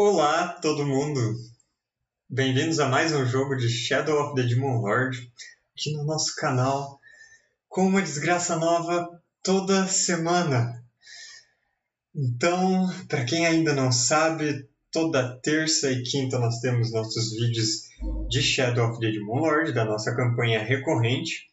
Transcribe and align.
Olá, 0.00 0.46
todo 0.62 0.86
mundo! 0.86 1.34
Bem-vindos 2.30 2.78
a 2.78 2.88
mais 2.88 3.12
um 3.12 3.26
jogo 3.26 3.56
de 3.56 3.68
Shadow 3.68 4.22
of 4.22 4.36
the 4.36 4.46
Demon 4.46 4.80
Lord 4.80 5.18
aqui 5.76 5.92
no 5.92 6.04
nosso 6.04 6.36
canal, 6.36 7.00
com 7.68 7.84
uma 7.88 8.00
desgraça 8.00 8.54
nova 8.54 9.08
toda 9.42 9.88
semana. 9.88 10.72
Então, 12.14 12.88
para 13.08 13.24
quem 13.24 13.44
ainda 13.44 13.74
não 13.74 13.90
sabe, 13.90 14.68
toda 14.92 15.36
terça 15.40 15.90
e 15.90 16.04
quinta 16.04 16.38
nós 16.38 16.60
temos 16.60 16.92
nossos 16.92 17.32
vídeos 17.32 17.68
de 18.28 18.40
Shadow 18.40 18.92
of 18.92 19.00
the 19.00 19.10
Demon 19.10 19.40
Lord, 19.40 19.72
da 19.72 19.84
nossa 19.84 20.14
campanha 20.14 20.62
recorrente. 20.62 21.48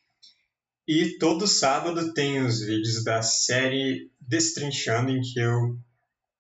E 0.88 1.18
todo 1.18 1.48
sábado 1.48 2.14
tem 2.14 2.46
os 2.46 2.60
vídeos 2.60 3.04
da 3.04 3.24
série 3.24 4.12
Destrinchando, 4.22 5.10
em 5.10 5.22
que 5.22 5.40
eu 5.40 5.80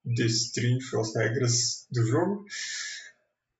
destrincho 0.05 0.99
as 0.99 1.15
regras 1.15 1.87
do 1.91 2.05
jogo. 2.05 2.45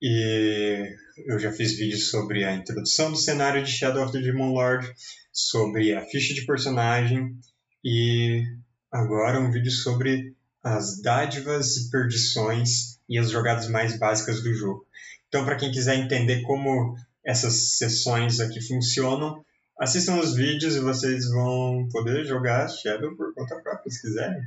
E 0.00 0.94
eu 1.26 1.38
já 1.38 1.50
fiz 1.50 1.76
vídeos 1.76 2.10
sobre 2.10 2.44
a 2.44 2.54
introdução 2.54 3.10
do 3.10 3.16
cenário 3.16 3.62
de 3.64 3.70
Shadow 3.70 4.04
of 4.04 4.12
the 4.12 4.20
Demon 4.20 4.52
Lord, 4.52 4.92
sobre 5.32 5.94
a 5.94 6.04
ficha 6.04 6.34
de 6.34 6.46
personagem 6.46 7.36
e 7.84 8.42
agora 8.90 9.40
um 9.40 9.50
vídeo 9.50 9.70
sobre 9.70 10.34
as 10.62 11.00
dádivas 11.00 11.76
e 11.76 11.90
perdições 11.90 12.98
e 13.08 13.18
as 13.18 13.30
jogadas 13.30 13.68
mais 13.68 13.98
básicas 13.98 14.42
do 14.42 14.52
jogo. 14.52 14.86
Então, 15.28 15.44
para 15.44 15.56
quem 15.56 15.70
quiser 15.70 15.96
entender 15.96 16.42
como 16.42 16.96
essas 17.24 17.76
sessões 17.76 18.40
aqui 18.40 18.60
funcionam, 18.60 19.44
assistam 19.78 20.18
os 20.18 20.34
vídeos 20.34 20.76
e 20.76 20.80
vocês 20.80 21.28
vão 21.28 21.88
poder 21.90 22.24
jogar 22.24 22.68
Shadow 22.68 23.14
por 23.16 23.34
conta 23.34 23.56
própria, 23.56 23.90
se 23.90 24.00
quiserem. 24.00 24.42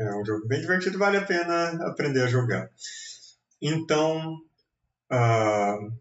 É 0.00 0.14
um 0.14 0.24
jogo 0.24 0.48
bem 0.48 0.62
divertido, 0.62 0.96
vale 0.96 1.18
a 1.18 1.26
pena 1.26 1.72
aprender 1.86 2.22
a 2.22 2.26
jogar. 2.26 2.70
Então, 3.60 4.36
uh, 5.12 5.92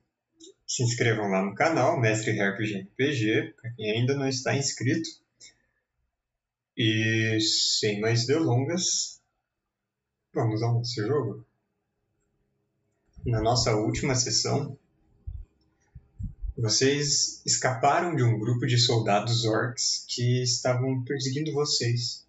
se 0.65 0.83
inscrevam 0.83 1.27
lá 1.27 1.43
no 1.43 1.53
canal, 1.53 1.99
Mestre 1.99 2.31
RPG 2.31 2.87
RPG, 2.93 3.55
para 3.61 3.71
quem 3.71 3.91
ainda 3.91 4.15
não 4.15 4.25
está 4.25 4.55
inscrito. 4.55 5.09
E 6.77 7.41
sem 7.41 7.99
mais 7.99 8.25
delongas, 8.25 9.21
vamos 10.33 10.63
ao 10.63 10.75
nosso 10.75 11.05
jogo. 11.05 11.45
Na 13.25 13.41
nossa 13.41 13.75
última 13.75 14.15
sessão, 14.15 14.77
vocês 16.57 17.41
escaparam 17.45 18.15
de 18.15 18.23
um 18.23 18.39
grupo 18.39 18.65
de 18.65 18.77
soldados 18.77 19.43
orcs 19.43 20.05
que 20.07 20.41
estavam 20.41 21.03
perseguindo 21.03 21.51
vocês. 21.51 22.28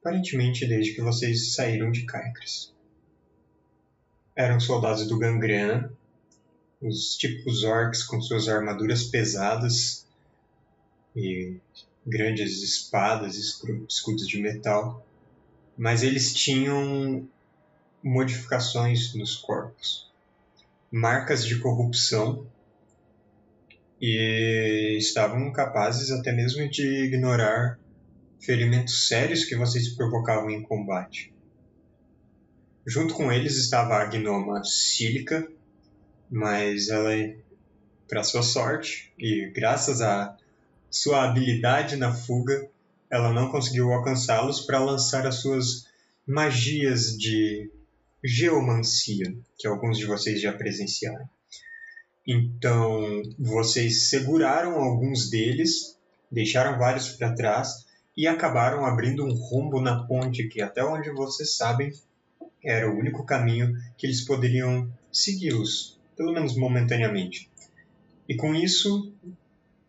Aparentemente 0.00 0.66
desde 0.66 0.94
que 0.94 1.02
vocês 1.02 1.52
saíram 1.52 1.90
de 1.90 2.06
Caicras. 2.06 2.74
Eram 4.34 4.58
soldados 4.58 5.06
do 5.06 5.18
Gangrena, 5.18 5.92
os 6.80 7.16
típicos 7.16 7.64
orcs 7.64 8.02
com 8.02 8.20
suas 8.20 8.48
armaduras 8.48 9.04
pesadas 9.04 10.06
e 11.14 11.56
grandes 12.06 12.62
espadas 12.62 13.36
e 13.36 13.84
escudos 13.86 14.26
de 14.26 14.40
metal, 14.40 15.06
mas 15.76 16.02
eles 16.02 16.32
tinham 16.32 17.28
modificações 18.02 19.14
nos 19.14 19.36
corpos, 19.36 20.10
marcas 20.90 21.44
de 21.44 21.58
corrupção 21.58 22.46
e 24.00 24.96
estavam 24.98 25.52
capazes 25.52 26.10
até 26.10 26.32
mesmo 26.32 26.68
de 26.70 27.04
ignorar 27.04 27.78
ferimentos 28.40 29.06
sérios 29.06 29.44
que 29.44 29.54
vocês 29.54 29.88
provocavam 29.90 30.50
em 30.50 30.62
combate. 30.62 31.32
Junto 32.86 33.14
com 33.14 33.30
eles 33.30 33.56
estava 33.56 33.96
a 33.96 34.06
gnoma 34.06 34.64
Sílica, 34.64 35.46
mas 36.30 36.88
ela, 36.88 37.10
para 38.08 38.24
sua 38.24 38.42
sorte 38.42 39.12
e 39.18 39.50
graças 39.54 40.00
a 40.00 40.36
sua 40.90 41.24
habilidade 41.24 41.96
na 41.96 42.12
fuga, 42.12 42.68
ela 43.10 43.32
não 43.32 43.50
conseguiu 43.50 43.92
alcançá-los 43.92 44.60
para 44.60 44.78
lançar 44.78 45.26
as 45.26 45.36
suas 45.36 45.86
magias 46.26 47.16
de 47.16 47.70
geomancia, 48.24 49.34
que 49.58 49.66
alguns 49.66 49.98
de 49.98 50.06
vocês 50.06 50.40
já 50.40 50.52
presenciaram. 50.52 51.28
Então, 52.26 53.22
vocês 53.38 54.08
seguraram 54.08 54.80
alguns 54.80 55.28
deles, 55.28 55.98
deixaram 56.30 56.78
vários 56.78 57.10
para 57.10 57.34
trás 57.34 57.89
e 58.20 58.26
acabaram 58.26 58.84
abrindo 58.84 59.24
um 59.24 59.32
rombo 59.32 59.80
na 59.80 60.04
ponte 60.04 60.46
que, 60.46 60.60
até 60.60 60.84
onde 60.84 61.10
vocês 61.10 61.56
sabem, 61.56 61.90
era 62.62 62.86
o 62.86 62.94
único 62.94 63.24
caminho 63.24 63.74
que 63.96 64.06
eles 64.06 64.20
poderiam 64.26 64.92
segui-los, 65.10 65.98
pelo 66.14 66.34
menos 66.34 66.54
momentaneamente. 66.54 67.50
E 68.28 68.36
com 68.36 68.54
isso, 68.54 69.10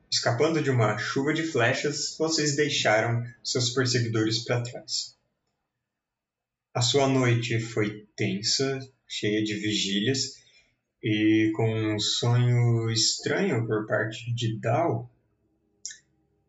escapando 0.09 0.63
de 0.63 0.69
uma 0.69 0.97
chuva 0.97 1.33
de 1.33 1.43
flechas, 1.43 2.15
vocês 2.17 2.55
deixaram 2.55 3.21
seus 3.43 3.71
perseguidores 3.71 4.45
para 4.45 4.63
trás. 4.63 5.17
A 6.73 6.81
sua 6.81 7.09
noite 7.09 7.59
foi 7.59 8.07
tensa, 8.15 8.79
cheia 9.05 9.43
de 9.43 9.55
vigílias, 9.55 10.37
e 11.03 11.51
com 11.53 11.95
um 11.95 11.99
sonho 11.99 12.89
estranho 12.91 13.67
por 13.67 13.85
parte 13.87 14.33
de 14.33 14.57
Dal, 14.57 15.11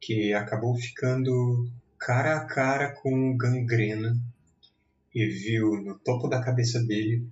que 0.03 0.35
acabou 0.35 0.75
ficando 0.75 1.71
cara 1.97 2.37
a 2.37 2.45
cara 2.45 2.93
com 2.93 3.31
o 3.31 3.37
Gangrena 3.37 4.21
e 5.15 5.27
viu 5.27 5.81
no 5.81 5.97
topo 5.97 6.27
da 6.27 6.43
cabeça 6.43 6.83
dele 6.83 7.25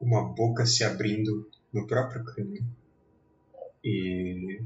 uma 0.00 0.24
boca 0.24 0.66
se 0.66 0.82
abrindo 0.82 1.48
no 1.72 1.86
próprio 1.86 2.24
crânio. 2.24 2.66
E 3.84 4.60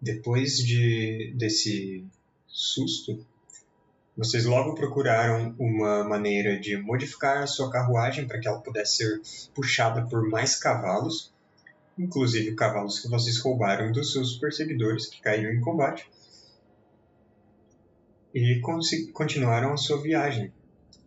depois 0.00 0.58
de 0.58 1.34
desse 1.36 2.06
susto, 2.46 3.26
vocês 4.16 4.44
logo 4.44 4.76
procuraram 4.76 5.52
uma 5.58 6.04
maneira 6.04 6.60
de 6.60 6.76
modificar 6.76 7.48
sua 7.48 7.72
carruagem 7.72 8.28
para 8.28 8.38
que 8.38 8.46
ela 8.46 8.60
pudesse 8.60 8.96
ser 8.98 9.50
puxada 9.52 10.06
por 10.06 10.28
mais 10.28 10.54
cavalos, 10.54 11.32
inclusive 11.98 12.54
cavalos 12.54 13.00
que 13.00 13.08
vocês 13.08 13.38
roubaram 13.38 13.90
dos 13.92 14.12
seus 14.12 14.36
perseguidores 14.36 15.06
que 15.06 15.20
caíram 15.20 15.52
em 15.52 15.60
combate, 15.60 16.08
e 18.34 18.60
continuaram 19.12 19.72
a 19.72 19.76
sua 19.76 20.00
viagem. 20.00 20.52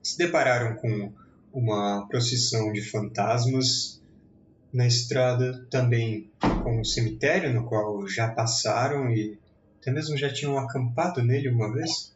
Se 0.04 0.18
depararam 0.18 0.76
com 0.76 1.14
uma 1.54 2.08
procissão 2.08 2.72
de 2.74 2.82
fantasmas 2.82 4.02
na 4.74 4.88
estrada, 4.88 5.66
também 5.70 6.30
com 6.64 6.80
um 6.80 6.84
cemitério 6.84 7.54
no 7.54 7.66
qual 7.66 8.08
já 8.08 8.30
passaram 8.30 9.12
e 9.12 9.38
até 9.80 9.92
mesmo 9.92 10.18
já 10.18 10.32
tinham 10.32 10.58
acampado 10.58 11.24
nele 11.24 11.50
uma 11.50 11.72
vez. 11.72 12.14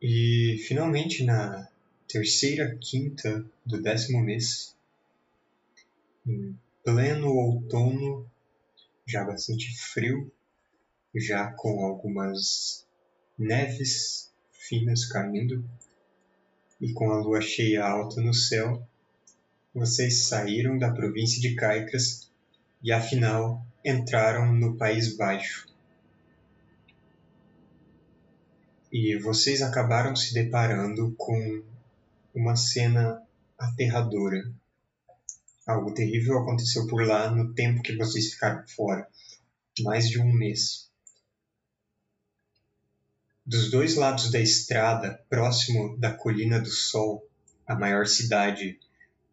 E 0.00 0.62
finalmente 0.66 1.24
na 1.24 1.68
terceira 2.08 2.76
quinta 2.80 3.44
do 3.64 3.80
décimo 3.80 4.20
mês, 4.20 4.74
em 6.26 6.56
pleno 6.84 7.28
outono, 7.28 8.28
já 9.06 9.24
bastante 9.24 9.76
frio, 9.76 10.32
já 11.14 11.52
com 11.52 11.84
algumas 11.84 12.86
neves 13.38 14.32
finas 14.50 15.06
caindo 15.06 15.64
e 16.80 16.92
com 16.92 17.10
a 17.10 17.18
lua 17.18 17.40
cheia 17.40 17.84
alta 17.84 18.20
no 18.20 18.34
céu, 18.34 18.86
vocês 19.74 20.26
saíram 20.26 20.78
da 20.78 20.92
província 20.92 21.40
de 21.40 21.54
Caicras 21.54 22.30
e 22.82 22.90
afinal 22.90 23.64
entraram 23.84 24.52
no 24.52 24.76
País 24.76 25.16
Baixo. 25.16 25.68
E 28.92 29.16
vocês 29.18 29.62
acabaram 29.62 30.14
se 30.14 30.34
deparando 30.34 31.14
com 31.16 31.62
uma 32.34 32.56
cena 32.56 33.22
aterradora. 33.56 34.52
Algo 35.66 35.94
terrível 35.94 36.38
aconteceu 36.38 36.86
por 36.86 37.06
lá 37.06 37.30
no 37.30 37.54
tempo 37.54 37.82
que 37.82 37.96
vocês 37.96 38.32
ficaram 38.32 38.66
fora 38.68 39.08
mais 39.80 40.08
de 40.08 40.20
um 40.20 40.32
mês. 40.32 40.90
Dos 43.46 43.70
dois 43.70 43.96
lados 43.96 44.30
da 44.30 44.40
estrada, 44.40 45.24
próximo 45.28 45.96
da 45.98 46.12
Colina 46.12 46.60
do 46.60 46.70
Sol, 46.70 47.26
a 47.66 47.74
maior 47.74 48.06
cidade 48.06 48.78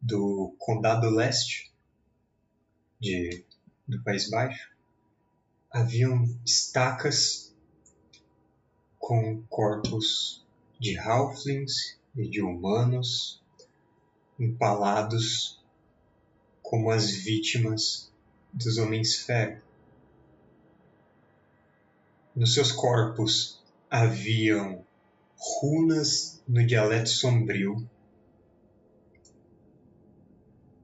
do 0.01 0.55
Condado 0.57 1.09
Leste 1.09 1.71
de, 2.99 3.43
do 3.87 4.01
País 4.03 4.29
Baixo, 4.29 4.71
haviam 5.69 6.25
estacas 6.45 7.53
com 8.97 9.43
corpos 9.43 10.45
de 10.79 10.97
halflings 10.97 11.99
e 12.15 12.27
de 12.27 12.41
humanos 12.41 13.41
empalados 14.39 15.58
como 16.69 16.91
as 16.91 17.09
vítimas 17.09 18.13
dos 18.53 18.77
homens 18.77 19.15
ferro. 19.15 19.59
Nos 22.35 22.53
seus 22.53 22.71
corpos 22.71 23.59
haviam 23.89 24.85
runas 25.35 26.43
no 26.47 26.63
dialeto 26.63 27.09
sombrio 27.09 27.89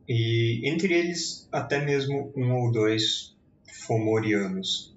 E 0.08 0.68
entre 0.68 0.92
eles, 0.92 1.48
até 1.52 1.84
mesmo 1.86 2.34
um 2.36 2.52
ou 2.54 2.72
dois 2.72 3.36
fomorianos, 3.86 4.92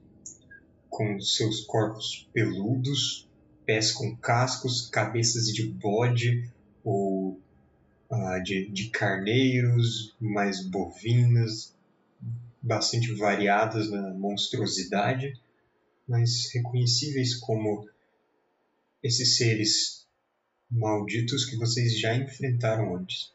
com 0.88 1.20
seus 1.20 1.60
corpos 1.66 2.26
peludos, 2.32 3.28
pés 3.66 3.92
com 3.92 4.16
cascos, 4.16 4.88
cabeças 4.88 5.52
de 5.52 5.66
bode 5.66 6.50
ou 6.82 7.38
ah, 8.10 8.38
de, 8.38 8.70
de 8.70 8.90
carneiros, 8.90 10.16
mais 10.20 10.64
bovinas, 10.64 11.74
bastante 12.60 13.12
variadas 13.14 13.90
na 13.90 14.10
monstruosidade, 14.14 15.38
mas 16.06 16.50
reconhecíveis 16.52 17.34
como 17.34 17.88
esses 19.02 19.36
seres 19.36 20.06
malditos 20.70 21.44
que 21.44 21.56
vocês 21.56 21.98
já 21.98 22.14
enfrentaram 22.14 22.96
antes. 22.96 23.32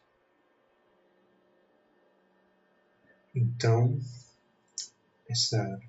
Então, 3.34 3.98
essa 5.28 5.80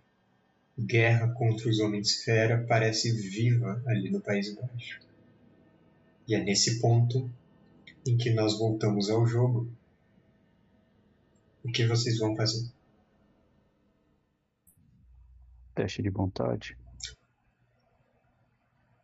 guerra 0.77 1.27
contra 1.33 1.69
os 1.69 1.79
Homens-Fera 1.79 2.65
parece 2.67 3.11
viva 3.11 3.81
ali 3.85 4.09
no 4.09 4.21
País 4.21 4.53
Baixo. 4.53 4.99
E 6.27 6.33
é 6.33 6.43
nesse 6.43 6.79
ponto 6.79 7.29
em 8.05 8.17
que 8.17 8.33
nós 8.33 8.57
voltamos 8.57 9.09
ao 9.09 9.25
jogo. 9.25 9.67
O 11.63 11.71
que 11.71 11.87
vocês 11.87 12.19
vão 12.19 12.35
fazer? 12.35 12.69
Teste 15.73 16.01
de 16.01 16.09
vontade. 16.09 16.77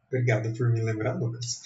Obrigado 0.07 0.55
por 0.57 0.69
me 0.69 0.81
lembrar, 0.81 1.13
Lucas. 1.13 1.61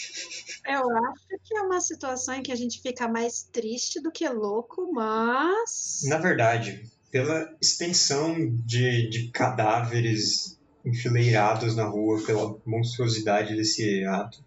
Eu 0.68 0.90
acho 0.98 1.28
que 1.44 1.58
é 1.58 1.62
uma 1.62 1.82
situação 1.82 2.36
em 2.36 2.44
que 2.44 2.52
a 2.52 2.56
gente 2.56 2.82
fica 2.82 3.08
mais 3.08 3.44
triste 3.44 4.00
do 4.00 4.12
que 4.12 4.28
louco, 4.30 4.92
mas. 4.94 6.02
Na 6.06 6.18
verdade, 6.18 6.90
pela 7.12 7.56
extensão 7.62 8.36
de, 8.66 9.10
de 9.10 9.30
cadáveres 9.30 10.60
enfileirados 10.86 11.76
na 11.76 11.86
rua, 11.86 12.24
pela 12.24 12.56
monstruosidade 12.66 13.56
desse 13.56 14.04
ato, 14.06 14.44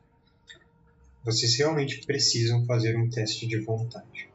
vocês 1.24 1.56
realmente 1.58 2.04
precisam 2.06 2.64
fazer 2.66 2.96
um 2.96 3.08
teste 3.08 3.46
de 3.46 3.60
vontade. 3.60 4.28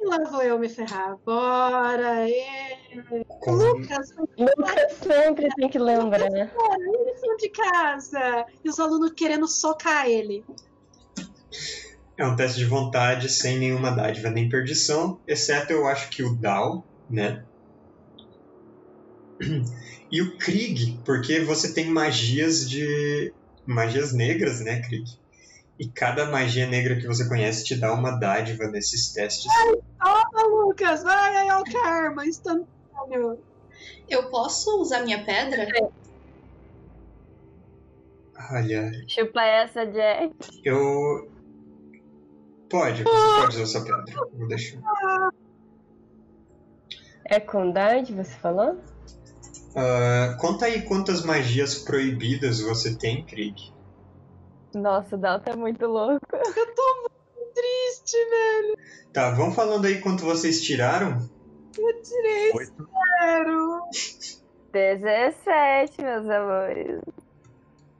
E 0.00 0.04
lá 0.04 0.18
vou 0.30 0.42
eu 0.42 0.58
me 0.58 0.68
ferrar. 0.68 1.16
Bora! 1.24 2.28
E... 2.28 3.24
Com- 3.40 3.52
Lucas, 3.52 4.10
Lucas 4.36 4.92
sempre 5.00 5.48
tem 5.54 5.68
que 5.68 5.78
lembrar. 5.78 6.28
bora, 6.28 6.76
lição 7.06 7.36
de 7.36 7.48
casa! 7.50 8.44
E 8.64 8.68
os 8.68 8.80
alunos 8.80 9.12
querendo 9.12 9.46
socar 9.46 10.06
ele. 10.08 10.44
É 12.16 12.26
um 12.26 12.36
teste 12.36 12.58
de 12.58 12.64
vontade 12.66 13.28
sem 13.28 13.58
nenhuma 13.58 13.90
dádiva 13.90 14.30
nem 14.30 14.48
perdição, 14.48 15.20
exceto 15.26 15.72
eu 15.72 15.86
acho 15.86 16.10
que 16.10 16.22
o 16.22 16.34
Dal, 16.36 16.84
né? 17.08 17.44
E 20.10 20.20
o 20.20 20.36
Krieg, 20.36 21.00
porque 21.04 21.40
você 21.40 21.72
tem 21.72 21.86
magias 21.88 22.68
de. 22.68 23.32
magias 23.66 24.12
negras, 24.12 24.60
né, 24.60 24.80
Krieg? 24.82 25.18
E 25.82 25.88
cada 25.88 26.26
magia 26.26 26.64
negra 26.68 26.94
que 26.94 27.08
você 27.08 27.28
conhece 27.28 27.64
te 27.64 27.74
dá 27.74 27.92
uma 27.92 28.12
dádiva 28.12 28.68
nesses 28.68 29.12
testes. 29.12 29.50
Toma, 30.00 30.46
Lucas! 30.46 31.02
Vai 31.02 31.36
aí, 31.38 31.50
o 31.50 31.64
karma 31.64 32.24
instantâneo. 32.24 33.40
Eu 34.08 34.30
posso 34.30 34.80
usar 34.80 35.02
minha 35.02 35.24
pedra? 35.24 35.66
Olha, 38.52 38.92
Chupa 39.08 39.42
essa, 39.42 39.84
Jack. 39.84 40.32
eu. 40.64 41.28
Pode, 42.70 43.02
você 43.02 43.40
pode 43.40 43.56
usar 43.56 43.66
sua 43.66 43.80
pedra. 43.80 44.28
Vou 44.34 44.46
deixar. 44.46 44.78
É 47.24 47.40
com 47.40 47.72
Dade, 47.72 48.14
você 48.14 48.34
falou? 48.36 48.78
Ah, 49.74 50.36
conta 50.40 50.66
aí 50.66 50.82
quantas 50.82 51.24
magias 51.24 51.74
proibidas 51.74 52.60
você 52.60 52.96
tem, 52.96 53.24
Krieg. 53.24 53.72
Nossa, 54.74 55.16
o 55.16 55.18
Dal 55.18 55.40
tá 55.40 55.56
muito 55.56 55.86
louco. 55.86 56.26
Triste, 57.54 58.16
velho. 58.16 58.78
Tá, 59.12 59.30
vão 59.30 59.52
falando 59.52 59.84
aí 59.84 60.00
quanto 60.00 60.24
vocês 60.24 60.62
tiraram. 60.62 61.28
Eu 61.78 62.02
tirei 62.02 62.52
Oito. 62.54 62.88
zero. 63.20 63.82
17, 64.72 66.02
meus 66.02 66.28
amores. 66.30 67.02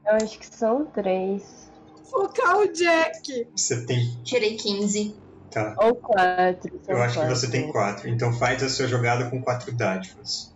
Eu 0.05 0.15
acho 0.15 0.39
que 0.39 0.47
são 0.47 0.85
três. 0.87 1.71
Focar 2.09 2.57
o 2.57 2.67
Jack. 2.67 3.47
Você 3.55 3.85
tem. 3.85 4.21
Tirei 4.23 4.55
15. 4.57 5.15
Tá. 5.51 5.75
Ou 5.77 5.95
quatro. 5.95 6.81
Eu 6.87 7.01
acho 7.01 7.19
que 7.19 7.27
você 7.27 7.49
tem 7.49 7.71
quatro. 7.71 8.09
Então 8.09 8.33
faz 8.33 8.63
a 8.63 8.69
sua 8.69 8.87
jogada 8.87 9.29
com 9.29 9.41
quatro 9.41 9.71
dádivas. 9.71 10.53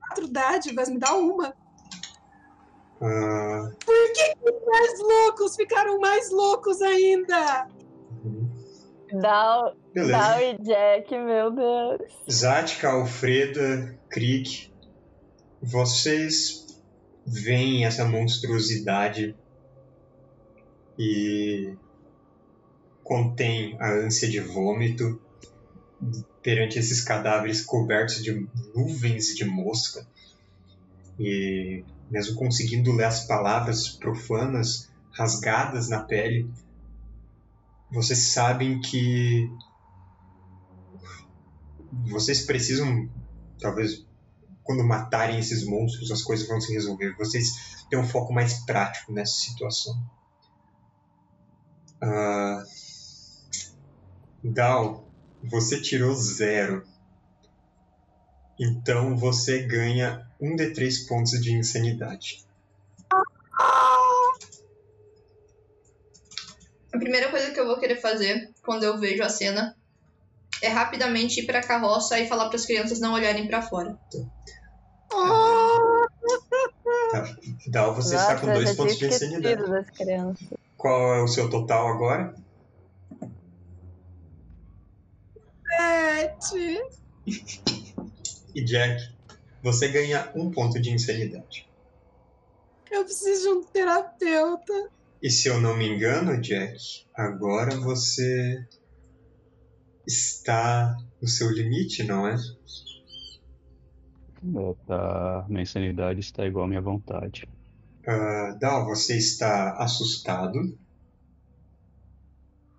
Quatro 0.00 0.28
dádivas, 0.28 0.88
me 0.88 0.98
dá 0.98 1.14
uma. 1.14 1.54
Ah, 3.02 3.70
Por 3.84 4.12
que, 4.12 4.34
os 4.42 4.66
mais 4.66 5.00
loucos 5.00 5.56
ficaram 5.56 5.98
mais 5.98 6.30
loucos 6.30 6.82
ainda? 6.82 7.68
Dal. 9.12 9.74
Dal 9.94 10.40
e 10.40 10.58
Jack, 10.58 11.16
meu 11.16 11.50
Deus. 11.50 12.12
Zatka, 12.30 12.90
Alfreda, 12.90 13.98
Krieg, 14.08 14.70
vocês 15.62 16.66
veem 17.26 17.84
essa 17.86 18.04
monstruosidade 18.04 19.34
e 20.98 21.74
contém 23.02 23.76
a 23.80 23.92
ânsia 23.92 24.28
de 24.28 24.40
vômito 24.40 25.20
perante 26.42 26.78
esses 26.78 27.02
cadáveres 27.02 27.64
cobertos 27.64 28.22
de 28.22 28.46
nuvens 28.74 29.34
de 29.34 29.44
mosca. 29.44 30.06
E 31.18 31.84
mesmo 32.10 32.36
conseguindo 32.36 32.92
ler 32.92 33.04
as 33.04 33.26
palavras 33.26 33.88
profanas 33.88 34.90
rasgadas 35.12 35.88
na 35.88 36.00
pele, 36.00 36.50
vocês 37.90 38.32
sabem 38.32 38.80
que 38.80 39.50
vocês 42.08 42.42
precisam, 42.42 43.08
talvez, 43.60 44.06
quando 44.62 44.84
matarem 44.84 45.38
esses 45.38 45.66
monstros, 45.66 46.10
as 46.10 46.22
coisas 46.22 46.46
vão 46.46 46.60
se 46.60 46.72
resolver. 46.72 47.16
Vocês 47.16 47.84
têm 47.88 47.98
um 47.98 48.06
foco 48.06 48.32
mais 48.32 48.64
prático 48.64 49.12
nessa 49.12 49.32
situação. 49.32 50.00
Ah, 52.00 52.64
Dal, 54.42 55.04
você 55.42 55.80
tirou 55.80 56.14
zero. 56.14 56.86
Então 58.60 59.16
você 59.16 59.62
ganha 59.62 60.22
um 60.38 60.54
de 60.54 60.74
três 60.74 61.06
pontos 61.06 61.30
de 61.40 61.50
insanidade. 61.50 62.44
A 66.92 66.98
primeira 66.98 67.30
coisa 67.30 67.52
que 67.52 67.58
eu 67.58 67.66
vou 67.66 67.80
querer 67.80 67.96
fazer 67.96 68.50
quando 68.62 68.84
eu 68.84 69.00
vejo 69.00 69.22
a 69.22 69.30
cena 69.30 69.74
é 70.62 70.68
rapidamente 70.68 71.40
ir 71.40 71.46
pra 71.46 71.62
carroça 71.62 72.18
e 72.18 72.28
falar 72.28 72.50
pras 72.50 72.66
crianças 72.66 73.00
não 73.00 73.14
olharem 73.14 73.48
pra 73.48 73.62
fora. 73.62 73.98
Tá. 77.10 77.34
Dal, 77.68 77.94
você 77.94 78.14
está 78.14 78.38
com 78.38 78.46
Nossa, 78.46 78.58
eu 78.58 78.64
dois 78.64 78.68
já 78.68 78.74
pontos 78.76 78.98
de 78.98 79.06
insanidade. 79.06 79.62
Qual 80.76 81.14
é 81.14 81.22
o 81.22 81.28
seu 81.28 81.48
total 81.48 81.88
agora? 81.88 82.34
Sete. 85.66 86.78
E 88.54 88.64
Jack, 88.64 89.14
você 89.62 89.88
ganha 89.88 90.30
um 90.34 90.50
ponto 90.50 90.80
de 90.80 90.90
insanidade. 90.90 91.68
Eu 92.90 93.04
preciso 93.04 93.42
de 93.42 93.48
um 93.48 93.62
terapeuta. 93.64 94.90
E 95.22 95.30
se 95.30 95.48
eu 95.48 95.60
não 95.60 95.76
me 95.76 95.86
engano, 95.86 96.40
Jack, 96.40 96.78
agora 97.14 97.76
você 97.76 98.66
está 100.06 100.96
no 101.20 101.28
seu 101.28 101.50
limite, 101.50 102.02
não 102.02 102.26
é? 102.26 102.34
É, 104.42 104.74
tá, 104.86 105.44
minha 105.48 105.62
insanidade 105.62 106.20
está 106.20 106.46
igual 106.46 106.64
à 106.64 106.68
minha 106.68 106.80
vontade. 106.80 107.46
Ah, 108.06 108.56
Dal, 108.58 108.86
você 108.86 109.16
está 109.16 109.74
assustado 109.74 110.78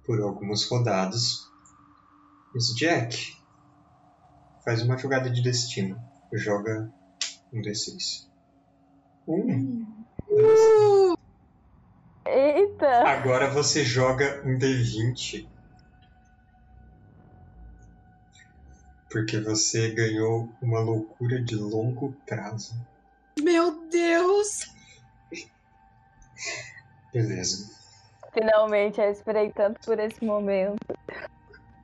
por 0.03 0.19
algumas 0.19 0.67
rodadas. 0.67 1.47
Mas 2.53 2.75
Jack, 2.75 3.37
faz 4.63 4.81
uma 4.81 4.97
jogada 4.97 5.29
de 5.29 5.41
destino. 5.41 6.01
Joga 6.33 6.91
um 7.51 7.61
D6. 7.61 8.27
Um. 9.27 9.85
Uh, 10.29 11.17
Eita! 12.25 13.03
Agora 13.07 13.49
você 13.49 13.83
joga 13.83 14.41
um 14.45 14.57
D20. 14.57 15.47
Porque 19.09 19.39
você 19.41 19.91
ganhou 19.91 20.49
uma 20.61 20.79
loucura 20.79 21.41
de 21.41 21.55
longo 21.55 22.13
prazo. 22.25 22.73
meu 23.41 23.85
Deus. 23.89 24.73
Beleza. 27.13 27.69
Finalmente, 28.33 29.01
eu 29.01 29.11
esperei 29.11 29.51
tanto 29.51 29.81
por 29.81 29.99
esse 29.99 30.23
momento. 30.23 30.79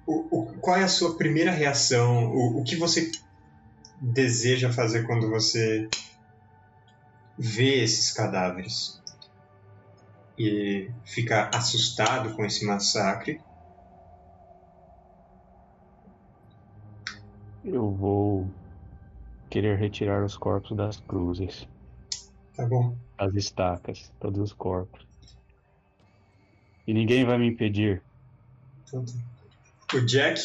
O, 0.08 0.14
o- 0.56 0.60
qual 0.60 0.78
é 0.78 0.84
a 0.84 0.88
sua 0.88 1.16
primeira 1.18 1.52
reação? 1.52 2.26
O, 2.32 2.62
o 2.62 2.64
que 2.64 2.76
você 2.76 3.12
deseja 4.02 4.72
fazer 4.74 5.06
quando 5.06 5.30
você 5.30 5.88
vê 7.38 7.84
esses 7.84 8.12
cadáveres? 8.12 9.02
E 10.38 10.90
fica 11.06 11.50
assustado 11.54 12.36
com 12.36 12.46
esse 12.46 12.66
massacre? 12.66 13.40
Eu 17.64 17.94
vou 17.96 18.52
querer 19.50 19.78
retirar 19.78 20.24
os 20.26 20.38
corpos 20.38 20.78
das 20.78 21.00
cruzes, 21.02 21.68
Tá 22.56 22.66
bom. 22.68 22.98
as 23.16 23.34
estacas, 23.36 24.12
todos 24.20 24.40
os 24.42 24.54
corpos. 24.54 25.06
E 26.88 26.94
ninguém 26.94 27.24
vai 27.24 27.38
me 27.38 27.46
impedir. 27.48 28.04
Então 28.88 29.06
tá. 29.06 29.37
O 29.94 30.02
Jack, 30.02 30.42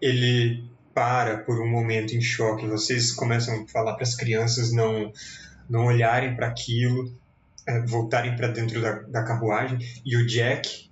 ele 0.00 0.68
para 0.92 1.38
por 1.38 1.60
um 1.60 1.68
momento 1.68 2.12
em 2.14 2.20
choque. 2.20 2.66
Vocês 2.66 3.12
começam 3.12 3.62
a 3.62 3.66
falar 3.68 3.94
para 3.94 4.02
as 4.02 4.16
crianças 4.16 4.72
não, 4.72 5.12
não 5.68 5.86
olharem 5.86 6.34
para 6.34 6.48
aquilo, 6.48 7.16
é, 7.66 7.80
voltarem 7.86 8.34
para 8.36 8.48
dentro 8.48 8.80
da, 8.82 9.00
da 9.02 9.22
carruagem. 9.22 9.78
E 10.04 10.16
o 10.16 10.26
Jack, 10.26 10.90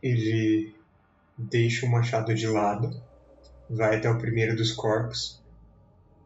ele 0.00 0.74
deixa 1.36 1.86
o 1.86 1.90
machado 1.90 2.32
de 2.32 2.46
lado, 2.46 3.02
vai 3.68 3.96
até 3.96 4.08
o 4.08 4.18
primeiro 4.18 4.54
dos 4.54 4.72
corpos 4.72 5.42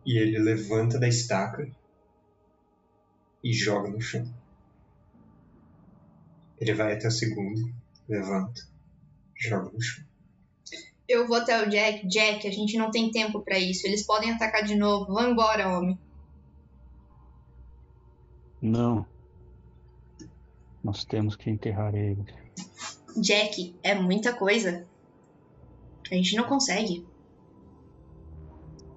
e 0.04 0.18
ele 0.18 0.38
levanta 0.38 0.98
da 0.98 1.08
estaca 1.08 1.66
e 3.42 3.52
joga 3.52 3.88
no 3.88 4.00
chão. 4.00 4.26
Ele 6.60 6.74
vai 6.74 6.94
até 6.94 7.08
o 7.08 7.10
segundo, 7.10 7.72
levanta, 8.08 8.62
joga 9.36 9.70
no 9.70 9.80
chão. 9.80 10.07
Eu 11.08 11.26
vou 11.26 11.36
até 11.38 11.62
o 11.62 11.70
Jack. 11.70 12.06
Jack, 12.06 12.46
a 12.46 12.50
gente 12.50 12.76
não 12.76 12.90
tem 12.90 13.10
tempo 13.10 13.40
pra 13.40 13.58
isso. 13.58 13.86
Eles 13.86 14.04
podem 14.04 14.30
atacar 14.30 14.62
de 14.62 14.76
novo. 14.76 15.14
Vão 15.14 15.30
embora, 15.30 15.68
homem. 15.68 15.98
Não. 18.60 19.06
Nós 20.84 21.04
temos 21.04 21.34
que 21.34 21.48
enterrar 21.48 21.94
eles. 21.94 22.26
Jack, 23.16 23.74
é 23.82 23.94
muita 23.94 24.34
coisa. 24.34 24.86
A 26.10 26.14
gente 26.14 26.36
não 26.36 26.44
consegue. 26.44 27.06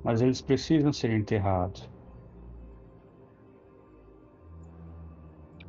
Mas 0.04 0.22
eles 0.22 0.42
precisam 0.42 0.92
ser 0.92 1.12
enterrados. 1.12 1.91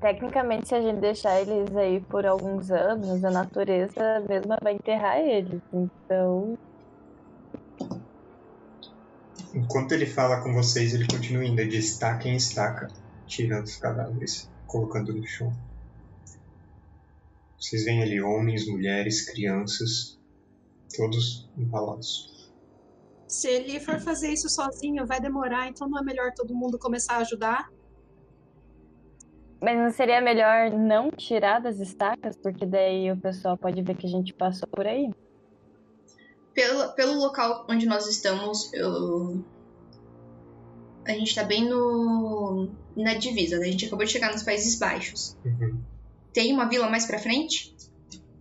Tecnicamente, 0.02 0.68
se 0.68 0.74
a 0.74 0.82
gente 0.82 1.00
deixar 1.00 1.40
eles 1.40 1.74
aí 1.76 2.00
por 2.00 2.26
alguns 2.26 2.70
anos, 2.72 3.24
a 3.24 3.30
natureza 3.30 4.20
mesma 4.28 4.58
vai 4.60 4.74
enterrar 4.74 5.18
eles. 5.18 5.62
Então, 5.72 6.58
Enquanto 9.54 9.92
ele 9.92 10.06
fala 10.06 10.42
com 10.42 10.52
vocês, 10.54 10.94
ele 10.94 11.06
continua 11.06 11.44
indo 11.44 11.64
de 11.68 11.78
estaca 11.78 12.26
em 12.26 12.36
estaca, 12.36 12.88
tirando 13.26 13.64
os 13.64 13.76
cadáveres, 13.76 14.50
colocando 14.66 15.12
no 15.12 15.26
chão. 15.26 15.52
Vocês 17.60 17.84
veem 17.84 18.02
ali 18.02 18.20
homens, 18.20 18.66
mulheres, 18.66 19.30
crianças, 19.30 20.18
todos 20.96 21.48
empalados. 21.56 22.50
Se 23.28 23.46
ele 23.48 23.78
for 23.78 24.00
fazer 24.00 24.32
isso 24.32 24.48
sozinho, 24.48 25.06
vai 25.06 25.20
demorar, 25.20 25.68
então 25.68 25.88
não 25.88 25.98
é 25.98 26.02
melhor 26.02 26.32
todo 26.34 26.54
mundo 26.54 26.78
começar 26.78 27.14
a 27.14 27.18
ajudar? 27.18 27.70
Mas 29.62 29.78
não 29.78 29.90
seria 29.90 30.20
melhor 30.20 30.72
não 30.72 31.10
tirar 31.10 31.60
das 31.60 31.78
estacas, 31.78 32.36
porque 32.36 32.66
daí 32.66 33.12
o 33.12 33.16
pessoal 33.16 33.56
pode 33.56 33.80
ver 33.80 33.96
que 33.96 34.06
a 34.06 34.10
gente 34.10 34.34
passou 34.34 34.68
por 34.68 34.84
aí. 34.84 35.08
Pelo, 36.52 36.92
pelo 36.94 37.14
local 37.14 37.64
onde 37.70 37.86
nós 37.86 38.08
estamos, 38.08 38.72
eu... 38.74 39.42
a 41.06 41.12
gente 41.12 41.34
tá 41.34 41.44
bem 41.44 41.68
no 41.68 42.68
na 42.96 43.14
divisa, 43.14 43.58
né? 43.58 43.68
A 43.68 43.70
gente 43.70 43.86
acabou 43.86 44.04
de 44.04 44.12
chegar 44.12 44.32
nos 44.32 44.42
Países 44.42 44.78
Baixos. 44.78 45.38
Uhum. 45.44 45.80
Tem 46.34 46.52
uma 46.52 46.68
vila 46.68 46.90
mais 46.90 47.06
pra 47.06 47.18
frente? 47.18 47.74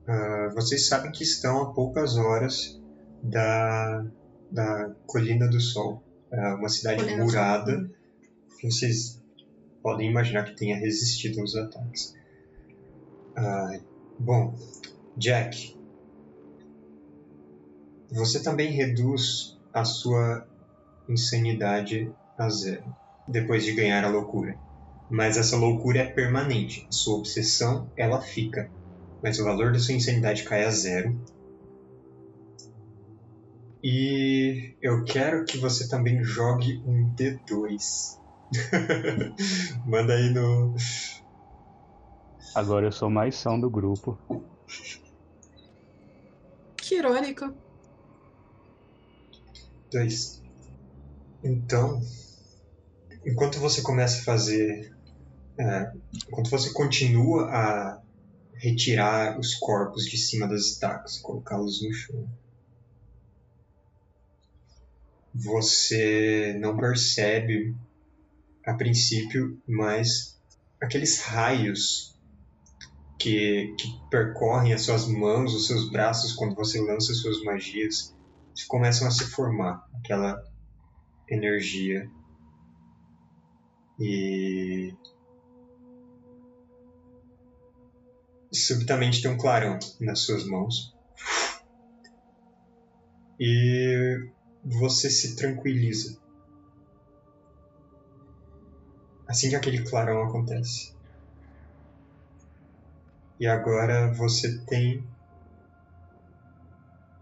Ah, 0.08 0.50
vocês 0.56 0.88
sabem 0.88 1.12
que 1.12 1.24
estão 1.24 1.62
a 1.62 1.74
poucas 1.74 2.18
horas 2.18 2.82
da, 3.22 4.06
da 4.50 4.92
Colina 5.06 5.48
do 5.48 5.60
Sol, 5.60 6.04
É 6.32 6.54
uma 6.56 6.68
cidade 6.68 7.04
Colina 7.04 7.24
murada 7.24 7.90
que 8.60 8.70
vocês 8.70 9.21
podem 9.82 10.10
imaginar 10.10 10.46
que 10.46 10.56
tenha 10.56 10.78
resistido 10.78 11.40
aos 11.40 11.56
ataques. 11.56 12.14
Ah, 13.36 13.80
bom, 14.20 14.56
Jack, 15.18 15.76
você 18.12 18.44
também 18.44 18.72
reduz 18.72 19.58
a 19.74 19.86
sua 19.86 20.48
insanidade 21.08 22.14
a 22.38 22.50
zero 22.50 22.96
depois 23.28 23.64
de 23.64 23.74
ganhar 23.74 24.04
a 24.04 24.10
loucura. 24.10 24.60
Mas 25.10 25.38
essa 25.38 25.58
loucura 25.58 26.00
é 26.00 26.06
permanente. 26.06 26.88
A 26.90 26.94
sua 26.94 27.18
obsessão, 27.18 27.92
ela 27.98 28.22
fica. 28.22 28.72
Mas 29.22 29.40
o 29.40 29.44
valor 29.44 29.74
da 29.74 29.80
sua 29.80 29.94
insanidade 29.96 30.44
cai 30.44 30.66
a 30.66 30.72
zero. 30.72 31.20
E 33.84 34.76
eu 34.82 35.04
quero 35.04 35.46
que 35.46 35.58
você 35.58 35.88
também 35.90 36.24
jogue 36.24 36.82
um 36.86 37.14
D2. 37.14 38.21
Manda 39.86 40.14
aí 40.14 40.30
no. 40.30 40.76
Agora 42.54 42.88
eu 42.88 42.92
sou 42.92 43.10
mais 43.10 43.36
são 43.36 43.60
do 43.60 43.70
grupo. 43.70 44.20
Que 46.78 46.96
irônico. 46.96 47.54
Dois. 49.92 50.42
Então, 51.44 52.02
enquanto 53.26 53.60
você 53.60 53.82
começa 53.82 54.20
a 54.20 54.24
fazer. 54.24 54.94
é, 55.58 55.92
enquanto 56.28 56.50
você 56.50 56.74
continua 56.74 57.46
a 57.46 58.02
retirar 58.56 59.40
os 59.40 59.56
corpos 59.56 60.04
de 60.04 60.18
cima 60.18 60.48
das 60.48 60.66
estacas, 60.66 61.18
colocá-los 61.20 61.82
no 61.82 61.94
chão, 61.94 62.30
você 65.34 66.58
não 66.60 66.78
percebe 66.78 67.76
a 68.66 68.74
princípio, 68.74 69.62
mas 69.68 70.40
aqueles 70.82 71.22
raios 71.22 72.16
que, 73.18 73.76
que 73.78 73.88
percorrem 74.10 74.74
as 74.74 74.82
suas 74.84 75.08
mãos, 75.08 75.54
os 75.54 75.68
seus 75.68 75.90
braços 75.90 76.34
quando 76.34 76.56
você 76.56 76.80
lança 76.82 77.14
suas 77.14 77.44
magias, 77.44 78.16
começam 78.68 79.08
a 79.08 79.12
se 79.12 79.26
formar 79.26 79.88
aquela 79.96 80.44
energia. 81.30 82.10
E 84.00 84.94
subitamente 88.52 89.22
tem 89.22 89.32
um 89.32 89.38
clarão 89.38 89.78
nas 90.00 90.22
suas 90.22 90.46
mãos. 90.46 90.96
E 93.40 94.30
você 94.64 95.10
se 95.10 95.36
tranquiliza 95.36 96.21
assim 99.32 99.50
que 99.50 99.56
aquele 99.56 99.82
clarão 99.84 100.24
acontece. 100.24 100.94
E 103.40 103.48
agora 103.48 104.14
você 104.14 104.60
tem 104.66 105.04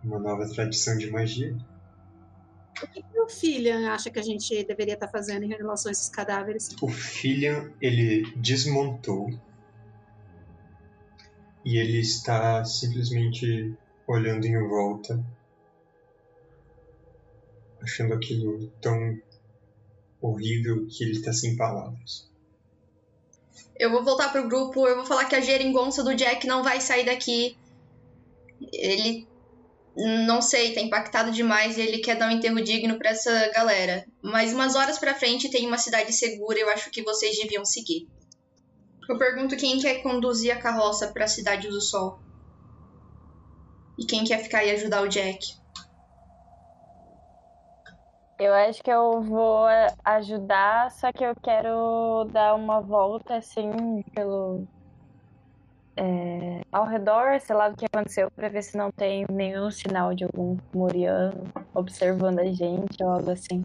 uma 0.03 0.17
nova 0.17 0.47
tradição 0.49 0.97
de 0.97 1.09
magia. 1.11 1.55
O 2.81 2.87
que 2.87 3.19
o 3.19 3.29
Fillian 3.29 3.91
acha 3.91 4.09
que 4.09 4.17
a 4.17 4.23
gente 4.23 4.63
deveria 4.63 4.95
estar 4.95 5.07
fazendo 5.07 5.43
em 5.43 5.49
relação 5.49 5.89
a 5.89 5.91
esses 5.91 6.09
cadáveres? 6.09 6.75
O 6.81 6.87
Filian, 6.87 7.71
ele 7.79 8.33
desmontou 8.37 9.29
e 11.63 11.77
ele 11.77 11.99
está 11.99 12.65
simplesmente 12.65 13.77
olhando 14.07 14.45
em 14.45 14.57
volta, 14.67 15.23
achando 17.81 18.15
aquilo 18.15 18.67
tão 18.81 19.19
horrível 20.21 20.87
que 20.87 21.03
ele 21.03 21.13
está 21.13 21.31
sem 21.31 21.55
palavras. 21.55 22.29
Eu 23.77 23.91
vou 23.91 24.03
voltar 24.03 24.31
pro 24.31 24.47
grupo, 24.47 24.87
eu 24.87 24.97
vou 24.97 25.05
falar 25.05 25.25
que 25.25 25.35
a 25.35 25.41
geringonça 25.41 26.03
do 26.03 26.13
Jack 26.13 26.45
não 26.45 26.63
vai 26.63 26.81
sair 26.81 27.05
daqui. 27.05 27.57
Ele, 28.73 29.25
não 30.27 30.41
sei, 30.41 30.73
tá 30.73 30.81
impactado 30.81 31.31
demais 31.31 31.77
e 31.77 31.81
ele 31.81 31.99
quer 31.99 32.17
dar 32.17 32.27
um 32.27 32.31
enterro 32.31 32.61
digno 32.61 32.97
pra 32.97 33.11
essa 33.11 33.49
galera. 33.53 34.05
Mas 34.21 34.53
umas 34.53 34.75
horas 34.75 34.99
pra 34.99 35.15
frente 35.15 35.49
tem 35.49 35.65
uma 35.65 35.77
cidade 35.77 36.11
segura, 36.11 36.59
eu 36.59 36.69
acho 36.69 36.91
que 36.91 37.01
vocês 37.03 37.37
deviam 37.37 37.63
seguir. 37.63 38.07
Eu 39.07 39.17
pergunto 39.17 39.57
quem 39.57 39.79
quer 39.79 40.03
conduzir 40.03 40.51
a 40.51 40.61
carroça 40.61 41.07
pra 41.07 41.27
Cidade 41.27 41.67
do 41.67 41.81
Sol. 41.81 42.19
E 43.97 44.05
quem 44.05 44.23
quer 44.23 44.43
ficar 44.43 44.63
e 44.63 44.69
ajudar 44.71 45.01
o 45.01 45.07
Jack. 45.07 45.39
Eu 48.39 48.53
acho 48.53 48.81
que 48.81 48.89
eu 48.89 49.21
vou 49.21 49.65
ajudar, 50.05 50.89
só 50.91 51.11
que 51.11 51.25
eu 51.25 51.35
quero 51.43 52.23
dar 52.31 52.55
uma 52.55 52.79
volta 52.79 53.35
assim 53.35 54.01
pelo. 54.15 54.65
é, 55.97 56.61
ao 56.71 56.85
redor, 56.85 57.37
sei 57.41 57.53
lá, 57.53 57.67
do 57.67 57.75
que 57.75 57.85
aconteceu, 57.85 58.31
pra 58.31 58.47
ver 58.47 58.63
se 58.63 58.77
não 58.77 58.91
tem 58.91 59.25
nenhum 59.29 59.69
sinal 59.69 60.15
de 60.15 60.23
algum 60.23 60.57
Moriano 60.73 61.51
observando 61.75 62.39
a 62.39 62.45
gente 62.45 63.03
ou 63.03 63.09
algo 63.09 63.29
assim. 63.29 63.61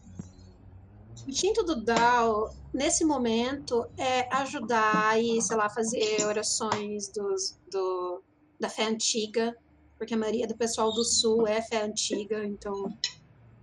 O 1.25 1.31
instinto 1.31 1.63
do 1.63 1.77
Dal, 1.77 2.53
nesse 2.73 3.05
momento, 3.05 3.87
é 3.97 4.29
ajudar 4.35 5.23
e, 5.23 5.41
sei 5.41 5.57
lá, 5.57 5.71
fazer 5.71 6.27
orações 6.27 7.13
dos, 7.13 7.57
do, 7.71 8.21
da 8.59 8.69
fé 8.69 8.87
antiga, 8.87 9.57
porque 9.97 10.15
a 10.15 10.19
maioria 10.19 10.49
do 10.49 10.57
pessoal 10.57 10.93
do 10.93 11.05
Sul 11.05 11.47
é 11.47 11.63
fé 11.63 11.83
antiga, 11.83 12.45
então, 12.45 12.93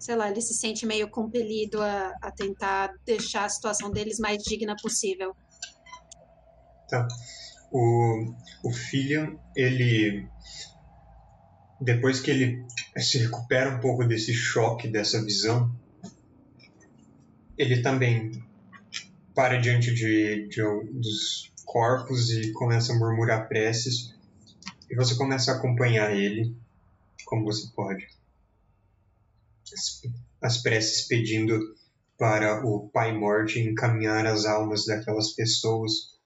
sei 0.02 0.16
lá, 0.16 0.32
ele 0.32 0.42
se 0.42 0.56
sente 0.56 0.84
meio 0.84 1.08
compelido 1.08 1.80
a, 1.80 2.12
a 2.20 2.32
tentar 2.32 2.92
deixar 3.06 3.46
a 3.46 3.50
situação 3.50 3.92
deles 3.92 4.18
mais 4.18 4.42
digna 4.42 4.76
possível. 4.82 5.36
Tá. 6.90 7.08
O, 7.72 8.34
o 8.64 8.74
Fillion, 8.74 9.38
ele. 9.56 10.28
Depois 11.80 12.20
que 12.20 12.32
ele 12.32 12.66
se 12.98 13.20
recupera 13.20 13.76
um 13.76 13.80
pouco 13.80 14.04
desse 14.04 14.34
choque, 14.34 14.88
dessa 14.88 15.24
visão, 15.24 15.72
ele 17.56 17.84
também 17.84 18.44
para 19.36 19.58
diante 19.58 19.94
de, 19.94 20.48
de, 20.48 20.62
dos 20.94 21.52
corpos 21.64 22.32
e 22.32 22.52
começa 22.54 22.92
a 22.92 22.98
murmurar 22.98 23.48
preces. 23.48 24.16
E 24.90 24.96
você 24.96 25.16
começa 25.16 25.52
a 25.52 25.56
acompanhar 25.58 26.12
ele, 26.16 26.56
como 27.26 27.46
você 27.46 27.68
pode. 27.76 28.11
As, 30.42 30.62
preces 30.62 31.08
pedindo 31.08 31.58
para 32.18 32.66
o 32.66 32.90
Pai 32.90 33.18
Morte 33.18 33.60
encaminhar 33.60 34.26
as 34.26 34.46
almas 34.46 34.86
daquelas 34.86 35.34
pessoas 35.34 36.20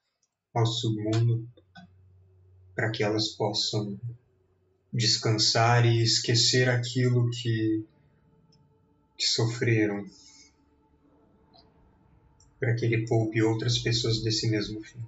ao 0.53 0.65
submundo 0.65 1.47
para 2.75 2.91
que 2.91 3.03
elas 3.03 3.29
possam 3.29 3.99
descansar 4.91 5.85
e 5.85 6.01
esquecer 6.01 6.69
aquilo 6.69 7.29
que, 7.29 7.85
que 9.17 9.25
sofreram, 9.25 10.05
para 12.59 12.75
que 12.75 12.85
ele 12.85 13.05
poupe 13.05 13.41
outras 13.41 13.77
pessoas 13.77 14.23
desse 14.23 14.49
mesmo 14.49 14.81
fim. 14.81 14.99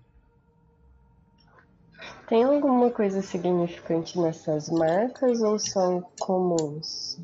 Tem 2.27 2.43
alguma 2.43 2.91
coisa 2.91 3.21
significante 3.21 4.19
nessas 4.19 4.69
marcas 4.69 5.41
ou 5.41 5.57
são 5.57 6.01
comuns 6.19 7.17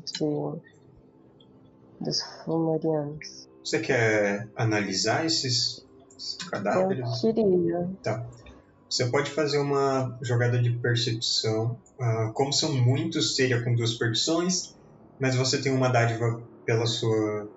dos 2.04 2.22
fumarianos? 2.44 3.48
Você 3.64 3.80
quer 3.80 4.48
analisar 4.54 5.24
esses, 5.24 5.84
esses 6.16 6.36
cadáveres? 6.48 7.24
Eu 7.24 7.34
queria. 7.34 7.90
Tá. 8.02 8.24
Você 8.88 9.06
pode 9.06 9.30
fazer 9.30 9.58
uma 9.58 10.16
jogada 10.22 10.60
de 10.60 10.70
percepção. 10.70 11.76
Uh, 11.98 12.32
como 12.32 12.52
são 12.52 12.72
muitos, 12.72 13.34
seria 13.34 13.62
com 13.62 13.74
duas 13.74 13.94
perdições, 13.94 14.76
mas 15.18 15.34
você 15.34 15.60
tem 15.60 15.72
uma 15.72 15.88
dádiva 15.88 16.40
pela 16.64 16.86
sua. 16.86 17.48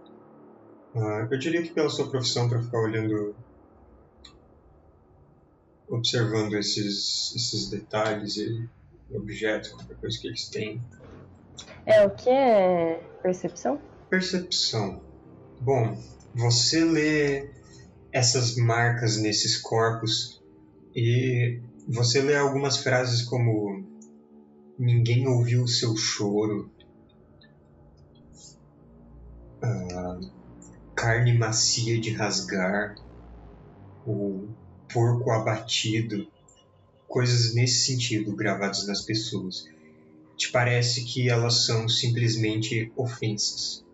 Uh, 0.95 1.27
eu 1.29 1.37
diria 1.37 1.61
que 1.61 1.71
pela 1.71 1.89
sua 1.89 2.09
profissão, 2.09 2.49
para 2.49 2.61
ficar 2.61 2.79
olhando. 2.79 3.35
observando 5.89 6.55
esses, 6.55 7.35
esses 7.35 7.69
detalhes 7.69 8.37
e 8.37 8.67
objetos, 9.13 9.71
qualquer 9.71 9.97
coisa 9.97 10.19
que 10.19 10.27
eles 10.27 10.47
têm. 10.49 10.81
É, 11.85 12.05
o 12.05 12.09
que 12.09 12.29
é 12.29 13.01
percepção? 13.21 13.79
Percepção. 14.09 15.01
Bom, 15.59 16.01
você 16.33 16.85
lê 16.85 17.51
essas 18.13 18.55
marcas 18.55 19.17
nesses 19.17 19.61
corpos 19.61 20.41
e 20.95 21.59
você 21.89 22.21
lê 22.21 22.35
algumas 22.35 22.77
frases 22.77 23.23
como 23.23 23.85
ninguém 24.79 25.27
ouviu 25.27 25.63
o 25.63 25.67
seu 25.67 25.95
choro, 25.97 26.71
ah, 29.62 30.19
carne 30.95 31.38
macia 31.38 31.99
de 31.99 32.12
rasgar, 32.12 32.95
o 34.05 34.47
porco 34.93 35.32
abatido, 35.32 36.25
coisas 37.08 37.53
nesse 37.53 37.86
sentido 37.86 38.36
gravadas 38.36 38.88
nas 38.88 39.01
pessoas. 39.01 39.65
Te 40.38 40.49
parece 40.51 41.03
que 41.03 41.29
elas 41.29 41.65
são 41.65 41.89
simplesmente 41.89 42.91
ofensas. 42.95 43.87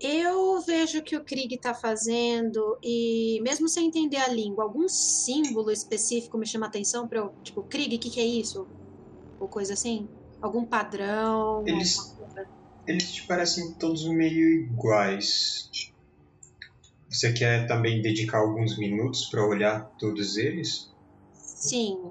Eu 0.00 0.62
vejo 0.62 1.02
que 1.02 1.14
o 1.14 1.22
Krieg 1.22 1.54
está 1.54 1.74
fazendo, 1.74 2.78
e 2.82 3.38
mesmo 3.42 3.68
sem 3.68 3.86
entender 3.86 4.16
a 4.16 4.28
língua, 4.28 4.64
algum 4.64 4.88
símbolo 4.88 5.70
específico 5.70 6.38
me 6.38 6.46
chama 6.46 6.66
a 6.66 6.68
atenção 6.70 7.06
para 7.06 7.18
eu, 7.18 7.34
tipo, 7.42 7.62
Krieg, 7.62 7.96
o 7.96 7.98
que, 7.98 8.08
que 8.08 8.20
é 8.20 8.24
isso? 8.24 8.66
Ou 9.38 9.46
coisa 9.46 9.74
assim? 9.74 10.08
Algum 10.40 10.64
padrão? 10.64 11.62
Eles, 11.66 12.16
eles 12.86 13.12
te 13.12 13.26
parecem 13.26 13.74
todos 13.74 14.08
meio 14.08 14.64
iguais. 14.64 15.68
Você 17.10 17.32
quer 17.34 17.66
também 17.66 18.00
dedicar 18.00 18.38
alguns 18.38 18.78
minutos 18.78 19.26
para 19.26 19.46
olhar 19.46 19.84
todos 19.98 20.38
eles? 20.38 20.90
Sim. 21.34 22.10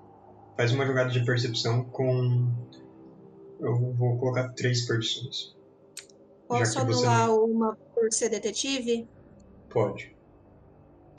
Faz 0.56 0.72
uma 0.74 0.86
jogada 0.86 1.10
de 1.10 1.26
percepção 1.26 1.86
com. 1.86 2.54
Eu 3.60 3.96
vou 3.96 4.18
colocar 4.20 4.50
três 4.50 4.86
perdições. 4.86 5.58
Posso 6.50 6.80
anular 6.80 7.32
uma 7.32 7.78
por 7.94 8.12
ser 8.12 8.30
detetive? 8.30 9.08
Pode. 9.70 10.16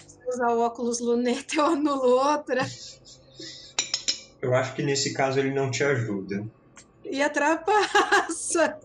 Se 0.04 0.18
eu 0.26 0.28
usar 0.28 0.48
o 0.48 0.60
óculos 0.60 0.98
luneta, 0.98 1.54
eu 1.56 1.66
anulo 1.66 2.16
outra. 2.16 2.66
Eu 4.42 4.52
acho 4.52 4.74
que 4.74 4.82
nesse 4.82 5.14
caso 5.14 5.38
ele 5.38 5.54
não 5.54 5.70
te 5.70 5.84
ajuda. 5.84 6.44
E 7.04 7.22
a 7.22 7.30
trapaça. 7.30 8.76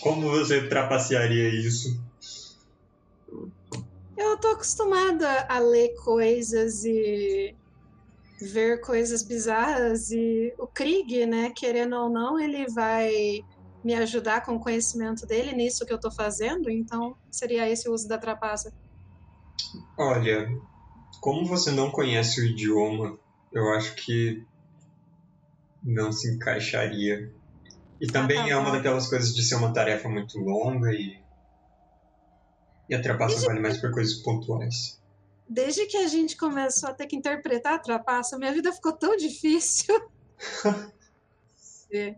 Como 0.00 0.30
você 0.30 0.68
trapacearia 0.68 1.48
isso? 1.48 2.00
Eu 4.16 4.36
tô 4.36 4.48
acostumada 4.48 5.46
a 5.48 5.58
ler 5.58 5.96
coisas 5.96 6.84
e 6.84 7.56
ver 8.40 8.80
coisas 8.82 9.24
bizarras 9.24 10.12
e 10.12 10.54
o 10.58 10.66
Krieg, 10.68 11.26
né, 11.26 11.52
querendo 11.56 11.96
ou 11.96 12.08
não, 12.08 12.38
ele 12.38 12.66
vai 12.68 13.42
me 13.84 13.94
ajudar 13.94 14.44
com 14.44 14.56
o 14.56 14.60
conhecimento 14.60 15.26
dele 15.26 15.52
nisso 15.52 15.84
que 15.84 15.92
eu 15.92 16.00
tô 16.00 16.10
fazendo, 16.10 16.70
então 16.70 17.16
seria 17.30 17.68
esse 17.68 17.88
o 17.88 17.92
uso 17.92 18.08
da 18.08 18.16
trapaça. 18.16 18.72
Olha, 19.98 20.48
como 21.20 21.44
você 21.44 21.70
não 21.70 21.90
conhece 21.90 22.40
o 22.40 22.46
idioma, 22.46 23.18
eu 23.52 23.72
acho 23.74 23.94
que 23.94 24.42
não 25.82 26.10
se 26.10 26.34
encaixaria. 26.34 27.30
E 28.00 28.06
também 28.06 28.38
tá 28.38 28.48
é 28.48 28.56
uma 28.56 28.72
daquelas 28.72 29.06
coisas 29.08 29.34
de 29.34 29.42
ser 29.42 29.56
uma 29.56 29.72
tarefa 29.72 30.08
muito 30.08 30.38
longa 30.38 30.90
e. 30.92 31.22
E 32.88 32.94
a 32.94 33.00
trapaça 33.00 33.34
Desde 33.34 33.46
vale 33.46 33.60
mais 33.60 33.78
por 33.78 33.90
coisas 33.92 34.14
pontuais. 34.22 35.00
Desde 35.48 35.86
que 35.86 35.96
a 35.96 36.06
gente 36.06 36.36
começou 36.36 36.90
a 36.90 36.94
ter 36.94 37.06
que 37.06 37.16
interpretar 37.16 37.74
a 37.74 37.78
trapaça, 37.78 38.38
minha 38.38 38.52
vida 38.52 38.72
ficou 38.72 38.92
tão 38.92 39.16
difícil. 39.16 39.94
É. 41.92 42.16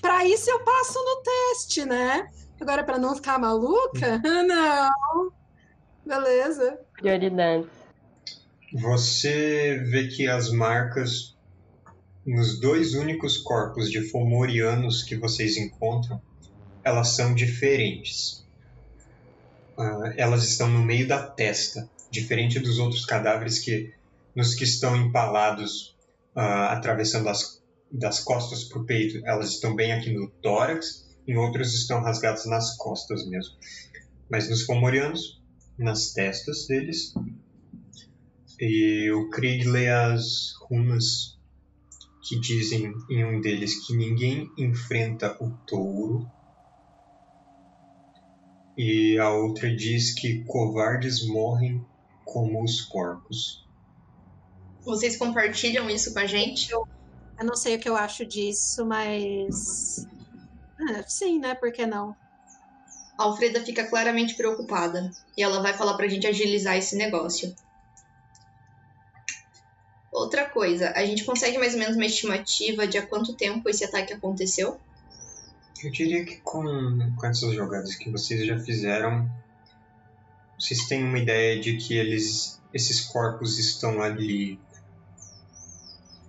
Pra 0.00 0.24
isso 0.24 0.50
eu 0.50 0.60
passo 0.64 0.98
no 0.98 1.22
teste, 1.22 1.84
né? 1.84 2.28
Agora, 2.60 2.84
pra 2.84 2.98
não 2.98 3.14
ficar 3.14 3.38
maluca? 3.38 4.18
Não. 4.46 5.32
Beleza. 6.04 6.78
Prioridades. 6.94 7.68
Você 8.72 9.78
vê 9.90 10.08
que 10.08 10.28
as 10.28 10.50
marcas 10.50 11.36
nos 12.24 12.60
dois 12.60 12.94
únicos 12.94 13.38
corpos 13.38 13.90
de 13.90 14.02
Fomorianos 14.02 15.02
que 15.02 15.16
vocês 15.16 15.56
encontram, 15.56 16.20
elas 16.84 17.08
são 17.08 17.34
diferentes. 17.34 18.46
Ah, 19.76 20.12
elas 20.16 20.44
estão 20.44 20.68
no 20.68 20.82
meio 20.82 21.08
da 21.08 21.22
testa, 21.22 21.88
diferente 22.10 22.60
dos 22.60 22.78
outros 22.78 23.04
cadáveres 23.04 23.58
que 23.58 23.92
nos 24.34 24.54
que 24.54 24.64
estão 24.64 24.94
empalados 24.94 25.96
ah, 26.34 26.72
atravessando 26.72 27.28
as 27.28 27.59
das 27.90 28.20
costas 28.20 28.64
para 28.64 28.80
o 28.80 28.84
peito, 28.84 29.20
elas 29.26 29.50
estão 29.50 29.74
bem 29.74 29.92
aqui 29.92 30.12
no 30.12 30.30
tórax, 30.42 31.08
em 31.26 31.36
outros 31.36 31.74
estão 31.74 32.02
rasgadas 32.02 32.46
nas 32.46 32.76
costas 32.76 33.26
mesmo. 33.28 33.54
Mas 34.30 34.48
nos 34.48 34.62
Fomorianos, 34.62 35.40
nas 35.78 36.12
testas 36.12 36.66
deles. 36.66 37.14
E 38.60 39.10
o 39.10 39.30
Krieg 39.30 39.64
lê 39.64 39.88
as 39.88 40.52
runas 40.68 41.38
que 42.22 42.38
dizem 42.38 42.92
em 43.10 43.24
um 43.24 43.40
deles 43.40 43.86
que 43.86 43.96
ninguém 43.96 44.50
enfrenta 44.56 45.36
o 45.42 45.50
touro. 45.66 46.30
E 48.76 49.18
a 49.18 49.30
outra 49.30 49.74
diz 49.74 50.14
que 50.14 50.44
covardes 50.44 51.26
morrem 51.26 51.84
como 52.24 52.62
os 52.62 52.82
porcos. 52.82 53.66
Vocês 54.82 55.16
compartilham 55.16 55.90
isso 55.90 56.12
com 56.12 56.20
a 56.20 56.26
gente? 56.26 56.70
Eu 56.70 56.86
não 57.44 57.54
sei 57.54 57.76
o 57.76 57.78
que 57.78 57.88
eu 57.88 57.96
acho 57.96 58.26
disso, 58.26 58.84
mas. 58.84 60.06
Ah, 60.78 61.02
sim, 61.06 61.38
né? 61.38 61.54
Por 61.54 61.72
que 61.72 61.86
não? 61.86 62.14
A 63.18 63.24
Alfreda 63.24 63.62
fica 63.62 63.86
claramente 63.86 64.34
preocupada 64.34 65.10
e 65.36 65.42
ela 65.42 65.60
vai 65.60 65.74
falar 65.74 65.94
pra 65.94 66.08
gente 66.08 66.26
agilizar 66.26 66.76
esse 66.76 66.96
negócio. 66.96 67.54
Outra 70.10 70.48
coisa, 70.48 70.90
a 70.96 71.04
gente 71.04 71.24
consegue 71.24 71.58
mais 71.58 71.74
ou 71.74 71.78
menos 71.78 71.96
uma 71.96 72.06
estimativa 72.06 72.86
de 72.86 72.98
há 72.98 73.06
quanto 73.06 73.36
tempo 73.36 73.68
esse 73.68 73.84
ataque 73.84 74.12
aconteceu? 74.12 74.80
Eu 75.82 75.90
diria 75.90 76.24
que 76.24 76.38
com, 76.38 76.62
com 77.16 77.26
essas 77.26 77.54
jogadas 77.54 77.94
que 77.94 78.10
vocês 78.10 78.44
já 78.44 78.58
fizeram, 78.58 79.30
vocês 80.58 80.86
têm 80.88 81.04
uma 81.04 81.18
ideia 81.18 81.60
de 81.60 81.76
que 81.76 81.96
eles, 81.96 82.60
esses 82.74 83.00
corpos 83.00 83.58
estão 83.58 84.02
ali 84.02 84.58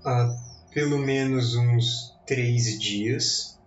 há 0.05 0.50
pelo 0.73 0.97
menos 0.97 1.55
uns 1.55 2.15
três 2.25 2.79
dias. 2.79 3.59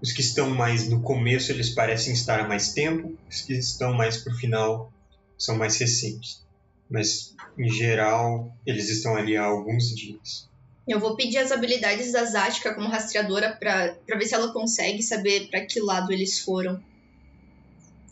Os 0.00 0.12
que 0.12 0.20
estão 0.20 0.50
mais 0.50 0.88
no 0.88 1.00
começo, 1.02 1.52
eles 1.52 1.70
parecem 1.70 2.12
estar 2.12 2.40
há 2.40 2.48
mais 2.48 2.72
tempo. 2.72 3.16
Os 3.30 3.42
que 3.42 3.54
estão 3.54 3.94
mais 3.94 4.18
pro 4.18 4.34
final 4.34 4.92
são 5.38 5.56
mais 5.56 5.76
recentes. 5.78 6.44
Mas, 6.90 7.34
em 7.56 7.68
geral, 7.68 8.52
eles 8.66 8.88
estão 8.88 9.16
ali 9.16 9.36
há 9.36 9.44
alguns 9.44 9.94
dias. 9.94 10.50
Eu 10.86 10.98
vou 10.98 11.14
pedir 11.14 11.38
as 11.38 11.52
habilidades 11.52 12.12
da 12.12 12.24
Zática 12.24 12.74
como 12.74 12.88
rastreadora 12.88 13.56
pra, 13.56 13.94
pra 14.04 14.18
ver 14.18 14.26
se 14.26 14.34
ela 14.34 14.52
consegue 14.52 15.02
saber 15.02 15.48
pra 15.48 15.64
que 15.64 15.80
lado 15.80 16.12
eles 16.12 16.40
foram. 16.40 16.82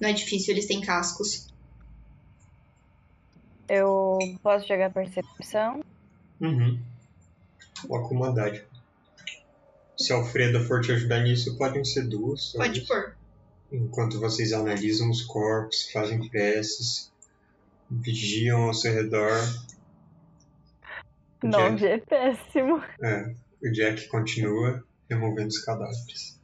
Não 0.01 0.09
é 0.09 0.13
difícil, 0.13 0.55
eles 0.55 0.67
têm 0.67 0.81
cascos. 0.81 1.49
Eu 3.69 4.19
posso 4.43 4.67
jogar 4.67 4.93
percepção? 4.93 5.81
Uhum. 6.41 6.81
Uma 7.89 8.07
comandade. 8.09 8.65
Se 9.97 10.13
a 10.13 10.17
Alfreda 10.17 10.61
for 10.61 10.81
te 10.81 10.93
ajudar 10.93 11.21
nisso, 11.21 11.57
podem 11.59 11.85
ser 11.85 12.09
duas. 12.09 12.53
Pode 12.53 12.87
talvez. 12.87 12.89
pôr. 12.89 13.17
Enquanto 13.73 14.19
vocês 14.19 14.53
analisam 14.53 15.11
os 15.11 15.23
corpos, 15.23 15.91
fazem 15.93 16.29
preces, 16.29 17.13
vigiam 17.91 18.63
ao 18.63 18.75
seu 18.75 18.93
redor. 18.93 19.33
O 21.43 21.47
Nove 21.47 21.77
Jack, 21.77 21.93
é 21.93 21.99
péssimo. 21.99 22.83
é, 23.03 23.35
o 23.63 23.73
Jack 23.73 24.09
continua 24.09 24.85
removendo 25.09 25.49
os 25.49 25.59
cadáveres. 25.59 26.41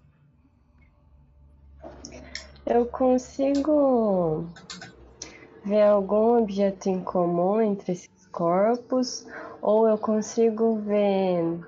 Eu 2.65 2.87
consigo 2.87 4.49
ver 5.65 5.83
algum 5.83 6.43
objeto 6.43 6.89
em 6.89 7.03
comum 7.03 7.61
entre 7.61 7.93
esses 7.93 8.09
corpos? 8.37 9.27
Ou 9.63 9.89
eu 9.89 9.97
consigo 9.97 10.77
ver 10.77 11.59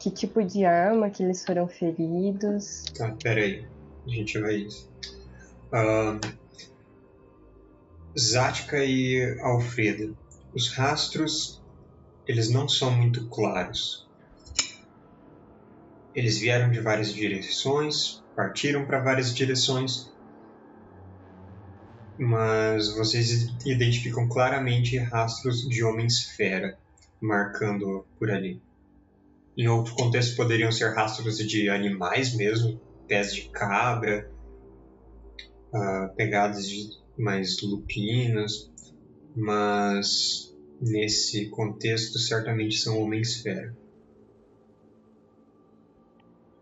que 0.00 0.10
tipo 0.10 0.42
de 0.42 0.64
arma 0.64 1.08
que 1.08 1.22
eles 1.22 1.46
foram 1.46 1.68
feridos? 1.68 2.84
Tá, 2.96 3.14
pera 3.22 3.40
aí. 3.40 3.64
A 4.04 4.10
gente 4.10 4.38
vai 4.40 4.56
isso. 4.56 4.90
Ahn, 5.72 6.20
Zática 8.18 8.84
e 8.84 9.38
Alfreda. 9.40 10.12
Os 10.52 10.72
rastros, 10.72 11.62
eles 12.26 12.50
não 12.50 12.68
são 12.68 12.90
muito 12.90 13.28
claros. 13.28 14.08
Eles 16.14 16.38
vieram 16.38 16.70
de 16.70 16.80
várias 16.80 17.12
direções, 17.12 18.24
partiram 18.34 18.86
para 18.86 19.00
várias 19.00 19.34
direções, 19.34 20.10
mas 22.18 22.94
vocês 22.96 23.54
identificam 23.64 24.28
claramente 24.28 24.96
rastros 24.98 25.68
de 25.68 25.84
homem-esfera 25.84 26.78
marcando 27.20 28.06
por 28.18 28.30
ali. 28.30 28.60
Em 29.56 29.68
outro 29.68 29.94
contexto, 29.94 30.36
poderiam 30.36 30.70
ser 30.70 30.94
rastros 30.94 31.38
de 31.38 31.68
animais 31.68 32.36
mesmo, 32.36 32.80
pés 33.08 33.34
de 33.34 33.48
cabra, 33.48 34.30
ah, 35.74 36.10
pegadas 36.16 36.68
de 36.68 36.90
mais 37.18 37.60
lupinas, 37.62 38.70
mas 39.34 40.54
nesse 40.80 41.48
contexto 41.50 42.18
certamente 42.18 42.76
são 42.76 43.00
homem-esfera. 43.00 43.74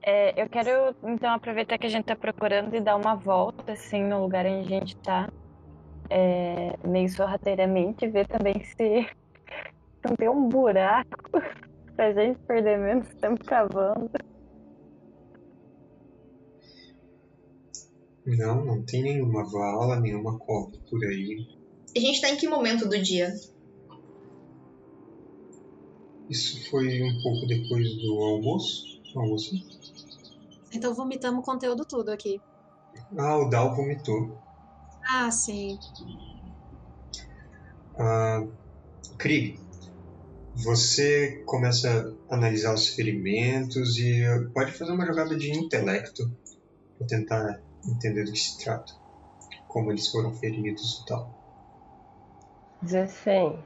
É, 0.06 0.40
eu 0.40 0.48
quero 0.48 0.94
então 1.02 1.32
aproveitar 1.32 1.78
que 1.78 1.86
a 1.86 1.90
gente 1.90 2.04
tá 2.04 2.14
procurando 2.14 2.76
e 2.76 2.80
dar 2.80 2.94
uma 2.94 3.14
volta 3.14 3.72
assim 3.72 4.02
no 4.04 4.20
lugar 4.20 4.44
onde 4.44 4.66
a 4.66 4.78
gente 4.80 4.96
tá. 4.96 5.30
É, 6.10 6.76
meio 6.86 7.08
sorrateiramente, 7.08 8.06
ver 8.06 8.26
também 8.26 8.62
se 8.64 9.08
não 10.04 10.16
tem 10.16 10.28
um 10.28 10.48
buraco 10.48 11.30
pra 11.96 12.12
gente 12.12 12.38
perder 12.40 12.78
menos 12.78 13.08
tempo 13.14 13.44
cavando. 13.44 14.10
Não, 18.26 18.64
não 18.64 18.82
tem 18.82 19.02
nenhuma 19.02 19.44
vala, 19.44 20.00
nenhuma 20.00 20.38
cova 20.38 20.72
por 20.88 21.04
aí. 21.04 21.46
A 21.94 22.00
gente 22.00 22.20
tá 22.20 22.30
em 22.30 22.36
que 22.36 22.48
momento 22.48 22.88
do 22.88 22.98
dia? 23.00 23.32
Isso 26.28 26.70
foi 26.70 27.02
um 27.02 27.22
pouco 27.22 27.46
depois 27.46 27.96
do 27.96 28.18
almoço? 28.18 29.00
Almoço? 29.14 29.54
Então 30.72 30.94
vomitamos 30.94 31.44
conteúdo 31.44 31.84
tudo 31.84 32.10
aqui. 32.10 32.40
Ah, 33.16 33.36
o 33.36 33.48
Dal 33.48 33.76
vomitou. 33.76 34.36
Ah, 35.06 35.30
sim. 35.30 35.78
Ah, 37.98 38.40
Krieg, 39.18 39.60
você 40.54 41.42
começa 41.46 42.16
a 42.30 42.34
analisar 42.36 42.74
os 42.74 42.88
ferimentos 42.88 43.98
e 43.98 44.22
pode 44.52 44.72
fazer 44.72 44.92
uma 44.92 45.06
jogada 45.06 45.36
de 45.36 45.50
intelecto 45.52 46.22
para 46.96 47.06
tentar 47.06 47.62
entender 47.84 48.24
do 48.24 48.32
que 48.32 48.38
se 48.38 48.58
trata, 48.62 48.92
como 49.66 49.92
eles 49.92 50.10
foram 50.10 50.34
feridos 50.34 51.00
e 51.00 51.04
tal. 51.04 51.34
16. 52.82 53.58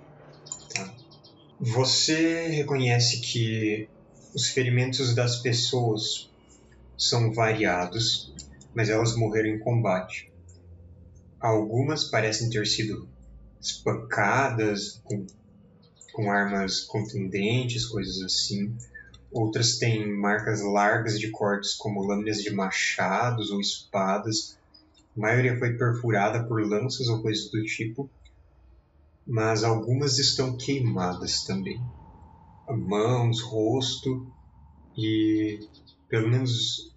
Você 1.61 2.48
reconhece 2.48 3.20
que 3.20 3.90
os 4.35 4.48
ferimentos 4.48 5.14
das 5.14 5.42
pessoas 5.42 6.03
são 6.96 7.33
variados, 7.33 8.33
mas 8.74 8.88
elas 8.88 9.16
morreram 9.16 9.51
em 9.51 9.59
combate. 9.59 10.33
Algumas 11.40 12.05
parecem 12.05 12.51
ter 12.51 12.66
sido 12.66 13.09
espancadas 13.61 15.01
com, 15.05 15.24
com 16.12 16.31
armas 16.31 16.81
contundentes, 16.81 17.87
coisas 17.87 18.20
assim. 18.22 18.77
Outras 19.31 19.79
têm 19.79 20.11
marcas 20.11 20.62
largas 20.62 21.18
de 21.18 21.31
cortes, 21.31 21.74
como 21.74 22.05
lâminas 22.05 22.42
de 22.42 22.51
machados 22.51 23.51
ou 23.51 23.61
espadas. 23.61 24.59
A 25.16 25.20
maioria 25.20 25.59
foi 25.59 25.77
perfurada 25.77 26.42
por 26.44 26.66
lanças 26.66 27.09
ou 27.09 27.22
coisas 27.22 27.51
do 27.51 27.62
tipo, 27.62 28.11
mas 29.27 29.62
algumas 29.62 30.18
estão 30.18 30.57
queimadas 30.57 31.44
também. 31.44 31.81
Mãos, 32.68 33.40
rosto 33.42 34.27
e 34.96 35.61
pelo 36.09 36.29
menos 36.29 36.94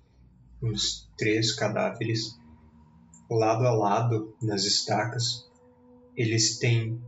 uns 0.62 1.10
três 1.18 1.54
cadáveres 1.54 2.41
lado 3.36 3.66
a 3.66 3.72
lado 3.72 4.36
nas 4.42 4.64
estacas. 4.64 5.50
Eles 6.16 6.58
têm 6.58 7.02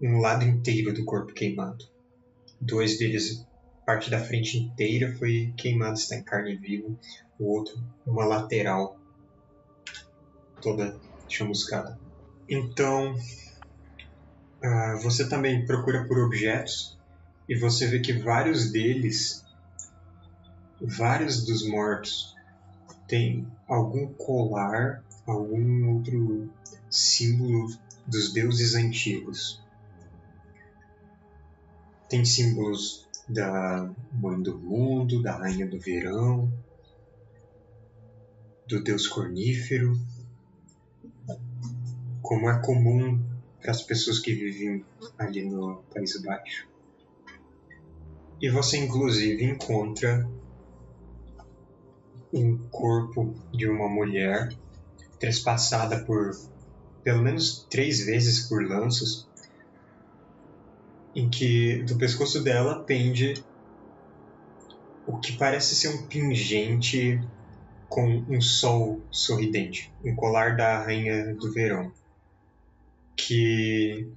um 0.00 0.18
lado 0.18 0.44
inteiro 0.44 0.92
do 0.92 1.04
corpo 1.04 1.32
queimado. 1.32 1.88
Dois 2.60 2.98
deles, 2.98 3.46
parte 3.86 4.10
da 4.10 4.18
frente 4.18 4.58
inteira 4.58 5.14
foi 5.16 5.52
queimada, 5.56 5.94
está 5.94 6.16
em 6.16 6.22
carne 6.22 6.56
viva. 6.56 6.88
O 7.38 7.44
outro, 7.44 7.82
uma 8.06 8.24
lateral 8.24 8.98
toda 10.60 10.98
chamuscada. 11.28 11.98
Então, 12.48 13.14
ah, 14.62 14.98
você 15.02 15.28
também 15.28 15.64
procura 15.64 16.04
por 16.06 16.18
objetos 16.18 16.98
e 17.48 17.54
você 17.54 17.86
vê 17.86 18.00
que 18.00 18.12
vários 18.12 18.70
deles, 18.70 19.44
vários 20.80 21.44
dos 21.44 21.66
mortos, 21.66 22.36
têm 23.06 23.46
algum 23.66 24.12
colar, 24.14 25.02
algum 25.30 25.94
outro 25.94 26.50
símbolo 26.90 27.68
dos 28.06 28.32
deuses 28.32 28.74
antigos. 28.74 29.62
Tem 32.08 32.24
símbolos 32.24 33.08
da 33.28 33.88
Mãe 34.12 34.42
do 34.42 34.58
Mundo, 34.58 35.22
da 35.22 35.36
Rainha 35.36 35.66
do 35.66 35.78
Verão, 35.78 36.52
do 38.66 38.82
Deus 38.82 39.06
Cornífero, 39.06 39.98
como 42.22 42.48
é 42.48 42.60
comum 42.62 43.22
para 43.60 43.70
as 43.70 43.82
pessoas 43.82 44.18
que 44.18 44.34
vivem 44.34 44.84
ali 45.18 45.44
no 45.48 45.82
País 45.94 46.20
Baixo. 46.22 46.68
E 48.40 48.48
você, 48.48 48.78
inclusive, 48.78 49.44
encontra 49.44 50.28
um 52.32 52.56
corpo 52.68 53.34
de 53.52 53.68
uma 53.68 53.88
mulher 53.88 54.48
trespassada 55.20 56.00
por 56.04 56.32
pelo 57.04 57.22
menos 57.22 57.66
três 57.70 58.04
vezes 58.04 58.48
por 58.48 58.66
lanços, 58.66 59.28
em 61.14 61.28
que 61.28 61.82
do 61.84 61.96
pescoço 61.96 62.42
dela 62.42 62.82
pende 62.82 63.34
o 65.06 65.18
que 65.18 65.36
parece 65.36 65.74
ser 65.74 65.88
um 65.88 66.06
pingente 66.06 67.20
com 67.88 68.24
um 68.28 68.40
sol 68.40 69.00
sorridente, 69.10 69.92
um 70.04 70.14
colar 70.14 70.56
da 70.56 70.84
rainha 70.84 71.34
do 71.34 71.52
verão, 71.52 71.92
que 73.16 74.08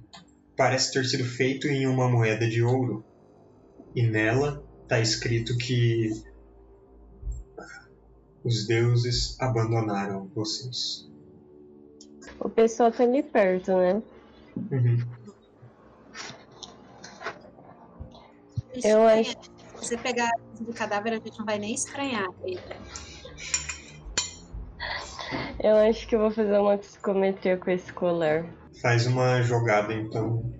parece 0.56 0.92
ter 0.92 1.04
sido 1.04 1.24
feito 1.24 1.66
em 1.66 1.86
uma 1.86 2.08
moeda 2.08 2.48
de 2.48 2.62
ouro. 2.62 3.04
E 3.94 4.02
nela 4.02 4.64
está 4.82 5.00
escrito 5.00 5.56
que 5.56 6.10
os 8.44 8.66
deuses 8.66 9.40
abandonaram 9.40 10.30
vocês. 10.34 11.10
O 12.38 12.48
pessoal 12.48 12.92
tá 12.92 13.02
ali 13.02 13.22
perto, 13.22 13.72
né? 13.72 14.02
Uhum. 14.70 14.98
Eu 18.82 19.02
acho. 19.04 19.34
Se 19.76 19.88
você 19.88 19.96
pegar 19.96 20.30
o 20.60 20.72
cadáver, 20.72 21.14
a 21.14 21.16
gente 21.16 21.38
não 21.38 21.46
vai 21.46 21.58
nem 21.58 21.74
estranhar. 21.74 22.28
Eu 25.62 25.76
acho 25.76 26.06
que 26.06 26.14
eu 26.14 26.20
vou 26.20 26.30
fazer 26.30 26.58
uma 26.58 26.76
psicometria 26.76 27.56
com 27.56 27.70
esse 27.70 27.92
colar. 27.92 28.46
Faz 28.82 29.06
uma 29.06 29.42
jogada 29.42 29.94
então 29.94 30.52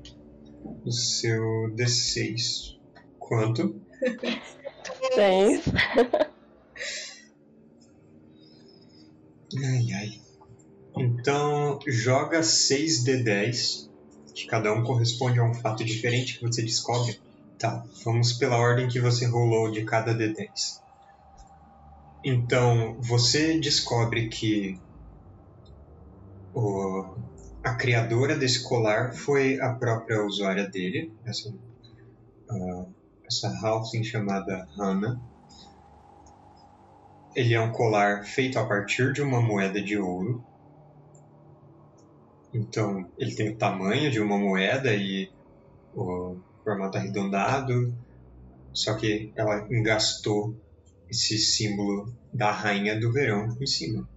do 0.85 0.92
seu 0.92 1.42
D6. 1.77 2.79
Quanto? 3.18 3.81
Tem. 5.14 5.61
Ai 9.58 9.92
ai. 9.92 10.20
Então 10.96 11.78
joga 11.86 12.40
6D10, 12.40 13.88
que 14.34 14.46
cada 14.46 14.72
um 14.72 14.82
corresponde 14.82 15.38
a 15.38 15.44
um 15.44 15.54
fato 15.54 15.84
diferente 15.84 16.38
que 16.38 16.42
você 16.46 16.62
descobre. 16.62 17.20
Tá, 17.58 17.84
vamos 18.04 18.32
pela 18.32 18.56
ordem 18.56 18.88
que 18.88 19.00
você 19.00 19.26
rolou 19.26 19.70
de 19.70 19.84
cada 19.84 20.14
D10. 20.14 20.82
Então, 22.24 22.96
você 23.00 23.60
descobre 23.60 24.28
que 24.28 24.80
o, 26.54 27.14
a 27.62 27.74
criadora 27.74 28.34
desse 28.34 28.62
colar 28.62 29.14
foi 29.14 29.60
a 29.60 29.74
própria 29.74 30.24
usuária 30.24 30.66
dele, 30.68 31.12
essa, 31.26 31.50
uh, 31.50 32.88
essa 33.26 33.48
Halfling 33.62 34.04
chamada 34.04 34.66
Hannah. 34.76 35.20
Ele 37.35 37.55
é 37.55 37.61
um 37.61 37.73
colar 37.73 38.25
feito 38.25 38.59
a 38.59 38.66
partir 38.66 39.12
de 39.12 39.20
uma 39.20 39.40
moeda 39.40 39.83
de 39.83 39.99
ouro. 39.99 40.44
Então, 42.53 43.11
ele 43.18 43.35
tem 43.35 43.51
o 43.51 43.57
tamanho 43.57 44.11
de 44.11 44.20
uma 44.20 44.38
moeda 44.38 44.94
e 44.94 45.33
o 45.92 46.37
formato 46.62 46.97
arredondado, 46.97 47.92
só 48.73 48.94
que 48.94 49.33
ela 49.35 49.66
engastou 49.70 50.57
esse 51.11 51.37
símbolo 51.38 52.14
da 52.33 52.53
rainha 52.53 52.99
do 52.99 53.12
verão 53.12 53.57
em 53.61 53.66
cima. 53.66 54.09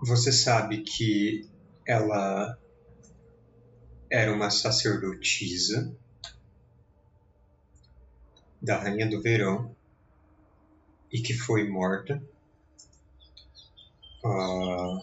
Você 0.00 0.30
sabe 0.30 0.82
que 0.82 1.48
ela 1.86 2.56
era 4.10 4.32
uma 4.32 4.50
sacerdotisa 4.50 5.92
da 8.62 8.78
rainha 8.78 9.08
do 9.08 9.20
verão 9.20 9.74
e 11.12 11.20
que 11.20 11.34
foi 11.34 11.68
morta. 11.68 12.22
Uh, 14.24 15.00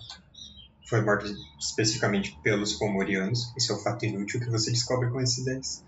foi 0.89 1.01
morta 1.01 1.27
especificamente 1.59 2.37
pelos 2.43 2.73
Fomorianos. 2.73 3.53
Esse 3.55 3.71
é 3.71 3.75
o 3.75 3.79
fato 3.79 4.05
inútil 4.05 4.39
que 4.39 4.49
você 4.49 4.71
descobre 4.71 5.09
com 5.09 5.17
10. 5.17 5.83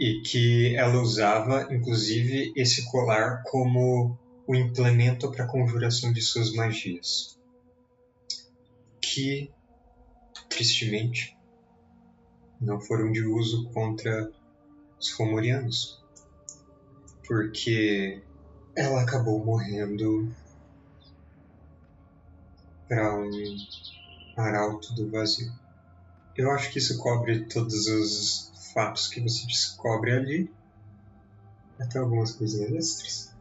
e 0.00 0.22
que 0.22 0.74
ela 0.76 1.02
usava, 1.02 1.68
inclusive, 1.70 2.54
esse 2.56 2.90
colar 2.90 3.42
como 3.42 4.18
o 4.46 4.54
implemento 4.54 5.30
para 5.30 5.44
a 5.44 5.46
conjuração 5.46 6.10
de 6.10 6.22
suas 6.22 6.54
magias. 6.54 7.38
Que, 8.98 9.52
tristemente, 10.48 11.36
não 12.58 12.80
foram 12.80 13.12
de 13.12 13.22
uso 13.26 13.68
contra 13.74 14.32
os 14.98 15.10
Fomorianos, 15.10 16.02
porque 17.28 18.22
ela 18.74 19.02
acabou 19.02 19.44
morrendo 19.44 20.32
para 22.88 23.16
um 23.16 23.56
arauto 24.36 24.92
do 24.94 25.10
vazio. 25.10 25.52
Eu 26.36 26.50
acho 26.50 26.70
que 26.70 26.78
isso 26.78 26.98
cobre 26.98 27.44
todos 27.44 27.86
os 27.86 28.50
fatos 28.72 29.08
que 29.08 29.20
você 29.20 29.46
descobre 29.46 30.12
ali, 30.12 30.50
até 31.78 31.98
algumas 31.98 32.32
coisas 32.32 32.60
extras. 32.60 33.34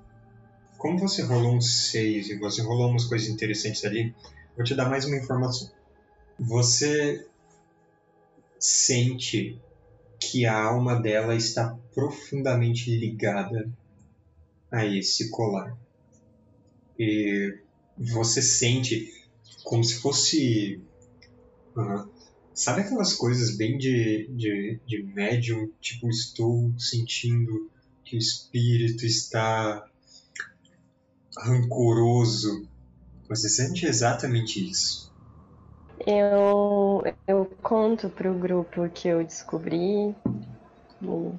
Como 0.78 0.98
você 0.98 1.22
rolou 1.22 1.56
um 1.56 1.62
6 1.62 2.30
e 2.30 2.40
você 2.40 2.62
rolou 2.62 2.90
umas 2.90 3.06
coisas 3.06 3.28
interessantes 3.28 3.84
ali, 3.84 4.16
vou 4.56 4.64
te 4.64 4.76
dar 4.76 4.90
mais 4.90 5.06
uma 5.06 5.18
informação. 5.18 5.70
Você 6.40 7.28
sente 8.60 9.60
que 10.20 10.46
a 10.46 10.62
alma 10.62 10.96
dela 10.96 11.36
está 11.36 11.78
profundamente 11.94 12.96
ligada 12.96 13.70
a 14.72 14.86
esse 14.86 15.30
colar. 15.30 15.78
E 16.98 17.60
você 17.98 18.42
sente 18.42 19.12
como 19.64 19.84
se 19.84 19.96
fosse 19.96 20.82
Sabe 22.60 22.82
aquelas 22.82 23.14
coisas 23.14 23.56
bem 23.56 23.78
de, 23.78 24.28
de, 24.32 24.80
de 24.86 25.04
médium? 25.04 25.70
Tipo, 25.80 26.10
estou 26.10 26.74
sentindo 26.78 27.72
que 28.04 28.18
o 28.18 28.20
espírito 28.20 29.06
está 29.06 29.88
rancoroso. 31.38 32.68
Você 33.30 33.48
sente 33.48 33.86
exatamente 33.86 34.70
isso. 34.70 35.10
Eu, 36.06 37.02
eu 37.26 37.46
conto 37.64 38.10
pro 38.10 38.34
grupo 38.34 38.90
que 38.90 39.08
eu 39.08 39.24
descobri. 39.24 40.14
E 41.02 41.32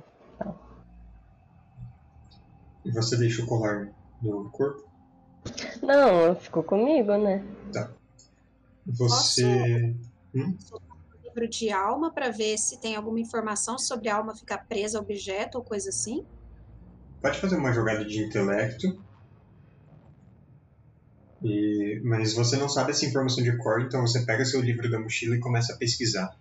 você 2.92 3.16
deixa 3.16 3.42
o 3.42 3.46
colar 3.46 3.92
no 4.22 4.50
corpo? 4.50 4.88
Não, 5.82 6.34
ficou 6.36 6.62
comigo, 6.62 7.16
né? 7.16 7.44
Tá. 7.72 7.90
Você. 8.86 9.42
Posso... 9.42 10.10
Hum? 10.34 10.56
livro 11.30 11.48
de 11.48 11.70
alma 11.70 12.12
para 12.12 12.30
ver 12.30 12.58
se 12.58 12.80
tem 12.80 12.96
alguma 12.96 13.20
informação 13.20 13.78
sobre 13.78 14.08
a 14.08 14.16
alma 14.16 14.34
ficar 14.34 14.58
presa 14.58 14.98
a 14.98 15.00
objeto 15.00 15.58
ou 15.58 15.64
coisa 15.64 15.88
assim? 15.90 16.24
Pode 17.22 17.38
fazer 17.38 17.56
uma 17.56 17.72
jogada 17.72 18.04
de 18.04 18.18
intelecto. 18.18 19.00
E... 21.42 22.00
Mas 22.04 22.34
você 22.34 22.56
não 22.56 22.68
sabe 22.68 22.90
essa 22.90 23.06
informação 23.06 23.42
de 23.42 23.56
cor, 23.58 23.80
então 23.80 24.02
você 24.02 24.24
pega 24.24 24.44
seu 24.44 24.60
livro 24.60 24.90
da 24.90 24.98
mochila 24.98 25.36
e 25.36 25.40
começa 25.40 25.72
a 25.72 25.76
pesquisar. 25.76 26.36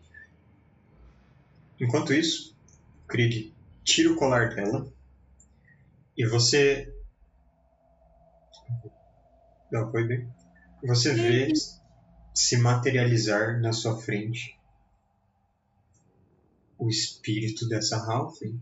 Enquanto 1.79 2.13
isso, 2.13 2.55
Krieg 3.07 3.53
tira 3.83 4.11
o 4.11 4.15
colar 4.15 4.55
dela 4.55 4.91
e 6.19 6.25
você. 6.27 6.93
Não, 9.71 9.89
foi 9.89 10.05
bem. 10.05 10.29
Você 10.83 11.13
vê 11.13 11.53
se 12.35 12.57
materializar 12.57 13.61
na 13.61 13.71
sua 13.71 13.97
frente 14.01 14.59
o 16.77 16.89
espírito 16.89 17.69
dessa 17.69 17.95
Halfling. 17.97 18.61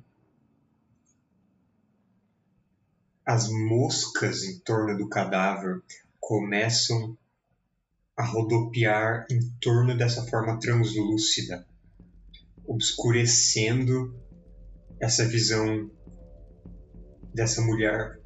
As 3.26 3.50
moscas 3.50 4.44
em 4.44 4.60
torno 4.60 4.96
do 4.96 5.10
cadáver 5.10 5.82
começam 6.20 7.18
a 8.16 8.24
rodopiar 8.24 9.26
em 9.32 9.50
torno 9.60 9.98
dessa 9.98 10.26
forma 10.28 10.60
translúcida, 10.60 11.68
obscurecendo 12.66 14.16
essa 15.00 15.28
visão 15.28 15.90
dessa 17.38 17.62
mulher 17.62 18.20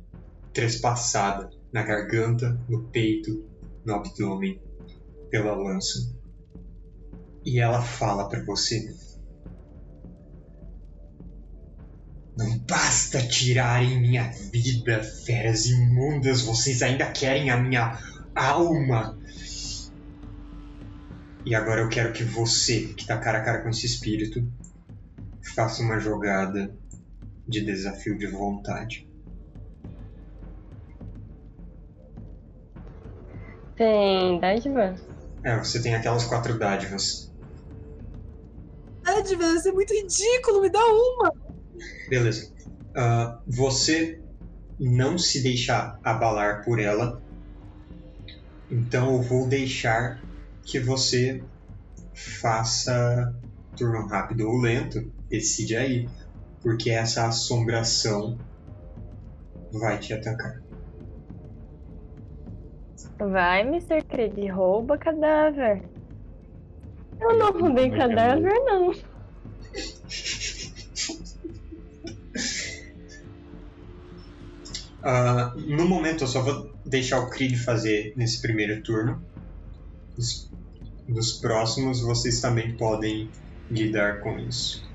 trespassada 0.54 1.50
na 1.72 1.84
garganta, 1.84 2.58
no 2.70 2.84
peito, 2.84 3.46
no 3.86 3.96
abdômen 3.96 4.60
pela 5.30 5.54
lança. 5.54 6.16
E 7.46 7.60
ela 7.60 7.82
fala 7.82 8.30
para 8.30 8.42
você: 8.46 8.96
Não 12.38 12.58
basta 12.60 13.22
tirarem 13.28 14.00
minha 14.00 14.32
vida, 14.52 15.04
feras 15.04 15.66
imundas, 15.66 16.44
vocês 16.44 16.82
ainda 16.82 17.12
querem 17.12 17.50
a 17.50 17.58
minha 17.58 18.00
alma. 18.34 19.20
E 21.46 21.54
agora 21.54 21.82
eu 21.82 21.90
quero 21.90 22.14
que 22.14 22.24
você, 22.24 22.94
que 22.94 23.06
tá 23.06 23.18
cara 23.18 23.40
a 23.40 23.44
cara 23.44 23.62
com 23.62 23.70
esse 23.70 23.86
espírito, 23.86 24.48
faça 25.54 25.82
uma 25.82 26.00
jogada 26.00 26.80
de 27.52 27.66
desafio 27.66 28.18
de 28.18 28.28
vontade. 28.28 29.08
Tem 33.76 34.40
dádiva? 34.40 34.96
É, 35.44 35.58
você 35.58 35.82
tem 35.82 35.94
aquelas 35.94 36.26
quatro 36.26 36.58
dádivas. 36.58 37.32
Dádivas, 39.04 39.66
é 39.66 39.72
muito 39.72 39.94
ridículo, 39.94 40.62
me 40.62 40.72
dá 40.72 40.80
uma! 40.80 41.34
Beleza. 42.10 42.52
Uh, 42.96 43.42
você 43.48 44.22
não 44.80 45.18
se 45.18 45.44
deixar 45.44 46.00
abalar 46.04 46.64
por 46.64 46.80
ela. 46.80 47.22
Então 48.70 49.16
eu 49.16 49.22
vou 49.22 49.48
deixar 49.50 50.24
que 50.64 50.80
você 50.80 51.44
faça 52.40 53.34
turno 53.76 54.08
rápido 54.08 54.48
ou 54.48 54.58
lento, 54.58 55.12
decide 55.30 55.76
aí, 55.76 56.08
porque 56.62 56.90
essa 56.90 57.28
assombração 57.28 58.38
vai 59.72 60.00
te 60.00 60.14
atacar. 60.14 60.62
Vai, 63.20 63.62
Mr. 63.62 64.04
Creed, 64.04 64.50
rouba 64.52 64.98
cadáver. 64.98 65.84
Eu 67.20 67.38
não 67.38 67.52
roubei 67.52 67.86
é 67.86 67.98
cadáver, 67.98 68.54
não. 68.66 68.92
Ah, 75.04 75.54
no 75.56 75.88
momento, 75.88 76.24
eu 76.24 76.28
só 76.28 76.44
vou 76.44 76.72
deixar 76.86 77.20
o 77.22 77.30
Krieg 77.30 77.58
fazer 77.58 78.14
nesse 78.16 78.40
primeiro 78.42 78.84
turno. 78.84 79.20
Nos, 80.16 80.52
nos 81.08 81.40
próximos, 81.40 82.02
vocês 82.02 82.40
também 82.40 82.78
podem 82.78 83.32
lidar 83.70 84.22
com 84.22 84.38
isso. 84.38 84.91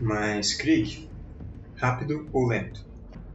Mas, 0.00 0.54
Krieg, 0.54 1.10
rápido 1.76 2.28
ou 2.32 2.46
lento? 2.46 2.86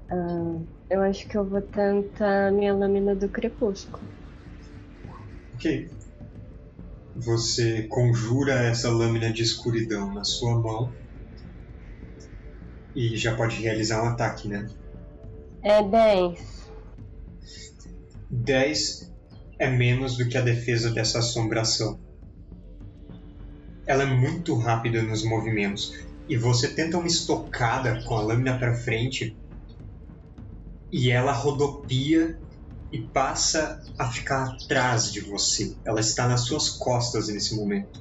Ah, 0.10 0.62
eu 0.90 1.02
acho 1.02 1.28
que 1.28 1.38
eu 1.38 1.46
vou 1.46 1.62
tentar 1.62 2.52
minha 2.52 2.74
lâmina 2.74 3.16
do 3.16 3.28
crepúsculo. 3.28 4.08
Ok. 5.56 5.90
Você 7.16 7.84
conjura 7.84 8.54
essa 8.54 8.90
lâmina 8.90 9.32
de 9.32 9.44
escuridão 9.44 10.14
na 10.14 10.24
sua 10.24 10.60
mão. 10.60 10.96
E 12.96 13.18
já 13.18 13.36
pode 13.36 13.58
realizar 13.58 14.04
um 14.04 14.08
ataque, 14.08 14.48
né? 14.48 14.68
É 15.64 15.82
10. 15.82 16.72
10 18.30 19.12
é 19.60 19.70
menos 19.70 20.18
do 20.18 20.28
que 20.28 20.38
a 20.38 20.42
defesa 20.42 20.92
dessa 20.92 21.20
assombração. 21.20 22.00
Ela 23.86 24.04
é 24.04 24.06
muito 24.06 24.56
rápida 24.56 25.02
nos 25.04 25.24
movimentos 25.24 25.92
e 26.28 26.38
você 26.38 26.70
tenta 26.70 26.98
uma 26.98 27.08
estocada 27.08 28.04
com 28.04 28.16
a 28.16 28.22
lâmina 28.22 28.58
para 28.58 28.76
frente 28.76 29.38
e 30.92 31.12
ela 31.12 31.32
rodopia 31.32 32.40
e 32.92 33.02
passa 33.08 33.82
a 33.98 34.12
ficar 34.12 34.44
atrás 34.44 35.12
de 35.12 35.22
você. 35.22 35.76
Ela 35.84 36.00
está 36.00 36.28
nas 36.28 36.42
suas 36.42 36.70
costas 36.70 37.28
nesse 37.28 37.56
momento. 37.56 38.00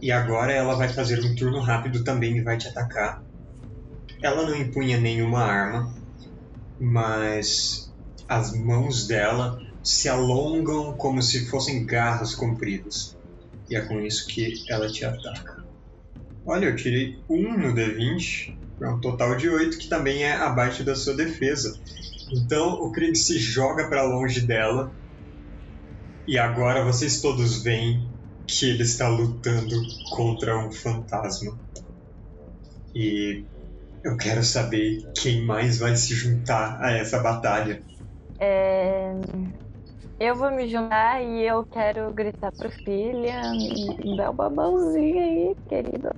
E 0.00 0.10
agora 0.10 0.52
ela 0.52 0.74
vai 0.74 0.88
fazer 0.88 1.24
um 1.24 1.34
turno 1.36 1.60
rápido 1.60 2.02
também 2.02 2.36
e 2.36 2.42
vai 2.42 2.58
te 2.58 2.66
atacar. 2.66 3.22
Ela 4.20 4.44
não 4.44 4.56
empunha 4.56 4.98
nenhuma 5.00 5.44
arma, 5.44 5.94
mas 6.80 7.92
as 8.28 8.52
mãos 8.52 9.06
dela 9.06 9.56
se 9.82 10.08
alongam 10.08 10.96
como 10.96 11.22
se 11.22 11.46
fossem 11.46 11.86
garras 11.86 12.34
compridas. 12.34 13.16
E 13.72 13.74
é 13.74 13.80
com 13.80 13.98
isso 14.02 14.26
que 14.26 14.52
ela 14.68 14.86
te 14.86 15.02
ataca. 15.02 15.64
Olha, 16.44 16.66
eu 16.66 16.76
tirei 16.76 17.16
um 17.26 17.56
no 17.56 17.74
D20, 17.74 18.54
é 18.82 18.86
um 18.86 19.00
total 19.00 19.34
de 19.34 19.48
8, 19.48 19.78
que 19.78 19.88
também 19.88 20.24
é 20.24 20.32
abaixo 20.34 20.84
da 20.84 20.94
sua 20.94 21.14
defesa. 21.14 21.72
Então 22.30 22.74
o 22.82 22.92
Krieg 22.92 23.16
se 23.16 23.38
joga 23.38 23.88
para 23.88 24.02
longe 24.02 24.42
dela. 24.42 24.92
E 26.28 26.36
agora 26.36 26.84
vocês 26.84 27.22
todos 27.22 27.62
veem 27.62 28.06
que 28.46 28.68
ele 28.68 28.82
está 28.82 29.08
lutando 29.08 29.74
contra 30.10 30.58
um 30.58 30.70
fantasma. 30.70 31.58
E 32.94 33.42
eu 34.04 34.18
quero 34.18 34.44
saber 34.44 35.10
quem 35.16 35.46
mais 35.46 35.78
vai 35.78 35.96
se 35.96 36.14
juntar 36.14 36.78
a 36.78 36.92
essa 36.92 37.22
batalha. 37.22 37.82
É, 38.38 39.14
Eu 40.24 40.36
vou 40.36 40.52
me 40.52 40.68
juntar 40.68 41.20
e 41.20 41.42
eu 41.42 41.66
quero 41.66 42.14
gritar 42.14 42.52
pro 42.52 42.70
filha, 42.70 43.42
me 43.98 44.16
dá 44.16 44.30
um 44.30 44.36
babãozinho 44.36 45.20
aí, 45.20 45.56
querido. 45.68 46.10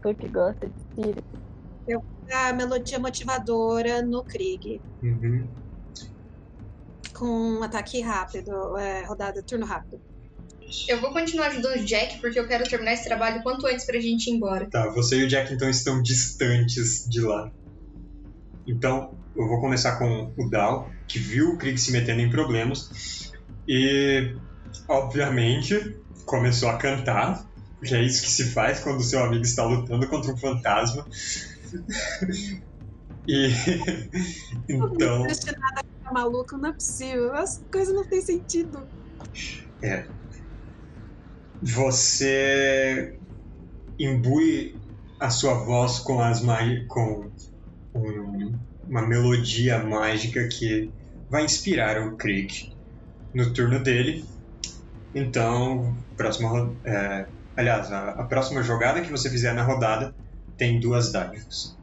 Tu 0.00 0.14
que 0.14 0.26
gosta 0.30 0.70
de 0.70 0.74
espírito. 0.74 1.38
A 2.32 2.54
melodia 2.54 2.98
motivadora 2.98 4.00
no 4.00 4.24
Krieg. 4.24 4.80
Uhum. 5.02 5.50
Com 7.14 7.58
um 7.58 7.62
ataque 7.62 8.00
rápido, 8.00 8.74
é, 8.78 9.04
rodada, 9.04 9.42
turno 9.46 9.66
rápido. 9.66 10.00
Eu 10.88 10.98
vou 10.98 11.12
continuar 11.12 11.48
ajudando 11.48 11.78
o 11.78 11.84
Jack 11.84 12.22
porque 12.22 12.40
eu 12.40 12.48
quero 12.48 12.64
terminar 12.64 12.94
esse 12.94 13.04
trabalho 13.04 13.42
quanto 13.42 13.66
antes 13.66 13.84
pra 13.84 14.00
gente 14.00 14.30
ir 14.30 14.36
embora. 14.36 14.66
Tá, 14.70 14.88
você 14.88 15.18
e 15.18 15.24
o 15.24 15.28
Jack 15.28 15.52
então 15.52 15.68
estão 15.68 16.00
distantes 16.00 17.04
de 17.06 17.20
lá. 17.20 17.52
Então, 18.66 19.21
eu 19.36 19.48
vou 19.48 19.60
começar 19.60 19.96
com 19.98 20.32
o 20.36 20.50
Dal, 20.50 20.90
que 21.08 21.18
viu 21.18 21.50
o 21.50 21.58
Krieg 21.58 21.78
se 21.78 21.92
metendo 21.92 22.20
em 22.20 22.30
problemas 22.30 23.32
e, 23.66 24.34
obviamente, 24.88 25.96
começou 26.26 26.68
a 26.68 26.76
cantar, 26.76 27.46
que 27.84 27.94
é 27.94 28.02
isso 28.02 28.22
que 28.22 28.30
se 28.30 28.50
faz 28.50 28.80
quando 28.80 28.98
o 29.00 29.02
seu 29.02 29.22
amigo 29.24 29.42
está 29.42 29.64
lutando 29.64 30.06
contra 30.08 30.32
um 30.32 30.36
fantasma. 30.36 31.06
e 33.26 33.48
então, 34.68 35.20
Impressionada 35.20 35.82
com 36.02 36.08
a 36.08 36.12
maluca, 36.12 36.56
não 36.56 36.68
é 36.68 36.72
possível. 36.72 37.32
As 37.34 37.62
coisas 37.70 37.94
não 37.94 38.04
têm 38.04 38.20
sentido. 38.20 38.86
É. 39.80 40.06
Você 41.62 43.18
imbui 43.98 44.76
a 45.20 45.30
sua 45.30 45.54
voz 45.54 46.00
com 46.00 46.20
as 46.20 46.40
magi- 46.40 46.84
com 46.88 47.30
um- 47.94 48.31
uma 48.92 49.00
melodia 49.00 49.78
mágica 49.78 50.46
que 50.48 50.92
vai 51.30 51.46
inspirar 51.46 52.06
o 52.06 52.14
Krieg 52.18 52.70
no 53.32 53.50
turno 53.54 53.82
dele. 53.82 54.22
Então, 55.14 55.96
próxima, 56.14 56.76
é, 56.84 57.26
aliás, 57.56 57.90
a, 57.90 58.10
a 58.10 58.24
próxima 58.24 58.62
jogada 58.62 59.00
que 59.00 59.10
você 59.10 59.30
fizer 59.30 59.54
na 59.54 59.62
rodada 59.62 60.14
tem 60.58 60.78
duas 60.78 61.10
dádivas. 61.10 61.74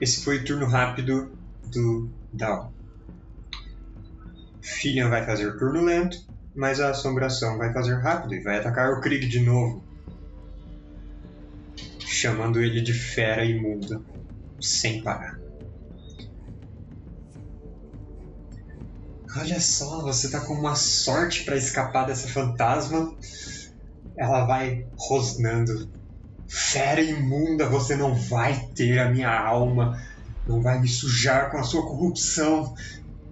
Esse 0.00 0.24
foi 0.24 0.38
o 0.38 0.44
turno 0.44 0.66
rápido 0.66 1.30
do 1.72 2.10
Down. 2.32 2.72
Fillion 4.60 5.08
vai 5.08 5.24
fazer 5.24 5.56
turno 5.56 5.84
lento, 5.84 6.18
mas 6.52 6.80
a 6.80 6.90
assombração 6.90 7.56
vai 7.56 7.72
fazer 7.72 7.94
rápido 7.94 8.34
e 8.34 8.42
vai 8.42 8.58
atacar 8.58 8.90
o 8.90 9.00
Krieg 9.00 9.28
de 9.28 9.38
novo. 9.38 9.84
Chamando 12.00 12.60
ele 12.60 12.80
de 12.80 12.92
fera 12.92 13.44
imunda, 13.44 14.02
sem 14.60 15.00
parar. 15.00 15.39
Olha 19.36 19.60
só, 19.60 20.02
você 20.02 20.28
tá 20.28 20.40
com 20.40 20.54
uma 20.54 20.74
sorte 20.74 21.44
para 21.44 21.56
escapar 21.56 22.04
dessa 22.04 22.26
fantasma. 22.28 23.16
Ela 24.16 24.44
vai 24.44 24.88
rosnando. 24.96 25.88
Fera 26.48 27.00
imunda, 27.00 27.68
você 27.68 27.94
não 27.94 28.14
vai 28.14 28.58
ter 28.74 28.98
a 28.98 29.08
minha 29.08 29.30
alma. 29.30 29.96
Não 30.48 30.60
vai 30.60 30.80
me 30.80 30.88
sujar 30.88 31.50
com 31.50 31.58
a 31.58 31.62
sua 31.62 31.82
corrupção. 31.82 32.74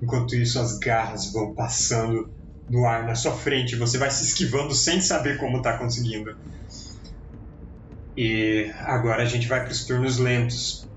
Enquanto 0.00 0.36
isso, 0.36 0.60
as 0.60 0.78
garras 0.78 1.32
vão 1.32 1.52
passando 1.52 2.32
no 2.68 2.86
ar 2.86 3.04
na 3.04 3.16
sua 3.16 3.32
frente. 3.32 3.74
Você 3.74 3.98
vai 3.98 4.10
se 4.10 4.24
esquivando 4.24 4.74
sem 4.74 5.00
saber 5.00 5.36
como 5.38 5.62
tá 5.62 5.78
conseguindo. 5.78 6.30
E 8.16 8.72
agora 8.82 9.24
a 9.24 9.26
gente 9.26 9.48
vai 9.48 9.62
para 9.64 9.72
os 9.72 9.84
turnos 9.84 10.18
lentos. 10.18 10.88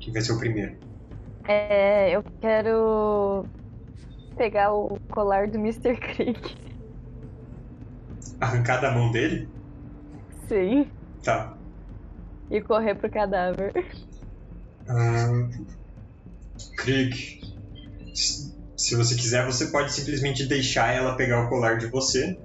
Quem 0.00 0.12
vai 0.12 0.20
ser 0.20 0.32
o 0.32 0.38
primeiro? 0.38 0.83
É, 1.46 2.10
eu 2.10 2.22
quero 2.40 3.46
pegar 4.36 4.72
o 4.72 4.98
colar 5.10 5.48
do 5.48 5.58
Mr. 5.58 5.96
Creek. 5.96 6.56
Arrancar 8.40 8.80
da 8.80 8.90
mão 8.90 9.10
dele? 9.10 9.48
Sim. 10.48 10.90
Tá. 11.22 11.56
E 12.50 12.60
correr 12.60 12.94
pro 12.94 13.10
cadáver. 13.10 13.72
Ahn, 14.88 15.50
Krieg, 16.76 17.40
se 18.14 18.94
você 18.94 19.14
quiser, 19.14 19.44
você 19.46 19.66
pode 19.66 19.92
simplesmente 19.92 20.46
deixar 20.46 20.94
ela 20.94 21.16
pegar 21.16 21.44
o 21.44 21.48
colar 21.48 21.78
de 21.78 21.86
você. 21.86 22.38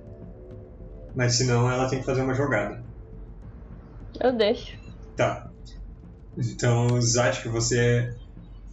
Mas 1.15 1.35
senão 1.35 1.69
ela 1.69 1.89
tem 1.89 1.99
que 1.99 2.05
fazer 2.05 2.21
uma 2.21 2.33
jogada. 2.33 2.83
Eu 4.21 4.33
deixo. 4.33 4.77
Tá. 5.15 5.49
Então, 6.37 7.01
Zatka, 7.01 7.49
você 7.49 8.09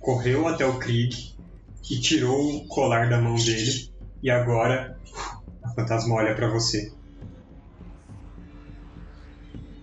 correu 0.07 0.46
até 0.46 0.64
o 0.64 0.78
Krieg 0.78 1.16
e 1.90 2.00
tirou 2.00 2.38
o 2.38 2.68
colar 2.68 3.11
da 3.11 3.20
mão 3.20 3.34
dele. 3.34 3.72
E 4.22 4.30
agora 4.30 4.96
a 5.64 5.74
fantasma 5.74 6.14
olha 6.14 6.36
pra 6.36 6.48
você. 6.48 6.80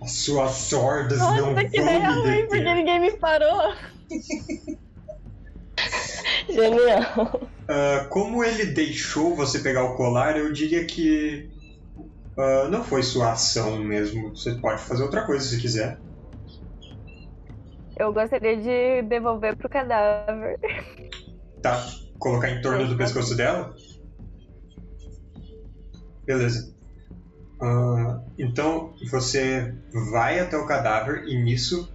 As 0.02 0.12
suas 0.12 0.72
hordas 0.72 1.18
não 1.18 1.28
Nossa, 1.28 1.42
vão 1.42 1.54
que 1.56 1.78
ideia 1.78 1.98
me 1.98 2.20
ruim, 2.20 2.48
porque 2.48 2.74
ninguém 2.74 3.00
me 3.00 3.10
parou. 3.18 3.74
Genial. 6.48 7.50
Ah, 7.68 8.06
como 8.10 8.42
ele 8.42 8.64
deixou 8.66 9.36
você 9.36 9.58
pegar 9.58 9.84
o 9.84 9.94
colar, 9.94 10.38
eu 10.38 10.50
diria 10.52 10.86
que 10.86 11.50
ah, 12.38 12.68
não 12.70 12.82
foi 12.82 13.02
sua 13.02 13.32
ação 13.32 13.78
mesmo. 13.78 14.30
Você 14.30 14.54
pode 14.54 14.80
fazer 14.82 15.02
outra 15.02 15.26
coisa 15.26 15.46
se 15.46 15.60
quiser. 15.60 16.02
Eu 17.96 18.12
gostaria 18.12 18.56
de 18.56 19.02
devolver 19.08 19.56
pro 19.56 19.68
cadáver. 19.68 20.58
Tá. 21.62 21.82
colocar 22.18 22.50
em 22.50 22.60
torno 22.60 22.86
do 22.86 22.96
pescoço 22.96 23.36
dela? 23.36 23.74
Beleza. 26.26 26.74
Ah, 27.60 28.22
então 28.38 28.94
você 29.10 29.74
vai 30.12 30.38
até 30.40 30.56
o 30.56 30.66
cadáver 30.66 31.24
e 31.26 31.42
nisso 31.42 31.92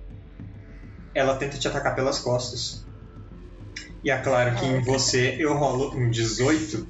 ela 1.13 1.35
tenta 1.35 1.57
te 1.57 1.67
atacar 1.67 1.95
pelas 1.95 2.19
costas. 2.19 2.87
E 4.03 4.09
é 4.09 4.17
claro 4.17 4.55
que 4.55 4.65
em 4.65 4.81
você 4.81 5.35
eu 5.39 5.53
rolo 5.55 5.93
um 5.95 6.09
18. 6.09 6.87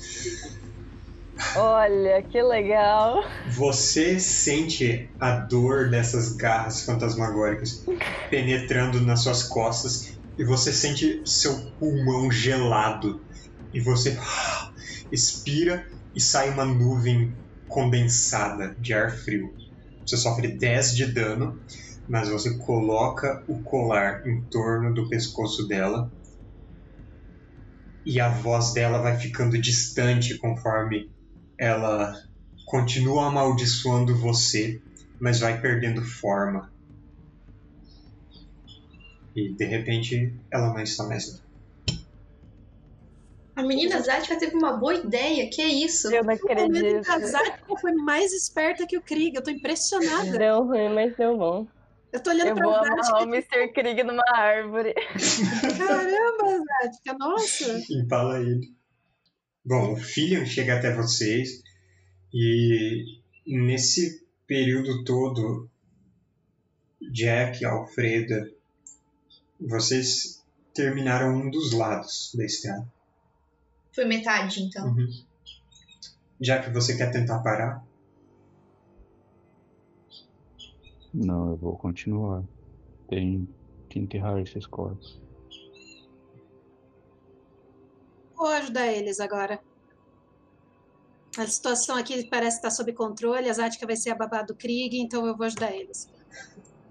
Olha, 1.56 2.22
que 2.24 2.42
legal. 2.42 3.16
Você 3.58 4.20
sente 4.20 5.14
a 5.20 5.32
dor 5.48 5.90
dessas 5.90 6.36
garras 6.36 6.84
fantasmagóricas 6.84 7.70
penetrando 8.30 9.02
nas 9.02 9.24
suas 9.24 9.44
costas 9.44 10.02
e 10.38 10.46
você 10.46 10.72
sente 10.72 11.22
seu 11.26 11.54
pulmão 11.78 12.32
gelado. 12.32 13.26
E 13.74 13.82
você 13.82 14.18
expira 15.12 15.86
e 16.14 16.22
sai 16.22 16.50
uma 16.50 16.66
nuvem 16.66 17.38
condensada 17.68 18.76
de 18.80 18.94
ar 18.94 19.12
frio. 19.12 19.48
Você 20.06 20.18
sofre 20.18 20.58
10 20.58 20.96
de 20.96 21.06
dano, 21.14 21.60
mas 22.08 22.30
você 22.30 22.58
coloca 22.58 23.44
o 23.48 23.62
colar 23.64 24.22
em 24.28 24.44
torno 24.50 24.94
do 24.94 25.08
pescoço 25.10 25.68
dela. 25.68 26.12
E 28.06 28.20
a 28.20 28.30
voz 28.30 28.74
dela 28.74 29.00
vai 29.00 29.18
ficando 29.20 29.60
distante 29.60 30.38
conforme 30.38 31.12
ela 31.60 32.24
continua 32.66 33.28
amaldiçoando 33.28 34.16
você, 34.16 34.82
mas 35.20 35.42
vai 35.42 35.60
perdendo 35.60 36.02
forma. 36.02 36.72
E 39.36 39.50
de 39.54 39.66
repente 39.66 40.34
ela 40.50 40.74
não 40.74 40.80
está 40.80 41.04
mais 41.06 41.34
lá. 41.34 41.40
A 43.58 43.62
menina 43.62 44.00
Zatka 44.00 44.38
teve 44.38 44.56
uma 44.56 44.78
boa 44.78 44.96
ideia, 44.96 45.50
que 45.50 45.62
é 45.62 45.68
isso? 45.68 46.10
Eu 46.14 46.24
não 46.24 46.34
acredito. 46.34 47.12
a 47.12 47.20
Zatka 47.20 47.76
foi 47.76 47.92
mais 47.92 48.32
esperta 48.32 48.88
que 48.88 48.98
o 48.98 49.02
Krieg. 49.02 49.36
Eu 49.36 49.44
tô 49.44 49.52
impressionada. 49.52 50.38
Deu 50.38 50.64
ruim, 50.64 50.94
mas 50.94 51.14
deu 51.18 51.38
bom. 51.38 51.68
Eu 52.14 52.24
tô 52.24 52.30
olhando 52.30 52.48
Eu 52.48 52.56
pra 52.56 52.66
vou 52.66 52.76
amarrar 52.76 53.24
o 53.24 53.24
Mr. 53.24 53.68
Krieg 53.74 54.02
numa 54.04 54.24
árvore. 54.34 54.94
Caramba, 55.78 56.64
Zatka, 56.82 57.18
nossa. 57.20 57.84
Empala 57.92 58.40
ele. 58.40 58.79
Bom, 59.66 59.94
o 59.94 59.98
Filion 59.98 60.46
chega 60.46 60.78
até 60.78 60.94
vocês 60.94 61.62
e 62.34 63.20
nesse 63.46 64.26
período 64.48 65.04
todo, 65.04 65.70
Jack, 67.12 67.64
Alfreda, 67.66 68.52
vocês 69.60 70.44
terminaram 70.74 71.36
um 71.36 71.52
dos 71.52 71.74
lados 71.74 72.32
da 72.36 72.46
estrada. 72.46 72.88
Foi 73.92 74.06
metade, 74.06 74.62
então. 74.64 74.88
Uhum. 74.88 75.10
Jack, 76.40 76.72
você 76.72 76.96
quer 76.96 77.12
tentar 77.12 77.40
parar? 77.40 77.84
Não, 81.14 81.50
eu 81.50 81.58
vou 81.58 81.76
continuar. 81.76 82.44
Tem 83.10 83.48
que 83.90 84.00
enterrar 84.00 84.40
esses 84.40 84.66
corpos. 84.66 85.20
Vou 88.40 88.48
ajudar 88.48 88.88
eles 88.88 89.20
agora. 89.20 89.60
A 91.38 91.46
situação 91.46 91.98
aqui 91.98 92.26
parece 92.30 92.56
estar 92.56 92.72
sob 92.72 92.94
controle. 92.94 93.50
A 93.50 93.54
Zatka 93.54 93.86
vai 93.86 93.98
ser 93.98 94.12
a 94.12 94.16
babá 94.16 94.44
do 94.44 94.56
Krieg, 94.56 94.98
então 94.98 95.28
eu 95.28 95.36
vou 95.36 95.46
ajudar 95.46 95.76
eles. 95.76 96.10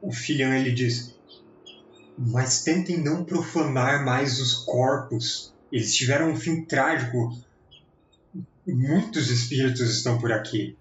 O 0.02 0.12
Filion 0.12 0.52
ele 0.52 0.72
diz: 0.72 1.18
Mas 2.18 2.62
tentem 2.62 3.02
não 3.02 3.24
profanar 3.24 4.04
mais 4.04 4.38
os 4.38 4.52
corpos. 4.64 5.54
Eles 5.72 5.96
tiveram 5.96 6.32
um 6.32 6.36
fim 6.36 6.66
trágico. 6.66 7.34
Muitos 8.66 9.30
espíritos 9.30 9.88
estão 9.96 10.18
por 10.18 10.30
aqui. 10.30 10.76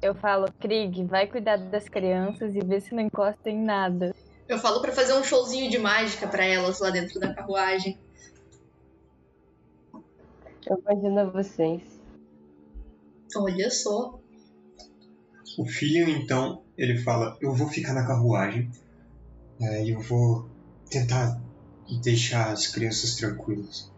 Eu 0.00 0.14
falo, 0.14 0.50
Krieg, 0.58 1.04
vai 1.04 1.26
cuidar 1.26 1.58
das 1.58 1.86
crianças 1.86 2.54
e 2.54 2.60
vê 2.60 2.80
se 2.80 2.94
não 2.94 3.02
encosta 3.02 3.50
em 3.50 3.62
nada. 3.62 4.14
Eu 4.48 4.58
falo 4.58 4.80
pra 4.80 4.92
fazer 4.92 5.12
um 5.12 5.24
showzinho 5.24 5.70
de 5.70 5.78
mágica 5.78 6.26
pra 6.26 6.44
elas 6.44 6.80
lá 6.80 6.88
dentro 6.88 7.20
da 7.20 7.34
carruagem. 7.34 7.98
Eu 10.66 10.78
imagino 10.78 11.30
vocês. 11.32 11.82
Olha 13.36 13.70
só. 13.70 14.18
O 15.58 15.64
Filion 15.64 16.08
então 16.08 16.62
ele 16.76 16.98
fala: 16.98 17.36
Eu 17.40 17.54
vou 17.54 17.68
ficar 17.68 17.94
na 17.94 18.06
carruagem. 18.06 18.70
é, 19.60 19.84
E 19.84 19.90
eu 19.90 20.00
vou 20.00 20.48
tentar 20.90 21.40
deixar 22.02 22.50
as 22.50 22.66
crianças 22.66 23.14
tranquilas. 23.16 23.90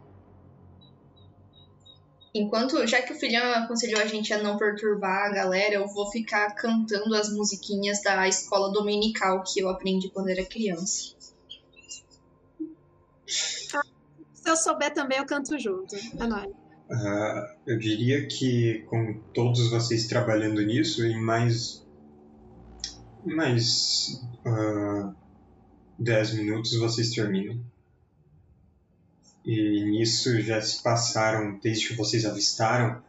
Enquanto, 2.34 2.86
já 2.86 3.00
que 3.00 3.12
o 3.12 3.18
filhão 3.18 3.52
aconselhou 3.54 4.00
a 4.00 4.06
gente 4.06 4.32
a 4.32 4.42
não 4.42 4.58
perturbar 4.58 5.26
a 5.26 5.30
galera, 5.30 5.74
eu 5.74 5.88
vou 5.88 6.10
ficar 6.10 6.54
cantando 6.54 7.14
as 7.14 7.32
musiquinhas 7.32 8.02
da 8.02 8.28
escola 8.28 8.70
dominical 8.70 9.42
que 9.42 9.60
eu 9.60 9.68
aprendi 9.68 10.10
quando 10.10 10.28
era 10.28 10.44
criança. 10.44 11.16
Se 13.26 13.78
eu 14.46 14.56
souber 14.56 14.92
também, 14.94 15.18
eu 15.18 15.26
canto 15.26 15.58
junto. 15.58 15.96
É 15.96 16.26
nóis. 16.26 16.57
Ah, 16.90 17.54
eu 17.66 17.78
diria 17.78 18.26
que 18.26 18.84
com 18.88 19.20
todos 19.34 19.70
vocês 19.70 20.06
trabalhando 20.06 20.62
nisso, 20.62 21.04
em 21.04 21.20
mais. 21.20 21.84
mais. 23.24 24.22
ah, 24.44 25.14
10 25.98 26.34
minutos 26.34 26.78
vocês 26.78 27.10
terminam. 27.10 27.60
E 29.44 29.84
nisso 29.90 30.40
já 30.40 30.60
se 30.60 30.82
passaram, 30.82 31.58
desde 31.58 31.88
que 31.88 31.94
vocês 31.94 32.24
avistaram 32.24 33.02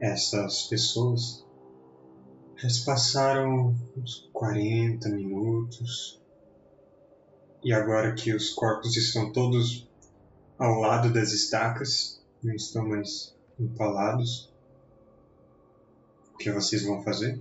essas 0.00 0.64
pessoas, 0.68 1.44
já 2.56 2.68
se 2.68 2.84
passaram 2.84 3.74
uns 3.96 4.28
40 4.32 5.08
minutos. 5.08 6.20
E 7.64 7.72
agora 7.72 8.14
que 8.14 8.32
os 8.32 8.50
corpos 8.50 8.96
estão 8.96 9.32
todos 9.32 9.88
ao 10.56 10.78
lado 10.78 11.12
das 11.12 11.32
estacas, 11.32 12.17
não 12.42 12.54
estão 12.54 12.86
mais 12.86 13.34
empalados, 13.58 14.52
o 16.34 16.38
que 16.38 16.50
vocês 16.52 16.84
vão 16.84 17.02
fazer? 17.02 17.40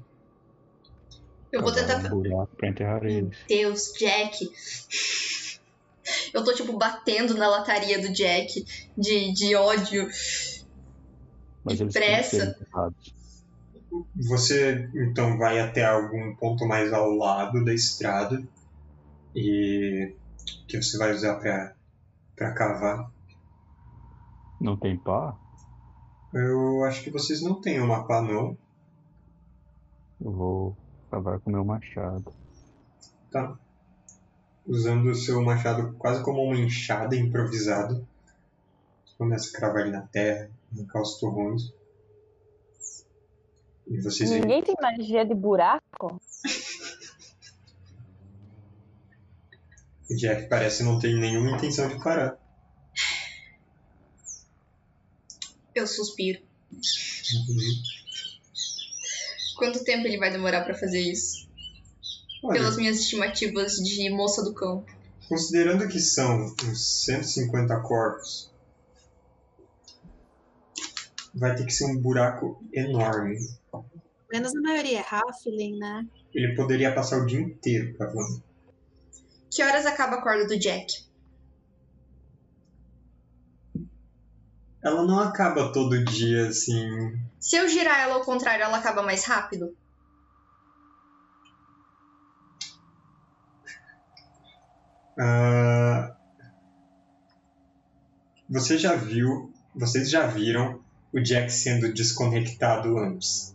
Eu 1.51 1.61
vou 1.61 1.71
tentar. 1.71 2.13
um 2.13 2.21
buraco 2.21 2.55
pra 2.55 2.69
enterrar 2.69 3.05
eles. 3.05 3.37
Deus, 3.47 3.93
Jack. 3.97 4.51
Eu 6.33 6.43
tô, 6.43 6.53
tipo, 6.53 6.77
batendo 6.77 7.35
na 7.35 7.49
lataria 7.49 8.01
do 8.01 8.11
Jack 8.13 8.65
de, 8.97 9.33
de 9.33 9.55
ódio. 9.55 10.07
Mas 11.63 11.79
que 11.79 11.85
Pressa. 11.85 12.57
Você 14.15 14.89
então 14.93 15.37
vai 15.37 15.59
até 15.59 15.85
algum 15.85 16.35
ponto 16.35 16.65
mais 16.65 16.93
ao 16.93 17.11
lado 17.11 17.63
da 17.63 17.73
estrada 17.73 18.41
e 19.35 20.13
que 20.67 20.81
você 20.81 20.97
vai 20.97 21.13
usar 21.13 21.35
para 22.35 22.51
cavar. 22.53 23.11
Não 24.59 24.75
tem 24.75 24.97
pá? 24.97 25.37
Eu 26.33 26.83
acho 26.83 27.03
que 27.03 27.11
vocês 27.11 27.41
não 27.41 27.61
têm 27.61 27.79
uma 27.79 28.05
pá 28.05 28.21
não. 28.21 28.57
Eu 30.19 30.31
vou 30.31 30.77
cavar 31.09 31.39
com 31.39 31.51
meu 31.51 31.63
machado. 31.63 32.33
Tá. 33.31 33.57
Usando 34.65 35.09
o 35.09 35.15
seu 35.15 35.41
machado 35.41 35.93
quase 35.93 36.23
como 36.23 36.43
uma 36.43 36.57
enxada 36.57 37.15
improvisada. 37.15 37.95
Você 39.05 39.15
começa 39.17 39.49
a 39.49 39.59
cravar 39.59 39.83
ali 39.83 39.91
na 39.91 40.01
terra, 40.01 40.49
arrancar 40.73 41.01
os 41.01 41.17
torrões. 41.19 41.73
E 43.87 44.01
vocês 44.01 44.29
Ninguém 44.29 44.63
tem 44.63 44.75
magia 44.81 45.25
de 45.25 45.33
buraco? 45.33 46.19
que 50.05 50.13
o 50.13 50.17
Jack 50.17 50.49
parece 50.49 50.83
não 50.83 50.99
ter 50.99 51.15
nenhuma 51.15 51.51
intenção 51.51 51.87
de 51.87 52.03
parar. 52.03 52.37
Eu 55.77 55.85
suspiro. 55.85 56.41
Quanto 59.55 59.83
tempo 59.83 60.07
ele 60.07 60.17
vai 60.17 60.31
demorar 60.31 60.63
pra 60.63 60.73
fazer 60.73 60.99
isso? 60.99 61.47
Olha, 62.43 62.59
Pelas 62.59 62.77
minhas 62.77 62.99
estimativas 62.99 63.75
de 63.75 64.09
moça 64.09 64.43
do 64.43 64.55
campo. 64.55 64.91
Considerando 65.29 65.87
que 65.87 65.99
são 65.99 66.47
uns 66.63 67.03
150 67.05 67.79
corpos, 67.81 68.51
vai 71.35 71.55
ter 71.55 71.65
que 71.65 71.71
ser 71.71 71.85
um 71.85 72.01
buraco 72.01 72.59
enorme. 72.73 73.37
Menos 74.31 74.55
a 74.55 74.59
maioria 74.59 75.01
é 75.01 75.05
Halfling, 75.07 75.77
né? 75.77 76.07
Ele 76.33 76.55
poderia 76.55 76.93
passar 76.93 77.21
o 77.21 77.25
dia 77.27 77.39
inteiro 77.39 77.95
cavando. 77.99 78.43
Que 79.51 79.61
horas 79.61 79.85
acaba 79.85 80.15
a 80.15 80.21
corda 80.23 80.47
do 80.47 80.57
Jack? 80.57 81.06
Ela 84.83 85.03
não 85.03 85.19
acaba 85.19 85.71
todo 85.71 86.03
dia 86.05 86.47
assim. 86.47 86.87
Se 87.39 87.55
eu 87.57 87.67
girar 87.67 87.99
ela 87.99 88.15
ao 88.15 88.23
contrário, 88.23 88.63
ela 88.63 88.77
acaba 88.77 89.01
mais 89.03 89.25
rápido? 89.25 89.75
ah, 95.19 96.15
Você 98.49 98.77
já 98.77 98.95
viu, 98.95 99.51
vocês 99.75 100.09
já 100.09 100.25
viram 100.25 100.79
o 101.13 101.19
Jack 101.19 101.51
sendo 101.51 101.93
desconectado 101.93 102.97
antes. 102.97 103.53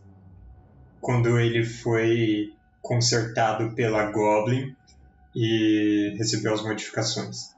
Quando 1.01 1.39
ele 1.39 1.65
foi 1.65 2.51
consertado 2.83 3.75
pela 3.75 4.11
Goblin 4.11 4.77
e 5.35 6.15
recebeu 6.19 6.53
as 6.53 6.63
modificações. 6.63 7.55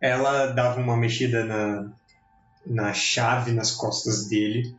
Ela 0.00 0.46
dava 0.48 0.80
uma 0.80 0.96
mexida 0.96 1.44
na, 1.44 1.90
na 2.64 2.92
chave 2.92 3.52
nas 3.52 3.72
costas 3.72 4.28
dele 4.28 4.76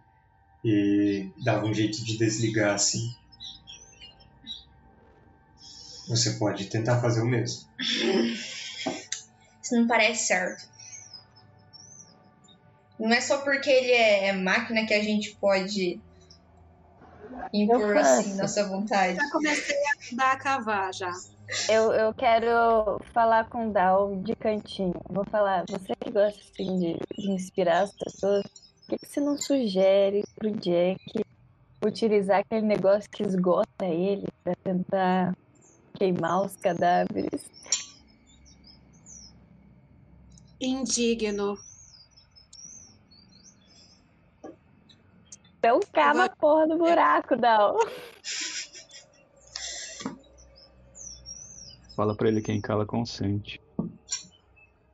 e 0.63 1.29
dava 1.43 1.65
um 1.65 1.73
jeito 1.73 2.03
de 2.03 2.17
desligar 2.17 2.75
assim. 2.75 3.13
Você 6.07 6.31
pode 6.31 6.65
tentar 6.65 7.01
fazer 7.01 7.21
o 7.21 7.25
mesmo. 7.25 7.67
Isso 7.79 9.75
não 9.75 9.87
parece 9.87 10.27
certo. 10.27 10.67
Não 12.99 13.13
é 13.13 13.21
só 13.21 13.37
porque 13.41 13.69
ele 13.69 13.91
é 13.91 14.33
máquina 14.33 14.85
que 14.85 14.93
a 14.93 15.03
gente 15.03 15.37
pode 15.39 16.01
impor 17.53 17.95
assim 17.97 18.35
nossa 18.35 18.67
vontade. 18.67 19.15
Já 19.15 19.29
comecei 19.31 19.75
a 19.75 20.01
ajudar 20.01 20.31
a 20.31 20.37
cavar 20.37 20.93
já. 20.93 21.11
Eu, 21.67 21.91
eu 21.93 22.13
quero 22.13 22.99
falar 23.11 23.49
com 23.49 23.69
o 23.69 23.73
Dal 23.73 24.15
de 24.17 24.35
cantinho. 24.35 24.93
Vou 25.09 25.25
falar, 25.25 25.65
você 25.67 25.95
que 25.95 26.11
gosta 26.11 26.39
assim 26.39 26.77
de, 26.77 26.99
de 27.17 27.31
inspirar 27.31 27.81
as 27.81 27.93
pessoas, 27.93 28.43
por 28.43 28.89
que, 28.89 28.97
que 28.99 29.07
você 29.07 29.19
não 29.19 29.35
sugere 29.35 30.23
pro 30.35 30.51
Jack 30.51 31.25
utilizar 31.83 32.39
aquele 32.39 32.65
negócio 32.65 33.09
que 33.09 33.23
esgota 33.23 33.85
ele 33.85 34.27
pra 34.43 34.53
tentar 34.63 35.35
queimar 35.95 36.45
os 36.45 36.55
cadáveres? 36.55 37.49
Indigno. 40.61 41.57
Então 45.57 45.79
cava 45.91 46.25
a 46.25 46.29
porra 46.29 46.67
do 46.67 46.77
buraco, 46.77 47.35
Dal. 47.35 47.75
Fala 51.99 52.15
pra 52.15 52.29
ele 52.29 52.41
quem 52.41 52.61
cala 52.61 52.85
consente. 52.85 53.61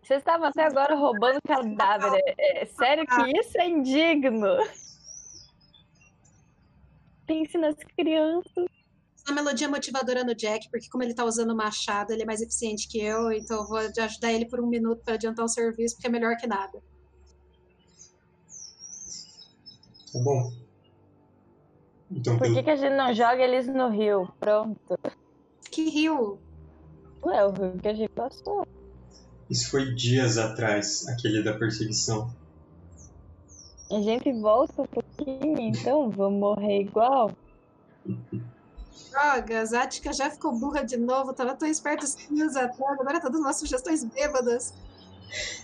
Vocês 0.01 0.21
estavam 0.21 0.47
até 0.47 0.63
agora 0.63 0.95
roubando 0.95 1.37
cadáver. 1.47 2.19
É, 2.35 2.63
é 2.63 2.65
sério 2.65 3.05
que 3.05 3.39
isso 3.39 3.55
é 3.59 3.69
indigno? 3.69 4.57
Pense 7.27 7.59
nas 7.59 7.75
crianças. 7.95 8.65
Uma 9.27 9.35
melodia 9.35 9.69
motivadora 9.69 10.23
no 10.23 10.33
Jack, 10.33 10.67
porque 10.71 10.89
como 10.89 11.03
ele 11.03 11.13
tá 11.13 11.23
usando 11.23 11.51
o 11.51 11.55
machado, 11.55 12.11
ele 12.11 12.23
é 12.23 12.25
mais 12.25 12.41
eficiente 12.41 12.87
que 12.87 12.99
eu, 12.99 13.31
então 13.31 13.57
eu 13.57 13.67
vou 13.67 13.77
ajudar 13.77 14.33
ele 14.33 14.47
por 14.47 14.59
um 14.59 14.65
minuto 14.65 15.03
pra 15.05 15.13
adiantar 15.13 15.45
o 15.45 15.47
serviço, 15.47 15.93
porque 15.97 16.07
é 16.07 16.11
melhor 16.11 16.35
que 16.37 16.47
nada. 16.47 16.81
Tá 20.11 20.19
bom. 20.23 20.51
Então, 22.09 22.35
Por 22.35 22.45
pelo- 22.45 22.55
que, 22.55 22.63
que 22.63 22.69
a 22.71 22.75
gente 22.75 22.95
não 22.95 23.13
joga 23.13 23.43
eles 23.43 23.67
no 23.67 23.89
rio? 23.89 24.27
Pronto. 24.39 24.97
Que 25.69 25.87
rio! 25.87 26.39
Ué, 27.26 27.43
o 27.43 27.51
rio 27.51 27.78
que 27.82 27.88
a 27.88 27.93
gente 27.93 28.11
passou. 28.11 28.67
isso 29.49 29.71
foi 29.71 29.93
dias 29.95 30.38
atrás, 30.38 31.07
aquele 31.07 31.41
da 31.43 31.53
perseguição. 31.53 32.32
A 33.91 33.99
gente 33.99 34.32
volta 34.34 34.84
um 34.84 34.86
pouquinho, 34.86 35.59
então 35.59 36.09
vamos 36.11 36.39
morrer 36.39 36.82
igual. 36.82 37.32
Drogas, 39.09 39.73
a 39.73 39.84
Atica 39.84 40.13
já 40.13 40.30
ficou 40.30 40.57
burra 40.57 40.84
de 40.84 40.97
novo, 40.97 41.34
tava 41.34 41.55
tão 41.55 41.67
esperta 41.67 42.05
os 42.05 42.15
dias 42.15 42.55
atrás, 42.55 42.99
agora 42.99 43.19
tá 43.19 43.28
dando 43.30 43.41
umas 43.41 43.57
sugestões 43.57 44.03
bêbadas. 44.03 44.73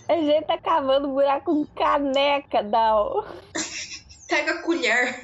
A 0.08 0.14
gente 0.14 0.46
tá 0.46 0.58
cavando 0.58 1.08
buraco 1.08 1.44
com 1.44 1.66
caneca, 1.74 2.62
Dal. 2.62 3.24
Pega 4.28 4.52
a 4.52 4.62
colher. 4.62 5.20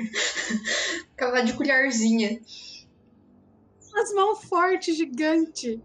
Cavar 1.17 1.45
de 1.45 1.53
colherzinha. 1.55 2.41
As 3.95 4.13
mãos 4.15 4.45
fortes, 4.45 4.97
gigante. 4.97 5.83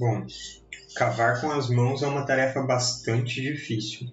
Bom, 0.00 0.26
cavar 0.96 1.42
com 1.42 1.50
as 1.50 1.68
mãos 1.68 2.02
é 2.02 2.06
uma 2.06 2.24
tarefa 2.24 2.62
bastante 2.62 3.42
difícil. 3.42 4.10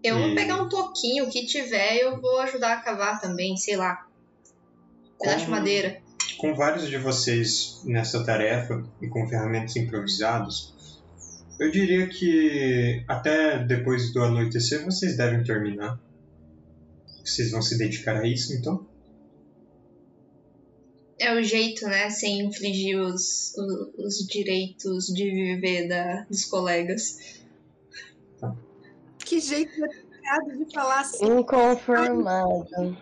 Eu 0.00 0.16
vou 0.16 0.28
E- 0.28 0.34
pegar 0.36 0.62
um 0.62 0.68
toquinho, 0.68 1.24
o 1.24 1.28
que 1.28 1.44
tiver, 1.44 1.96
eu 1.96 2.20
vou 2.20 2.38
ajudar 2.42 2.74
a 2.74 2.80
cavar 2.80 3.20
também, 3.20 3.56
sei 3.56 3.76
lá. 3.76 4.06
Pedaço 5.20 5.46
de 5.46 5.50
madeira. 5.50 6.00
Com 6.38 6.54
vários 6.54 6.88
de 6.88 6.98
vocês 6.98 7.82
nessa 7.84 8.24
tarefa 8.24 8.86
e 9.02 9.08
com 9.08 9.26
ferramentas 9.26 9.74
improvisadas, 9.74 10.72
eu 11.58 11.68
diria 11.72 12.06
que 12.06 13.02
até 13.08 13.58
depois 13.58 14.12
do 14.12 14.22
anoitecer 14.22 14.84
vocês 14.84 15.16
devem 15.16 15.42
terminar. 15.42 15.98
Vocês 17.24 17.50
vão 17.50 17.60
se 17.60 17.76
dedicar 17.76 18.18
a 18.18 18.24
isso, 18.24 18.52
então? 18.54 18.86
É 21.20 21.34
o 21.34 21.42
jeito, 21.42 21.84
né? 21.86 22.10
Sem 22.10 22.40
infligir 22.46 22.98
os, 23.00 23.52
o- 23.56 24.06
os, 24.06 24.18
direitos 24.26 25.06
de 25.06 25.24
viver 25.30 25.88
da, 25.88 26.22
dos 26.30 26.44
colegas. 26.44 27.38
Que 29.18 29.40
jeito 29.40 29.72
de 29.76 30.72
falar 30.72 31.00
assim. 31.00 31.26
Inconformado. 31.26 32.96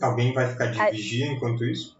Alguém 0.00 0.32
vai 0.32 0.48
ficar 0.50 0.66
de 0.66 0.80
Ai. 0.80 0.92
vigia 0.92 1.26
enquanto 1.26 1.64
isso? 1.64 1.96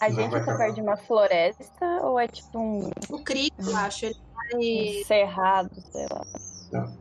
A 0.00 0.08
Não 0.08 0.16
gente 0.16 0.30
tá 0.32 0.40
cavar. 0.40 0.58
perto 0.58 0.74
de 0.74 0.80
uma 0.82 0.96
floresta 0.96 1.86
ou 2.02 2.18
é 2.18 2.26
tipo 2.28 2.58
um, 2.58 2.90
O 3.08 3.22
Krieg, 3.22 3.50
eu 3.58 3.76
acho, 3.76 4.06
ele 4.06 4.16
vai. 4.52 4.60
um 5.00 5.04
cerrado, 5.06 5.82
sei 5.92 6.06
lá. 6.10 6.92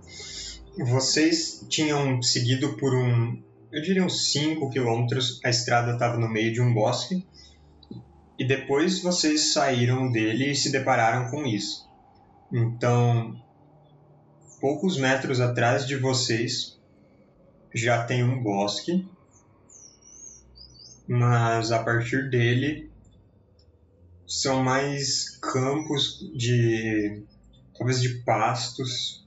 Vocês 0.77 1.65
tinham 1.67 2.21
seguido 2.21 2.77
por 2.77 2.93
um, 2.95 3.41
eu 3.73 3.81
diria 3.81 4.05
uns 4.05 4.31
5 4.31 4.69
quilômetros, 4.69 5.41
a 5.43 5.49
estrada 5.49 5.93
estava 5.93 6.15
no 6.17 6.29
meio 6.29 6.53
de 6.53 6.61
um 6.61 6.71
bosque, 6.71 7.25
e 8.37 8.45
depois 8.45 9.01
vocês 9.01 9.51
saíram 9.51 10.11
dele 10.11 10.51
e 10.51 10.55
se 10.55 10.71
depararam 10.71 11.31
com 11.31 11.43
isso. 11.43 11.89
Então, 12.51 13.35
poucos 14.61 14.95
metros 14.97 15.41
atrás 15.41 15.87
de 15.87 15.95
vocês 15.95 16.79
já 17.73 18.03
tem 18.03 18.23
um 18.23 18.43
bosque, 18.43 19.07
mas 21.07 21.71
a 21.71 21.83
partir 21.83 22.29
dele 22.29 22.91
são 24.27 24.63
mais 24.63 25.31
campos 25.39 26.31
de 26.35 27.23
talvez 27.75 27.99
de 27.99 28.09
pastos 28.23 29.22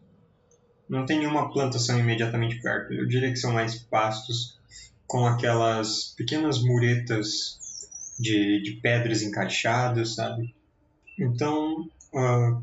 não 0.89 1.05
tem 1.05 1.19
nenhuma 1.19 1.53
plantação 1.53 1.99
imediatamente 1.99 2.61
perto. 2.61 2.93
Eu 2.93 3.07
diria 3.07 3.31
que 3.31 3.37
são 3.37 3.53
mais 3.53 3.77
pastos 3.77 4.59
com 5.07 5.27
aquelas 5.27 6.15
pequenas 6.17 6.63
muretas 6.63 7.59
de, 8.19 8.63
de 8.63 8.73
pedras 8.81 9.23
encaixadas, 9.23 10.15
sabe? 10.15 10.55
Então, 11.19 11.89
uh, 12.15 12.63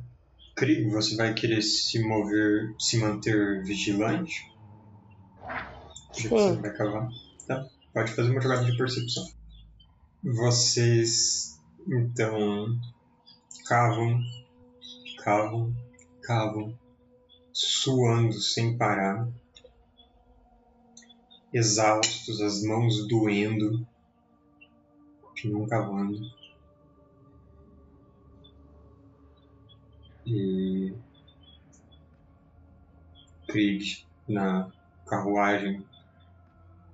Krieg, 0.55 0.89
você 0.89 1.15
vai 1.15 1.33
querer 1.33 1.61
se 1.61 1.99
mover, 1.99 2.73
se 2.79 2.97
manter 2.97 3.63
vigilante? 3.63 4.51
Já 6.15 6.23
que 6.23 6.29
você 6.29 6.55
vai 6.57 6.73
cavar. 6.73 7.09
Tá. 7.47 7.67
Pode 7.93 8.11
fazer 8.13 8.29
uma 8.29 8.41
jogada 8.41 8.65
de 8.65 8.77
percepção. 8.77 9.25
Vocês, 10.23 11.59
então, 11.87 12.79
cavam, 13.67 14.19
cavam, 15.23 15.75
cavam 16.21 16.82
suando 17.53 18.33
sem 18.33 18.75
parar, 18.77 19.27
exaustos, 21.53 22.41
as 22.41 22.63
mãos 22.63 23.07
doendo, 23.07 23.87
continuam 25.21 25.67
cavando. 25.67 26.19
E 30.25 30.93
Krieg 33.47 34.03
na 34.27 34.71
carruagem 35.05 35.85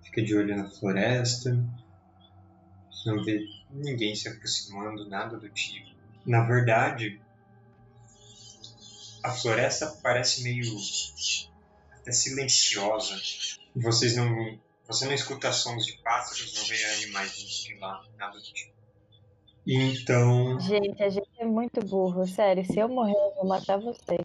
fica 0.03 0.21
de 0.21 0.35
olho 0.35 0.57
na 0.57 0.69
floresta, 0.69 1.51
não 3.05 3.23
vê 3.23 3.47
ninguém 3.69 4.13
se 4.13 4.27
aproximando, 4.27 5.07
nada 5.07 5.37
do 5.37 5.47
tipo. 5.49 5.89
Na 6.25 6.43
verdade, 6.43 7.21
a 9.23 9.31
floresta 9.31 9.87
parece 10.01 10.43
meio 10.43 10.75
até 11.91 12.11
silenciosa. 12.11 13.15
Vocês 13.75 14.15
não, 14.15 14.59
você 14.87 15.05
não 15.05 15.13
escuta 15.13 15.51
sons 15.51 15.85
de 15.85 15.97
pássaros, 16.01 16.53
não 16.55 16.63
vê 16.65 16.83
animais 16.85 17.31
de 17.37 17.75
lá, 17.75 18.03
nada 18.17 18.37
do 18.37 18.43
tipo. 18.43 18.73
E 19.65 19.75
então 19.75 20.59
Gente, 20.59 21.03
a 21.03 21.09
gente 21.09 21.29
é 21.37 21.45
muito 21.45 21.79
burro, 21.85 22.25
sério. 22.25 22.65
Se 22.65 22.79
eu 22.79 22.89
morrer, 22.89 23.13
eu 23.13 23.35
vou 23.35 23.47
matar 23.47 23.77
você. 23.77 24.17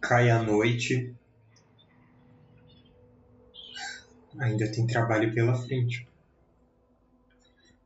cai 0.00 0.30
a 0.30 0.42
noite. 0.42 1.14
Ainda 4.38 4.70
tem 4.70 4.86
trabalho 4.86 5.32
pela 5.34 5.54
frente. 5.54 6.06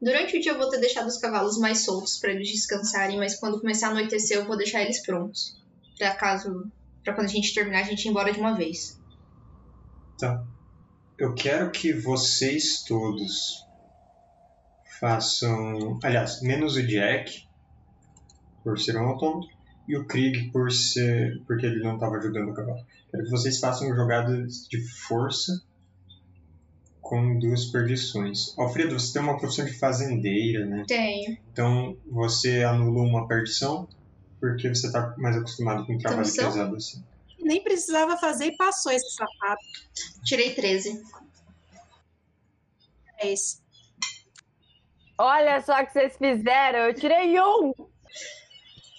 Durante 0.01 0.37
o 0.37 0.41
dia 0.41 0.53
eu 0.53 0.59
vou 0.59 0.71
ter 0.71 0.79
deixado 0.79 1.07
os 1.07 1.19
cavalos 1.19 1.59
mais 1.59 1.85
soltos 1.85 2.19
para 2.19 2.31
eles 2.31 2.49
descansarem, 2.49 3.19
mas 3.19 3.39
quando 3.39 3.61
começar 3.61 3.89
a 3.89 3.91
anoitecer 3.91 4.37
eu 4.37 4.47
vou 4.47 4.57
deixar 4.57 4.83
eles 4.83 5.01
prontos. 5.03 5.59
Pra 5.99 6.15
caso. 6.15 6.71
Pra 7.03 7.13
quando 7.13 7.27
a 7.27 7.31
gente 7.31 7.55
terminar, 7.55 7.81
a 7.81 7.85
gente 7.85 8.05
ir 8.05 8.09
embora 8.09 8.33
de 8.33 8.39
uma 8.39 8.55
vez. 8.55 9.01
Tá. 10.19 10.45
Eu 11.19 11.35
quero 11.35 11.71
que 11.71 11.93
vocês 11.93 12.83
todos 12.85 13.65
façam. 15.01 15.99
Aliás, 16.03 16.41
menos 16.43 16.77
o 16.77 16.87
Jack, 16.87 17.49
por 18.63 18.79
ser 18.79 18.97
um 18.97 19.09
autônomo, 19.09 19.47
e 19.89 19.97
o 19.97 20.07
Krieg 20.07 20.51
por 20.51 20.71
ser. 20.71 21.43
porque 21.47 21.67
ele 21.67 21.83
não 21.83 21.95
estava 21.95 22.17
ajudando 22.17 22.51
o 22.51 22.55
cavalo. 22.55 22.85
Quero 23.11 23.25
que 23.25 23.31
vocês 23.31 23.59
façam 23.59 23.95
jogadas 23.95 24.69
de 24.69 24.81
força 24.81 25.63
com 27.01 27.39
duas 27.39 27.65
perdições. 27.67 28.57
Alfredo, 28.59 28.99
você 28.99 29.15
tem 29.15 29.23
uma 29.23 29.39
profissão 29.39 29.65
de 29.65 29.73
fazendeira, 29.73 30.67
né? 30.67 30.85
Tenho. 30.87 31.39
Então 31.51 31.97
você 32.07 32.63
anula 32.63 33.03
uma 33.03 33.27
perdição 33.27 33.89
porque 34.41 34.69
você 34.69 34.87
está 34.89 35.15
mais 35.19 35.37
acostumado 35.37 35.87
com 35.87 35.95
um 35.95 35.99
trabalho 35.99 36.23
Perdição? 36.23 36.51
pesado 36.53 36.77
assim. 36.77 37.05
Nem 37.41 37.63
precisava 37.63 38.17
fazer 38.17 38.47
e 38.47 38.57
passou 38.57 38.93
esse 38.93 39.11
safado. 39.15 39.61
Tirei 40.25 40.55
13. 40.55 41.03
É 43.21 43.33
esse. 43.33 43.61
Olha 45.17 45.61
só 45.63 45.81
o 45.81 45.87
que 45.87 45.93
vocês 45.93 46.17
fizeram, 46.17 46.79
eu 46.81 46.95
tirei 46.95 47.41
um! 47.41 47.73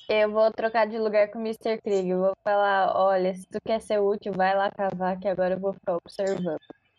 Eu 0.10 0.32
vou 0.32 0.52
trocar 0.52 0.88
de 0.88 0.98
lugar 0.98 1.30
com 1.30 1.38
o 1.38 1.42
Mr. 1.42 1.80
Krieg. 1.82 2.10
Eu 2.10 2.20
vou 2.20 2.34
falar, 2.44 2.94
olha, 2.98 3.34
se 3.36 3.44
tu 3.46 3.60
quer 3.64 3.80
ser 3.80 4.00
útil, 4.00 4.34
vai 4.34 4.56
lá 4.56 4.72
cavar 4.72 5.20
que 5.20 5.28
agora 5.28 5.54
eu 5.54 5.60
vou 5.60 5.72
ficar 5.74 5.98
observando. 5.98 6.58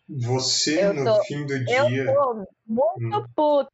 Você, 0.09 0.85
Eu 0.85 0.93
no 0.93 1.03
tô- 1.03 1.23
fim 1.25 1.45
do 1.45 1.53
Eu 1.53 1.87
dia, 1.87 2.05
tô 2.05 2.45
muito 2.65 3.17
Hum. 3.17 3.25
puta. 3.35 3.71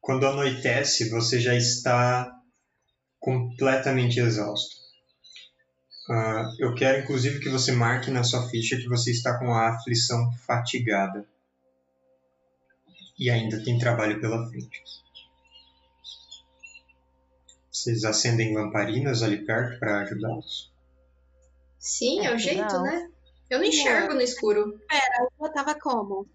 quando 0.00 0.26
anoitece, 0.26 1.08
você 1.08 1.40
já 1.40 1.54
está 1.54 2.30
completamente 3.24 4.20
exausto. 4.20 4.76
Ah, 6.10 6.44
eu 6.58 6.74
quero, 6.74 7.02
inclusive, 7.02 7.40
que 7.40 7.48
você 7.48 7.72
marque 7.72 8.10
na 8.10 8.22
sua 8.22 8.46
ficha 8.50 8.76
que 8.76 8.86
você 8.86 9.10
está 9.10 9.38
com 9.38 9.50
a 9.54 9.70
aflição 9.70 10.30
fatigada. 10.46 11.26
E 13.18 13.30
ainda 13.30 13.64
tem 13.64 13.78
trabalho 13.78 14.20
pela 14.20 14.46
frente. 14.50 14.82
Vocês 17.72 18.04
acendem 18.04 18.54
lamparinas 18.54 19.22
ali 19.22 19.44
perto 19.44 19.78
para 19.78 20.00
ajudá-los? 20.02 20.70
Sim, 21.78 22.26
é 22.26 22.30
o 22.30 22.34
É, 22.34 22.38
jeito, 22.38 22.74
não. 22.74 22.82
né? 22.82 23.10
Eu 23.48 23.58
não 23.58 23.64
enxergo 23.64 24.14
no 24.14 24.20
escuro. 24.20 24.78
Eu 25.40 25.52
tava 25.52 25.74
como? 25.78 26.26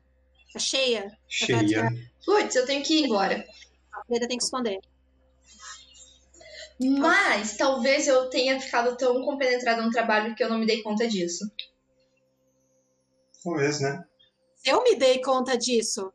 Tá 0.53 0.59
cheia? 0.59 1.11
Cheia. 1.27 1.87
Putz, 2.25 2.55
eu 2.55 2.65
tenho 2.65 2.83
que 2.83 2.95
ir 2.95 3.05
embora. 3.05 3.45
A 3.93 4.03
Freda 4.05 4.27
tem 4.27 4.37
que 4.37 4.43
esconder. 4.43 4.79
Mas 6.79 7.57
talvez 7.57 8.07
eu 8.07 8.29
tenha 8.29 8.59
ficado 8.59 8.95
tão 8.95 9.21
compenetrada 9.23 9.81
no 9.81 9.91
trabalho 9.91 10.33
que 10.33 10.43
eu 10.43 10.49
não 10.49 10.57
me 10.57 10.65
dei 10.65 10.81
conta 10.81 11.07
disso. 11.07 11.51
Talvez, 13.43 13.81
né? 13.81 14.03
Eu 14.65 14.83
me 14.83 14.95
dei 14.95 15.21
conta 15.21 15.57
disso. 15.57 16.13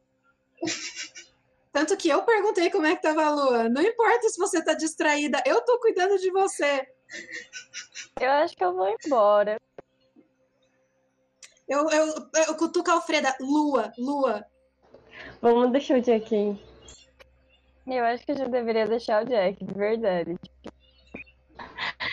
Tanto 1.70 1.96
que 1.96 2.08
eu 2.08 2.22
perguntei 2.22 2.70
como 2.70 2.86
é 2.86 2.96
que 2.96 3.02
tava 3.02 3.24
a 3.24 3.30
lua. 3.30 3.68
Não 3.68 3.82
importa 3.82 4.28
se 4.28 4.38
você 4.38 4.64
tá 4.64 4.74
distraída, 4.74 5.42
eu 5.44 5.60
tô 5.62 5.78
cuidando 5.80 6.16
de 6.18 6.30
você. 6.30 6.88
Eu 8.20 8.30
acho 8.30 8.56
que 8.56 8.64
eu 8.64 8.74
vou 8.74 8.88
embora. 8.88 9.60
Eu, 11.68 11.90
eu, 11.90 12.30
eu 12.46 12.54
cutuco 12.56 12.90
a 12.90 12.94
Alfreda. 12.94 13.34
Lua, 13.40 13.92
lua. 13.98 14.46
Vamos 15.42 15.72
deixar 15.72 15.98
o 15.98 16.00
Jack 16.00 16.34
aí. 16.34 16.73
Eu 17.86 18.04
acho 18.04 18.24
que 18.24 18.32
eu 18.32 18.36
já 18.38 18.46
deveria 18.48 18.86
deixar 18.86 19.22
o 19.22 19.26
Jack, 19.26 19.64
de 19.64 19.74
verdade. 19.74 20.36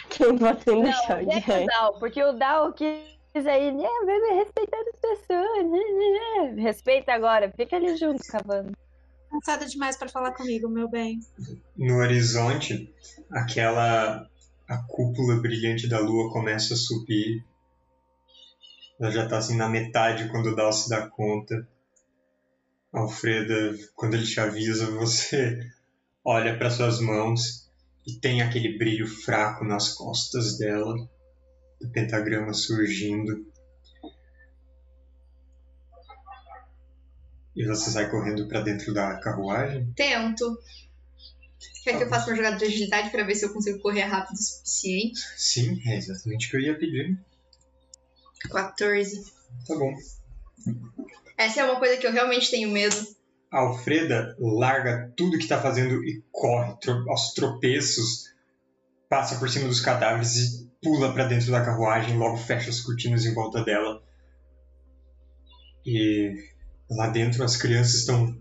Quem 0.10 0.36
você 0.38 0.76
Não, 0.76 0.82
deixar 0.82 1.22
o 1.22 1.24
o 1.24 1.26
Jack 1.26 1.50
o? 1.50 1.66
Dal, 1.66 2.00
porque 2.00 2.24
o 2.24 2.34
Dal 2.34 2.74
quis 2.74 3.46
aí, 3.48 3.72
né, 3.72 3.88
me 4.06 4.36
respeitar 4.36 4.78
as 4.80 5.00
pessoas. 5.00 5.66
né, 5.66 5.80
né, 5.80 6.52
né. 6.54 6.62
Respeita 6.62 7.14
agora, 7.14 7.52
fica 7.56 7.76
ali 7.76 7.96
junto, 7.96 8.26
cavando. 8.26 8.72
Cansada 9.30 9.66
demais 9.66 9.98
pra 9.98 10.10
falar 10.10 10.34
comigo, 10.34 10.70
meu 10.70 10.90
bem. 10.90 11.20
No 11.78 11.98
horizonte, 11.98 12.94
aquela 13.32 14.28
a 14.68 14.78
cúpula 14.88 15.42
brilhante 15.42 15.88
da 15.88 16.00
lua 16.00 16.32
começa 16.32 16.74
a 16.74 16.78
subir. 16.78 17.46
Ela 19.00 19.12
já 19.12 19.24
está 19.24 19.38
assim 19.38 19.58
na 19.58 19.68
metade 19.68 20.30
quando 20.30 20.48
o 20.48 20.56
Dal 20.56 20.72
se 20.72 20.90
dá 20.90 21.08
conta. 21.10 21.68
Alfreda, 22.94 23.74
quando 23.96 24.16
ele 24.16 24.26
te 24.26 24.40
avisa, 24.40 24.92
você 24.92 25.60
olha 26.26 26.58
para 26.58 26.70
suas 26.70 27.00
mãos 27.00 27.70
e 28.06 28.20
tem 28.20 28.42
aquele 28.42 28.78
brilho 28.78 29.08
fraco 29.08 29.64
nas 29.64 29.94
costas 29.94 30.58
dela, 30.58 30.96
o 31.82 31.90
pentagrama 31.90 32.54
surgindo. 32.54 33.46
E 37.56 37.66
você 37.66 37.92
sai 37.92 38.10
correndo 38.10 38.48
para 38.48 38.62
dentro 38.62 38.94
da 38.94 39.20
carruagem? 39.20 39.92
Tento. 39.94 40.58
Quer 41.84 41.98
que 41.98 42.04
eu 42.04 42.10
faça 42.10 42.28
uma 42.30 42.36
jogada 42.36 42.58
de 42.58 42.66
agilidade 42.66 43.10
pra 43.10 43.24
ver 43.24 43.36
se 43.36 43.46
eu 43.46 43.54
consigo 43.54 43.80
correr 43.80 44.04
rápido 44.04 44.36
o 44.36 44.42
suficiente? 44.42 45.20
Sim, 45.36 45.82
é 45.86 45.98
exatamente 45.98 46.48
o 46.48 46.50
que 46.52 46.58
eu 46.58 46.62
ia 46.62 46.78
pedir. 46.78 47.18
14. 48.50 49.32
Tá 49.68 49.76
bom. 49.76 49.94
Essa 51.46 51.62
é 51.62 51.64
uma 51.66 51.80
coisa 51.80 51.98
que 51.98 52.06
eu 52.08 52.12
realmente 52.12 52.50
tenho 52.52 52.70
medo. 52.70 52.96
A 53.52 53.60
Alfreda 53.60 54.36
larga 54.40 55.12
tudo 55.18 55.38
que 55.38 55.44
está 55.44 55.62
fazendo 55.62 56.04
e 56.06 56.24
corre 56.32 56.76
tro- 56.80 57.10
aos 57.10 57.34
tropeços, 57.34 58.30
passa 59.10 59.38
por 59.38 59.50
cima 59.50 59.68
dos 59.68 59.82
cadáveres 59.82 60.36
e 60.36 60.72
pula 60.82 61.14
para 61.14 61.26
dentro 61.26 61.52
da 61.52 61.64
carruagem, 61.64 62.18
logo 62.18 62.38
fecha 62.38 62.70
as 62.70 62.80
cortinas 62.80 63.26
em 63.26 63.34
volta 63.34 63.64
dela. 63.64 64.02
E 65.86 66.34
lá 66.90 67.08
dentro 67.10 67.44
as 67.44 67.58
crianças 67.58 67.96
estão 67.96 68.40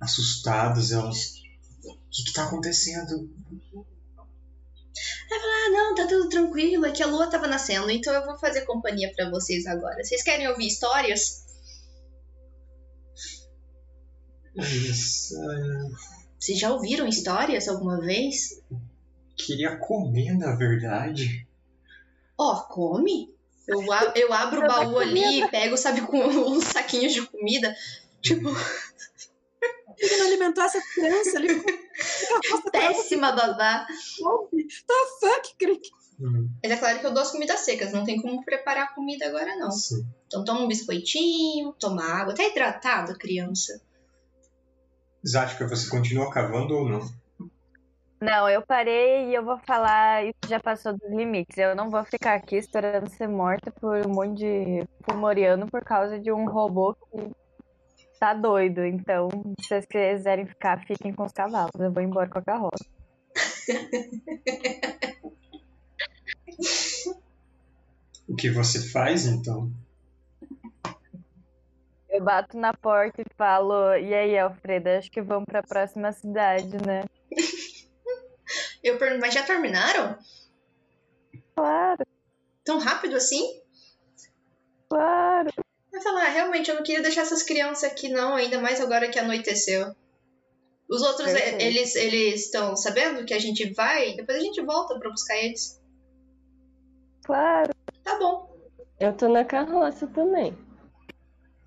assustadas, 0.00 0.90
elas. 0.92 1.34
O 1.84 1.94
que 2.10 2.28
está 2.28 2.44
acontecendo? 2.44 3.30
Ah, 5.32 5.70
não, 5.70 5.94
tá 5.94 6.06
tudo 6.06 6.28
tranquilo. 6.28 6.86
É 6.86 6.92
que 6.92 7.02
a 7.02 7.06
lua 7.06 7.28
tava 7.28 7.46
nascendo, 7.46 7.90
então 7.90 8.12
eu 8.12 8.24
vou 8.24 8.38
fazer 8.38 8.62
companhia 8.62 9.12
pra 9.14 9.30
vocês 9.30 9.66
agora. 9.66 10.02
Vocês 10.02 10.22
querem 10.22 10.48
ouvir 10.48 10.66
histórias? 10.66 11.43
Ah, 14.58 15.88
Vocês 16.38 16.58
já 16.58 16.70
ouviram 16.72 17.06
histórias 17.08 17.68
alguma 17.68 18.00
vez? 18.00 18.62
queria 19.36 19.76
comer, 19.78 20.32
na 20.38 20.54
verdade. 20.54 21.46
Ó, 22.38 22.54
come. 22.62 23.34
Eu, 23.66 23.90
a- 23.92 24.12
eu 24.14 24.32
abro 24.32 24.60
o 24.62 24.66
baú 24.68 24.98
ali 24.98 25.40
e 25.42 25.48
pego, 25.50 25.76
sabe, 25.76 26.02
com 26.02 26.18
uns 26.24 26.64
saquinhos 26.64 27.12
de 27.12 27.26
comida. 27.26 27.74
Tipo, 28.20 28.50
Ele 29.98 30.16
não 30.18 30.26
alimentou 30.26 30.62
essa 30.64 30.80
criança. 30.94 31.40
Nossa, 32.50 32.70
péssima 32.70 33.32
babá. 33.32 33.86
The 33.86 35.04
fuck, 35.20 35.54
Crick? 35.58 35.88
Hum, 36.20 36.48
Mas 36.62 36.72
é 36.72 36.76
claro 36.76 37.00
que 37.00 37.06
eu 37.06 37.12
dou 37.12 37.22
as 37.22 37.32
comidas 37.32 37.60
secas, 37.60 37.92
não 37.92 38.04
tem 38.04 38.20
como 38.20 38.44
preparar 38.44 38.94
comida 38.94 39.26
agora, 39.26 39.56
não. 39.56 39.70
sim. 39.70 40.06
Então 40.26 40.44
toma 40.44 40.60
um 40.60 40.68
biscoitinho, 40.68 41.72
toma 41.78 42.04
água. 42.04 42.34
Tá 42.34 42.44
hidratado, 42.44 43.18
criança? 43.18 43.80
Zática, 45.26 45.66
você 45.66 45.88
continua 45.88 46.30
cavando 46.30 46.76
ou 46.76 46.88
não? 46.88 47.00
Não, 48.20 48.48
eu 48.48 48.62
parei 48.62 49.28
e 49.28 49.34
eu 49.34 49.44
vou 49.44 49.58
falar, 49.66 50.24
isso 50.24 50.48
já 50.48 50.60
passou 50.60 50.92
dos 50.92 51.10
limites. 51.10 51.58
Eu 51.58 51.74
não 51.74 51.90
vou 51.90 52.04
ficar 52.04 52.34
aqui 52.34 52.56
esperando 52.56 53.08
ser 53.10 53.28
morta 53.28 53.70
por 53.70 54.06
um 54.06 54.10
monte 54.10 54.38
de 54.38 54.86
fumoriano 55.02 55.66
por 55.70 55.82
causa 55.82 56.18
de 56.18 56.32
um 56.32 56.48
robô 56.48 56.94
que 56.94 57.30
tá 58.18 58.32
doido. 58.32 58.84
Então, 58.84 59.28
se 59.60 59.68
vocês 59.68 59.86
quiserem 59.86 60.46
ficar, 60.46 60.84
fiquem 60.86 61.12
com 61.12 61.24
os 61.24 61.32
cavalos. 61.32 61.72
Eu 61.78 61.92
vou 61.92 62.02
embora 62.02 62.28
com 62.28 62.38
a 62.38 62.42
carroça. 62.42 62.84
O 68.26 68.34
que 68.34 68.50
você 68.50 68.80
faz 68.80 69.26
então? 69.26 69.70
Eu 72.14 72.22
bato 72.22 72.56
na 72.56 72.72
porta 72.72 73.22
e 73.22 73.24
falo, 73.36 73.92
e 73.96 74.14
aí, 74.14 74.38
Alfreda, 74.38 74.98
acho 74.98 75.10
que 75.10 75.20
vamos 75.20 75.46
pra 75.46 75.64
próxima 75.64 76.12
cidade, 76.12 76.76
né? 76.86 77.02
Eu 78.84 78.98
pergunto, 78.98 79.20
mas 79.20 79.34
já 79.34 79.42
terminaram? 79.42 80.16
Claro, 81.56 82.04
Tão 82.64 82.78
rápido 82.78 83.16
assim? 83.16 83.42
claro. 84.88 85.50
Vai 85.90 86.02
falar, 86.02 86.26
"Ah, 86.26 86.28
realmente, 86.30 86.70
eu 86.70 86.76
não 86.76 86.82
queria 86.84 87.02
deixar 87.02 87.22
essas 87.22 87.42
crianças 87.42 87.90
aqui, 87.90 88.08
não, 88.08 88.36
ainda 88.36 88.60
mais 88.60 88.80
agora 88.80 89.08
que 89.10 89.18
anoiteceu. 89.18 89.92
Os 90.88 91.02
outros, 91.02 91.32
Perfeito. 91.32 91.62
eh, 91.62 91.66
eles 91.66 91.94
eles 91.96 92.44
estão 92.44 92.76
sabendo 92.76 93.24
que 93.24 93.34
a 93.34 93.38
gente 93.40 93.72
vai, 93.74 94.14
depois 94.14 94.38
a 94.38 94.40
gente 94.40 94.62
volta 94.62 94.96
pra 95.00 95.10
buscar 95.10 95.36
eles. 95.38 95.80
Claro. 97.24 97.72
Tá 98.04 98.18
bom. 98.18 98.54
Eu 99.00 99.16
tô 99.16 99.28
na 99.28 99.44
carroça 99.44 100.06
também. 100.06 100.56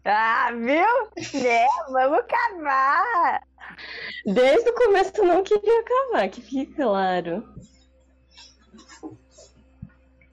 Ah, 0.10 0.52
viu? 0.54 1.46
É, 1.46 1.66
vamos 1.92 2.24
cavar. 2.28 3.42
Desde 4.26 4.70
o 4.70 4.74
começo 4.74 5.12
eu 5.18 5.26
não 5.26 5.44
queria 5.44 5.84
cavar, 5.84 6.30
que 6.30 6.42
fique 6.42 6.74
claro. 6.76 7.44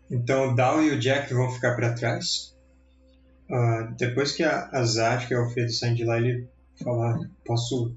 Então 0.09 0.53
o 0.53 0.55
Dal 0.55 0.81
e 0.81 0.91
o 0.91 1.01
Jack 1.01 1.35
vão 1.35 1.51
ficar 1.51 1.75
para 1.75 1.95
trás. 1.95 2.57
Ah, 3.51 3.93
depois 3.99 4.31
que 4.31 4.45
a, 4.45 4.71
a 4.73 5.27
que 5.27 5.35
é 5.35 5.39
o 5.39 5.43
Alfredo, 5.43 5.73
saem 5.73 5.95
de 5.95 6.05
lá, 6.05 6.19
ele 6.19 6.49
fala: 6.81 7.19
Posso 7.45 7.97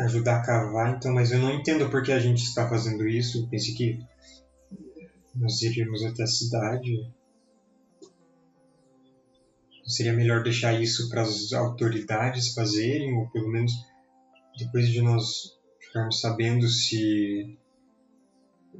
ajudar 0.00 0.40
a 0.40 0.42
cavar, 0.42 0.94
então, 0.94 1.14
mas 1.14 1.32
eu 1.32 1.38
não 1.38 1.54
entendo 1.54 1.88
por 1.88 2.02
que 2.02 2.12
a 2.12 2.20
gente 2.20 2.42
está 2.42 2.68
fazendo 2.68 3.08
isso. 3.08 3.38
Eu 3.38 3.48
pensei 3.48 3.74
que 3.74 3.98
nós 5.34 5.62
iríamos 5.62 6.04
até 6.04 6.24
a 6.24 6.26
cidade. 6.26 7.10
Seria 9.86 10.12
melhor 10.12 10.42
deixar 10.42 10.80
isso 10.80 11.08
para 11.10 11.22
as 11.22 11.52
autoridades 11.52 12.54
fazerem, 12.54 13.14
ou 13.16 13.28
pelo 13.30 13.50
menos 13.50 13.72
depois 14.56 14.88
de 14.88 15.02
nós 15.02 15.58
ficarmos 15.80 16.20
sabendo 16.20 16.66
se 16.68 17.58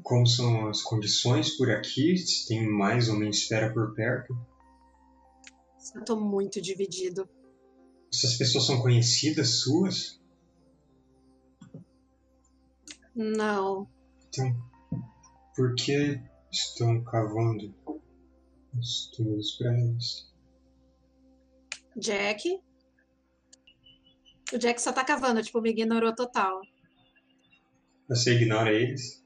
como 0.02 0.26
são 0.26 0.68
as 0.68 0.82
condições 0.82 1.56
por 1.56 1.70
aqui, 1.70 2.16
se 2.16 2.46
tem 2.48 2.68
mais 2.68 3.08
ou 3.08 3.16
menos 3.16 3.38
esfera 3.38 3.72
por 3.72 3.94
perto. 3.94 4.36
Estou 5.78 6.20
muito 6.20 6.60
dividido. 6.60 7.28
Essas 8.12 8.36
pessoas 8.36 8.66
são 8.66 8.80
conhecidas 8.80 9.60
suas? 9.60 10.20
Não. 13.14 13.88
Então, 14.28 14.56
por 15.54 15.74
que 15.74 16.20
estão 16.50 17.02
cavando 17.04 17.74
os 18.76 19.10
túmulos 19.14 19.52
para 19.52 19.72
elas? 19.78 20.33
Jack? 21.96 22.60
O 24.52 24.58
Jack 24.58 24.80
só 24.80 24.92
tá 24.92 25.04
cavando, 25.04 25.42
tipo, 25.42 25.60
me 25.60 25.70
ignorou 25.70 26.14
total. 26.14 26.60
Você 28.08 28.34
ignora 28.34 28.72
eles? 28.72 29.24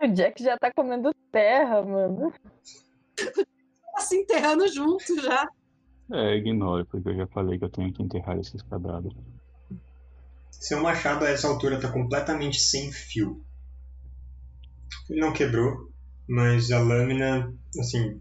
O 0.00 0.06
Jack 0.08 0.42
já 0.42 0.56
tá 0.56 0.72
comendo 0.72 1.12
terra, 1.32 1.82
mano. 1.82 2.32
Tá 3.98 4.04
se 4.04 4.14
enterrando 4.14 4.68
junto 4.68 5.20
já. 5.20 5.44
É, 6.12 6.36
ignore, 6.36 6.84
porque 6.84 7.08
eu 7.08 7.16
já 7.16 7.26
falei 7.26 7.58
que 7.58 7.64
eu 7.64 7.68
tenho 7.68 7.92
que 7.92 8.00
enterrar 8.00 8.38
esses 8.38 8.62
cadáveres. 8.62 9.18
Seu 10.52 10.80
machado 10.80 11.24
a 11.24 11.28
essa 11.28 11.48
altura 11.48 11.74
está 11.74 11.90
completamente 11.90 12.60
sem 12.60 12.92
fio. 12.92 13.44
Ele 15.10 15.20
não 15.20 15.32
quebrou, 15.32 15.90
mas 16.28 16.70
a 16.70 16.78
lâmina, 16.78 17.52
assim, 17.80 18.20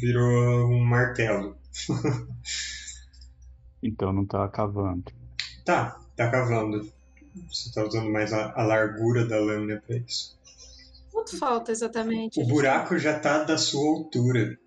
virou 0.00 0.70
um 0.70 0.82
martelo. 0.82 1.58
Então 3.82 4.12
não 4.12 4.26
tá 4.26 4.48
cavando. 4.48 5.04
tá, 5.64 6.00
tá 6.16 6.30
cavando. 6.30 6.90
Você 7.48 7.72
tá 7.72 7.84
usando 7.84 8.10
mais 8.10 8.32
a, 8.32 8.52
a 8.52 8.64
largura 8.64 9.26
da 9.26 9.38
lâmina 9.38 9.80
para 9.86 9.96
isso. 9.96 10.36
Quanto 11.12 11.38
falta 11.38 11.70
exatamente? 11.70 12.40
O 12.40 12.46
buraco 12.46 12.98
já 12.98 13.18
tá 13.18 13.44
da 13.44 13.56
sua 13.56 13.86
altura. 13.88 14.58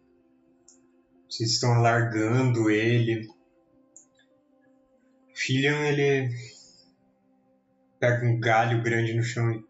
Vocês 1.30 1.52
estão 1.52 1.74
alargando 1.74 2.70
ele. 2.70 3.30
Fillion, 5.34 5.82
ele 5.84 6.30
pega 8.00 8.26
um 8.26 8.40
galho 8.40 8.82
grande 8.84 9.14
no 9.14 9.24
chão 9.24 9.52
e 9.52 9.64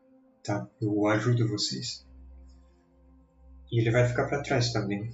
tá, 0.44 0.68
eu 0.82 1.08
ajudo 1.08 1.48
vocês. 1.48 2.06
E 3.72 3.80
ele 3.80 3.92
vai 3.92 4.08
ficar 4.08 4.28
para 4.28 4.42
trás 4.42 4.72
também. 4.74 5.12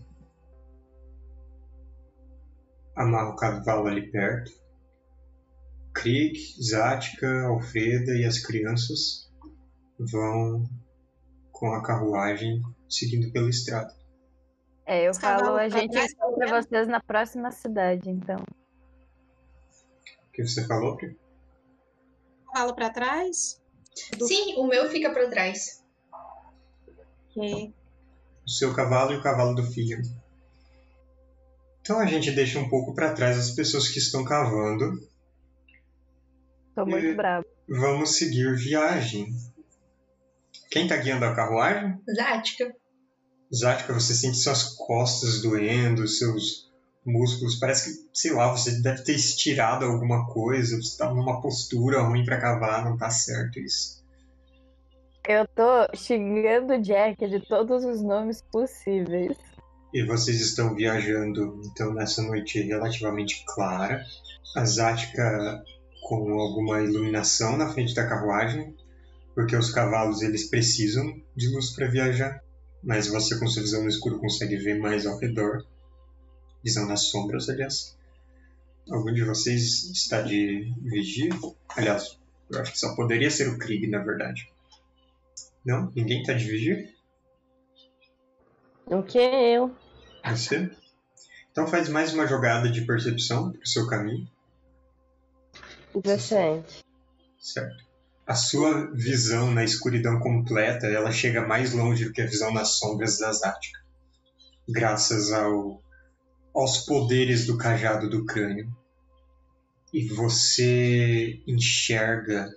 Amarra 2.97 3.29
o 3.29 3.35
cavalo 3.35 3.87
ali 3.87 4.11
perto. 4.11 4.51
Krieg, 5.93 6.37
Zatka, 6.61 7.45
Alfreda 7.47 8.11
e 8.13 8.25
as 8.25 8.39
crianças 8.39 9.31
vão 9.99 10.63
com 11.51 11.73
a 11.73 11.81
carruagem 11.81 12.61
seguindo 12.89 13.31
pela 13.31 13.49
estrada. 13.49 13.95
É, 14.85 15.05
eu 15.07 15.11
Os 15.11 15.17
falo, 15.17 15.55
a 15.55 15.69
gente 15.69 15.97
encontra 15.97 16.61
vocês 16.61 16.87
na 16.87 16.99
próxima 16.99 17.51
cidade, 17.51 18.09
então. 18.09 18.37
O 20.27 20.31
que 20.31 20.43
você 20.43 20.65
falou, 20.65 20.95
Pri? 20.95 21.17
Falo 22.53 22.73
pra 22.73 22.89
trás? 22.89 23.61
Sim, 24.21 24.55
o 24.57 24.65
meu 24.65 24.89
fica 24.89 25.11
pra 25.11 25.29
trás. 25.29 25.83
Ok. 27.35 27.73
o 28.45 28.49
seu 28.49 28.73
cavalo 28.73 29.13
e 29.13 29.17
o 29.17 29.21
cavalo 29.21 29.53
do 29.53 29.63
filho. 29.63 30.01
Então 31.87 32.01
a 32.01 32.05
gente 32.05 32.31
deixa 32.31 32.59
um 32.59 32.67
pouco 32.67 32.93
para 32.93 33.13
trás 33.13 33.39
as 33.39 33.51
pessoas 33.51 33.87
que 33.87 33.97
estão 33.97 34.25
cavando. 34.25 34.99
Tô 36.75 36.85
muito 36.85 37.15
bravo. 37.15 37.45
Vamos 37.65 38.17
seguir 38.17 38.57
viagem. 38.57 39.33
Quem 40.69 40.83
está 40.83 40.97
guiando 40.97 41.23
a 41.23 41.33
carruagem? 41.33 41.97
Zática. 42.13 42.75
Zática, 43.55 43.93
você 43.93 44.13
sente 44.13 44.35
suas 44.35 44.75
costas 44.75 45.41
doendo, 45.41 46.05
seus 46.09 46.69
músculos. 47.05 47.55
Parece 47.55 47.85
que, 47.85 48.09
sei 48.13 48.33
lá, 48.33 48.51
você 48.51 48.81
deve 48.81 49.05
ter 49.05 49.15
estirado 49.15 49.85
alguma 49.85 50.27
coisa. 50.27 50.75
Você 50.75 50.89
está 50.89 51.09
numa 51.09 51.39
postura 51.39 52.01
ruim 52.01 52.25
para 52.25 52.41
cavar, 52.41 52.83
não 52.83 52.97
tá 52.97 53.09
certo 53.09 53.61
isso. 53.61 54.05
Eu 55.25 55.47
tô 55.47 55.95
xingando 55.95 56.73
o 56.73 56.81
Jack 56.81 57.25
de 57.29 57.39
todos 57.39 57.85
os 57.85 58.01
nomes 58.01 58.41
possíveis. 58.41 59.37
E 59.93 60.03
vocês 60.03 60.41
estão 60.41 60.75
viajando, 60.75 61.61
então, 61.65 61.93
nessa 61.93 62.21
noite 62.21 62.61
relativamente 62.61 63.43
clara. 63.45 64.03
A 64.55 64.65
Zática 64.65 65.63
com 66.07 66.39
alguma 66.39 66.81
iluminação 66.81 67.57
na 67.57 67.71
frente 67.71 67.93
da 67.93 68.07
carruagem, 68.07 68.73
porque 69.35 69.55
os 69.55 69.71
cavalos 69.71 70.21
eles 70.21 70.49
precisam 70.49 71.21
de 71.35 71.49
luz 71.49 71.71
para 71.71 71.87
viajar. 71.87 72.41
Mas 72.81 73.07
você, 73.07 73.37
com 73.37 73.47
sua 73.47 73.63
visão 73.63 73.81
no 73.81 73.89
escuro, 73.89 74.19
consegue 74.19 74.55
ver 74.55 74.79
mais 74.79 75.05
ao 75.05 75.19
redor. 75.19 75.65
Visão 76.63 76.87
nas 76.87 77.07
sombras, 77.09 77.49
aliás. 77.49 77.97
Algum 78.89 79.13
de 79.13 79.23
vocês 79.23 79.83
está 79.91 80.21
de 80.21 80.73
vigia? 80.81 81.29
Aliás, 81.75 82.17
eu 82.49 82.61
acho 82.61 82.71
que 82.71 82.79
só 82.79 82.95
poderia 82.95 83.29
ser 83.29 83.49
o 83.49 83.57
Krieg, 83.57 83.87
na 83.87 83.99
verdade. 83.99 84.49
Não? 85.65 85.91
Ninguém 85.93 86.21
está 86.21 86.33
de 86.33 86.45
vigia? 86.45 86.89
O 88.89 89.03
que 89.03 89.17
eu? 89.17 89.75
Você? 90.25 90.71
Então 91.51 91.67
faz 91.67 91.89
mais 91.89 92.13
uma 92.13 92.25
jogada 92.25 92.69
de 92.69 92.85
percepção 92.85 93.51
pro 93.51 93.67
seu 93.67 93.85
caminho, 93.85 94.29
17. 95.93 96.85
certo? 97.37 97.85
A 98.25 98.33
sua 98.33 98.89
visão 98.93 99.51
na 99.51 99.63
escuridão 99.63 100.19
completa, 100.19 100.87
ela 100.87 101.11
chega 101.11 101.45
mais 101.45 101.73
longe 101.73 102.05
do 102.05 102.13
que 102.13 102.21
a 102.21 102.25
visão 102.25 102.53
nas 102.53 102.77
sombras 102.77 103.17
da 103.17 103.31
Zática. 103.33 103.79
Graças 104.69 105.33
ao, 105.33 105.81
aos 106.53 106.85
poderes 106.85 107.45
do 107.45 107.57
cajado 107.57 108.09
do 108.09 108.25
crânio. 108.25 108.73
E 109.93 110.07
você 110.07 111.41
enxerga 111.47 112.49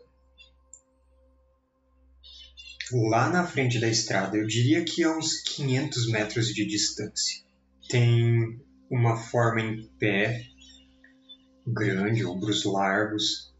lá 2.93 3.29
na 3.29 3.47
frente 3.47 3.79
da 3.79 3.89
estrada, 3.89 4.37
eu 4.37 4.47
diria 4.47 4.85
que 4.85 5.03
a 5.05 5.17
uns 5.17 5.43
500 5.43 6.11
metros 6.11 6.49
de 6.49 6.65
distância. 6.67 7.43
Tem 7.89 8.61
uma 8.91 9.17
forma 9.17 9.61
em 9.61 9.87
pé, 9.99 10.45
grande, 11.67 12.25
ombros 12.25 12.65
largos, 12.65 13.53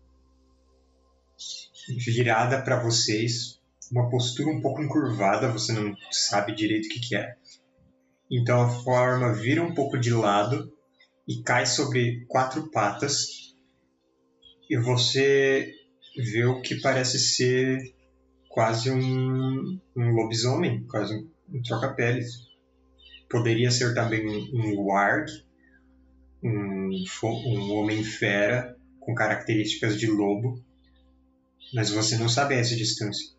virada 1.89 2.63
para 2.63 2.83
vocês, 2.83 3.61
uma 3.91 4.09
postura 4.09 4.51
um 4.51 4.61
pouco 4.61 4.83
encurvada, 4.83 5.51
você 5.51 5.73
não 5.73 5.95
sabe 6.11 6.55
direito 6.55 6.87
o 6.87 6.89
que, 6.89 7.01
que 7.01 7.17
é. 7.17 7.35
Então 8.31 8.63
a 8.63 8.69
forma 8.69 9.33
vira 9.33 9.63
um 9.63 9.75
pouco 9.75 9.99
de 9.99 10.11
lado 10.11 10.73
e 11.27 11.43
cai 11.43 11.67
sobre 11.67 12.25
quatro 12.27 12.71
patas, 12.71 13.55
e 14.69 14.77
você 14.77 15.73
vê 16.17 16.45
o 16.45 16.61
que 16.61 16.81
parece 16.81 17.19
ser 17.19 17.93
quase 18.51 18.91
um, 18.91 19.79
um 19.97 20.11
lobisomem, 20.13 20.85
quase 20.91 21.15
um, 21.15 21.31
um 21.57 21.63
troca-peles. 21.63 22.49
Poderia 23.31 23.71
ser 23.71 23.95
também 23.95 24.29
um, 24.29 24.61
um 24.61 24.87
warg, 24.87 25.31
um, 26.43 26.91
um 27.23 27.73
homem-fera 27.75 28.77
com 28.99 29.15
características 29.15 29.99
de 29.99 30.09
lobo, 30.09 30.61
mas 31.73 31.91
você 31.91 32.19
não 32.19 32.29
sabe 32.29 32.57
essa 32.57 32.75
distância. 32.75 33.33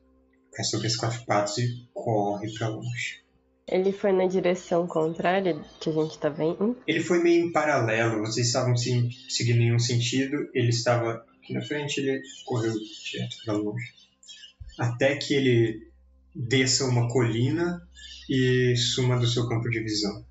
Cai 0.53 0.64
sobre 0.64 0.88
as 0.88 0.95
quatro 0.95 1.26
patas 1.26 1.57
e 1.57 1.88
corre 1.93 2.51
para 2.57 2.70
longe. 2.70 3.22
Ele 3.68 3.91
foi 3.91 4.14
na 4.14 4.26
direção 4.28 4.88
contrária 4.88 5.62
que 5.80 5.89
a 5.89 5.93
gente 5.93 6.18
tá 6.20 6.30
vendo? 6.30 6.78
Ele 6.88 7.01
foi 7.01 7.22
meio 7.22 7.45
em 7.45 7.51
paralelo, 7.51 8.22
vocês 8.22 8.47
estavam 8.47 8.76
se, 8.78 9.09
seguindo 9.30 9.62
em 9.62 9.74
um 9.74 9.80
sentido, 9.80 10.49
ele 10.53 10.70
estava 10.70 11.26
aqui 11.38 11.53
na 11.53 11.62
frente, 11.62 11.99
ele 11.99 12.22
correu 12.45 12.74
direto 13.12 13.38
para 13.43 13.53
longe. 13.53 14.00
Até 14.82 15.15
que 15.15 15.36
ele 15.36 15.88
desça 16.34 16.86
uma 16.86 17.07
colina 17.07 17.88
e 18.27 18.75
suma 18.75 19.19
do 19.19 19.27
seu 19.27 19.47
campo 19.47 19.69
de 19.69 19.79
visão. 19.79 20.25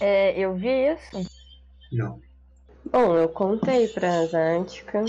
É, 0.00 0.38
eu 0.38 0.56
vi 0.56 0.70
isso. 0.70 1.30
Não. 1.92 2.18
Bom, 2.90 3.14
eu 3.14 3.28
contei 3.28 3.88
pra 3.88 4.24
Zártica. 4.24 5.04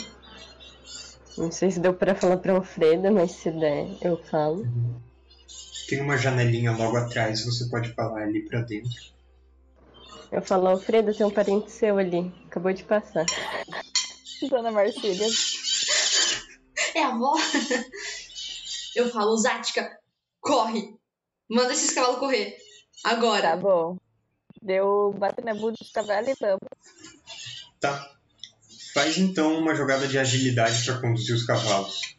Não 1.37 1.51
sei 1.53 1.71
se 1.71 1.79
deu 1.79 1.93
pra 1.93 2.15
falar 2.15 2.35
pra 2.35 2.51
Alfreda, 2.51 3.09
mas 3.09 3.31
se 3.31 3.49
der, 3.49 3.87
eu 4.01 4.17
falo. 4.25 4.67
Tem 5.87 6.01
uma 6.01 6.17
janelinha 6.17 6.73
logo 6.73 6.97
atrás, 6.97 7.45
você 7.45 7.69
pode 7.69 7.93
falar 7.93 8.23
ali 8.23 8.41
pra 8.41 8.59
dentro. 8.59 8.91
Eu 10.29 10.41
falo, 10.41 10.67
Alfreda, 10.67 11.13
tem 11.13 11.25
um 11.25 11.31
parente 11.31 11.71
seu 11.71 11.97
ali. 11.97 12.29
Acabou 12.47 12.73
de 12.73 12.83
passar. 12.83 13.25
Dona 14.49 14.69
Marcília. 14.69 15.27
É 16.93 17.03
a 17.03 17.07
avó? 17.07 17.35
Eu 18.95 19.09
falo, 19.09 19.37
Zática, 19.37 19.97
corre! 20.39 20.95
Manda 21.49 21.73
esses 21.73 21.91
cavalos 21.91 22.19
correr. 22.19 22.55
Tá 23.03 23.09
Agora. 23.11 23.55
bom. 23.57 23.97
Deu 24.61 25.13
bate 25.17 25.43
na 25.43 25.53
bunda 25.53 25.75
dos 25.79 25.91
cavalos 25.91 26.29
e 26.29 26.35
vamos. 26.39 26.59
Tá. 27.79 28.09
Faz 28.93 29.17
então 29.17 29.57
uma 29.57 29.75
jogada 29.75 30.07
de 30.07 30.17
agilidade 30.17 30.85
pra 30.85 31.01
conduzir 31.01 31.35
os 31.35 31.45
cavalos. 31.45 32.15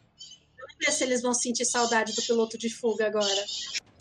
Vamos 0.57 0.75
ver 0.85 0.91
se 0.91 1.03
eles 1.03 1.21
vão 1.21 1.33
sentir 1.33 1.65
saudade 1.65 2.13
do 2.13 2.21
piloto 2.21 2.57
de 2.57 2.69
fuga 2.69 3.07
agora. 3.07 3.45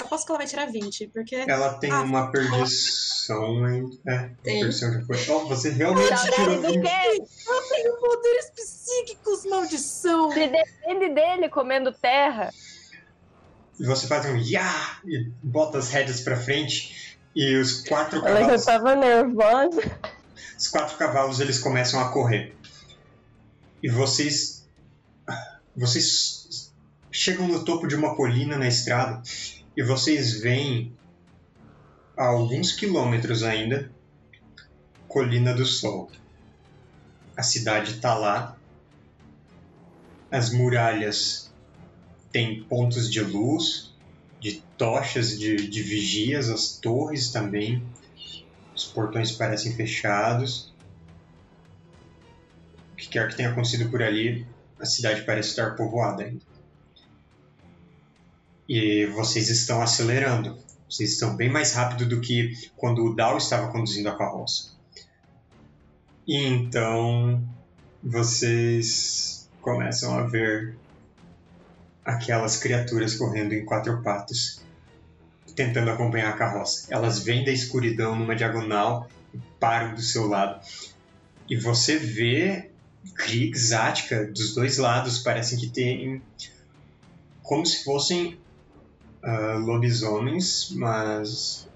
Aposto 0.00 0.26
que 0.26 0.32
ela 0.32 0.38
vai 0.38 0.46
tirar 0.46 0.66
20, 0.66 1.06
porque. 1.08 1.36
Ela 1.36 1.74
tem 1.78 1.90
Ah, 1.90 2.02
uma 2.02 2.30
perdição 2.30 3.64
ainda. 3.64 3.96
É, 4.06 4.18
Tem. 4.42 4.60
perdição 4.60 4.92
já 4.92 5.00
foi. 5.06 5.16
Oh, 5.30 5.46
você 5.46 5.70
realmente 5.70 6.08
tirou 6.34 6.60
do 6.60 6.72
20. 6.72 6.82
quê? 6.82 7.24
Eu 7.48 7.68
tenho 7.68 7.96
poderes 7.98 8.50
psíquicos, 8.50 9.44
maldição! 9.46 10.30
Se 10.32 10.46
depende 10.48 11.14
dele 11.14 11.48
comendo 11.48 11.92
terra. 11.92 12.52
E 13.78 13.84
você 13.84 14.06
faz 14.06 14.24
um 14.26 14.36
ya 14.36 14.98
e 15.04 15.30
bota 15.42 15.78
as 15.78 15.90
rédeas 15.90 16.20
pra 16.20 16.36
frente 16.36 17.18
e 17.34 17.56
os 17.56 17.82
quatro 17.82 18.18
Ela 18.20 18.40
já 18.40 18.40
cavalos, 18.40 18.64
tava 18.64 18.94
nervosa. 18.96 19.82
os 20.56 20.68
quatro 20.68 20.96
cavalos 20.96 21.40
eles 21.40 21.58
começam 21.58 22.00
a 22.00 22.10
correr. 22.10 22.56
E 23.82 23.88
vocês 23.88 24.68
vocês 25.76 26.72
chegam 27.10 27.48
no 27.48 27.64
topo 27.64 27.86
de 27.86 27.96
uma 27.96 28.14
colina 28.14 28.56
na 28.56 28.68
estrada 28.68 29.22
e 29.76 29.82
vocês 29.82 30.40
veem 30.40 30.96
a 32.16 32.26
alguns 32.26 32.72
quilômetros 32.72 33.42
ainda 33.42 33.90
Colina 35.08 35.54
do 35.54 35.64
Sol. 35.64 36.10
A 37.36 37.42
cidade 37.42 37.92
está 37.92 38.14
lá. 38.14 38.56
As 40.30 40.50
muralhas 40.50 41.53
têm 42.34 42.64
pontos 42.64 43.08
de 43.08 43.20
luz, 43.20 43.94
de 44.40 44.60
tochas 44.76 45.38
de, 45.38 45.68
de 45.68 45.82
vigias, 45.84 46.50
as 46.50 46.76
torres 46.80 47.30
também. 47.30 47.80
Os 48.74 48.86
portões 48.86 49.30
parecem 49.30 49.72
fechados. 49.72 50.74
O 52.92 52.96
que 52.96 53.08
quer 53.08 53.28
que 53.28 53.36
tenha 53.36 53.50
acontecido 53.50 53.88
por 53.88 54.02
ali, 54.02 54.44
a 54.80 54.84
cidade 54.84 55.22
parece 55.22 55.50
estar 55.50 55.76
povoada 55.76 56.24
ainda. 56.24 56.44
E 58.68 59.06
vocês 59.06 59.48
estão 59.48 59.80
acelerando. 59.80 60.58
Vocês 60.90 61.12
estão 61.12 61.36
bem 61.36 61.48
mais 61.48 61.72
rápido 61.72 62.04
do 62.04 62.20
que 62.20 62.52
quando 62.76 63.04
o 63.04 63.14
Dal 63.14 63.38
estava 63.38 63.70
conduzindo 63.70 64.08
a 64.08 64.18
carroça. 64.18 64.72
E 66.26 66.36
então 66.36 67.40
vocês 68.02 69.48
começam 69.60 70.18
a 70.18 70.24
ver 70.24 70.76
aquelas 72.04 72.56
criaturas 72.56 73.14
correndo 73.14 73.54
em 73.54 73.64
quatro 73.64 74.02
patas, 74.02 74.60
tentando 75.56 75.90
acompanhar 75.90 76.30
a 76.30 76.36
carroça. 76.36 76.86
Elas 76.90 77.20
vêm 77.20 77.44
da 77.44 77.50
escuridão 77.50 78.16
numa 78.16 78.36
diagonal 78.36 79.08
e 79.32 79.38
param 79.58 79.94
do 79.94 80.02
seu 80.02 80.26
lado. 80.26 80.60
E 81.48 81.56
você 81.56 81.96
vê 81.96 82.70
Krieg, 83.14 83.56
Zatka, 83.56 84.24
dos 84.26 84.54
dois 84.54 84.78
lados, 84.78 85.18
parecem 85.18 85.58
que 85.58 85.68
tem 85.68 86.22
como 87.42 87.64
se 87.64 87.84
fossem 87.84 88.38
ah, 89.22 89.56
lobisomens, 89.58 90.70
mas 90.72 91.68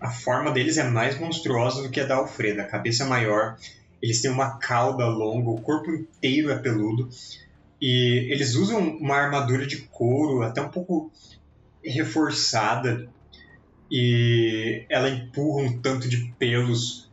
a 0.00 0.10
forma 0.10 0.50
deles 0.52 0.76
é 0.76 0.84
mais 0.84 1.18
monstruosa 1.18 1.82
do 1.82 1.90
que 1.90 2.00
a 2.00 2.04
da 2.04 2.16
Alfreda. 2.16 2.62
A 2.62 2.66
cabeça 2.66 3.04
é 3.04 3.06
maior, 3.06 3.56
eles 4.00 4.20
têm 4.20 4.30
uma 4.30 4.58
cauda 4.58 5.06
longa, 5.06 5.50
o 5.50 5.60
corpo 5.60 5.90
inteiro 5.90 6.50
é 6.50 6.58
peludo. 6.58 7.08
E 7.80 8.28
eles 8.32 8.54
usam 8.54 8.80
uma 8.98 9.16
armadura 9.16 9.66
de 9.66 9.82
couro, 9.82 10.42
até 10.42 10.62
um 10.62 10.68
pouco 10.68 11.10
reforçada. 11.84 13.08
E 13.90 14.84
ela 14.88 15.08
empurra 15.08 15.62
um 15.62 15.78
tanto 15.80 16.08
de 16.08 16.32
pelos 16.38 17.06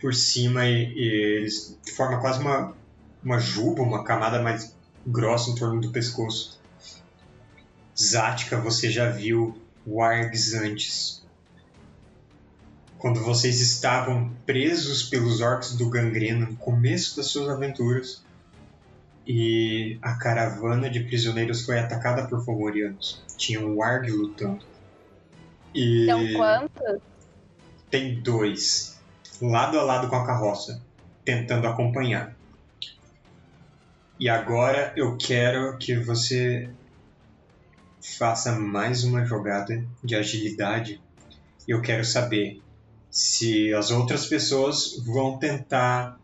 por 0.00 0.14
cima 0.14 0.66
e, 0.66 0.92
e 0.92 1.36
eles 1.38 1.78
forma 1.94 2.20
quase 2.20 2.40
uma, 2.40 2.74
uma 3.22 3.38
juba, 3.38 3.82
uma 3.82 4.04
camada 4.04 4.42
mais 4.42 4.74
grossa 5.06 5.50
em 5.50 5.54
torno 5.54 5.80
do 5.80 5.90
pescoço. 5.90 6.60
Zática, 7.98 8.60
você 8.60 8.90
já 8.90 9.08
viu 9.08 9.56
wargs 9.86 10.54
antes. 10.54 11.24
Quando 12.98 13.22
vocês 13.22 13.60
estavam 13.60 14.34
presos 14.44 15.04
pelos 15.04 15.40
orcs 15.40 15.72
do 15.76 15.88
Gangrena 15.88 16.46
no 16.46 16.56
começo 16.56 17.16
das 17.16 17.26
suas 17.26 17.48
aventuras, 17.48 18.25
e 19.26 19.98
a 20.02 20.14
caravana 20.14 20.88
de 20.88 21.00
prisioneiros 21.00 21.64
foi 21.64 21.78
atacada 21.78 22.26
por 22.28 22.44
Fomorianos. 22.44 23.22
Tinha 23.36 23.60
um 23.60 23.76
warg 23.76 24.10
lutando. 24.10 24.64
E 25.74 26.04
Então 26.04 26.32
quantos? 26.32 27.00
tem 27.90 28.20
dois, 28.20 28.98
lado 29.40 29.78
a 29.78 29.82
lado 29.82 30.08
com 30.08 30.16
a 30.16 30.26
carroça, 30.26 30.82
tentando 31.24 31.66
acompanhar. 31.66 32.36
E 34.18 34.28
agora 34.28 34.92
eu 34.96 35.16
quero 35.16 35.76
que 35.78 35.94
você 35.96 36.70
faça 38.00 38.52
mais 38.58 39.04
uma 39.04 39.24
jogada 39.24 39.84
de 40.02 40.14
agilidade. 40.14 41.02
Eu 41.66 41.82
quero 41.82 42.04
saber 42.04 42.62
se 43.10 43.74
as 43.74 43.90
outras 43.90 44.26
pessoas 44.26 45.02
vão 45.04 45.38
tentar 45.38 46.18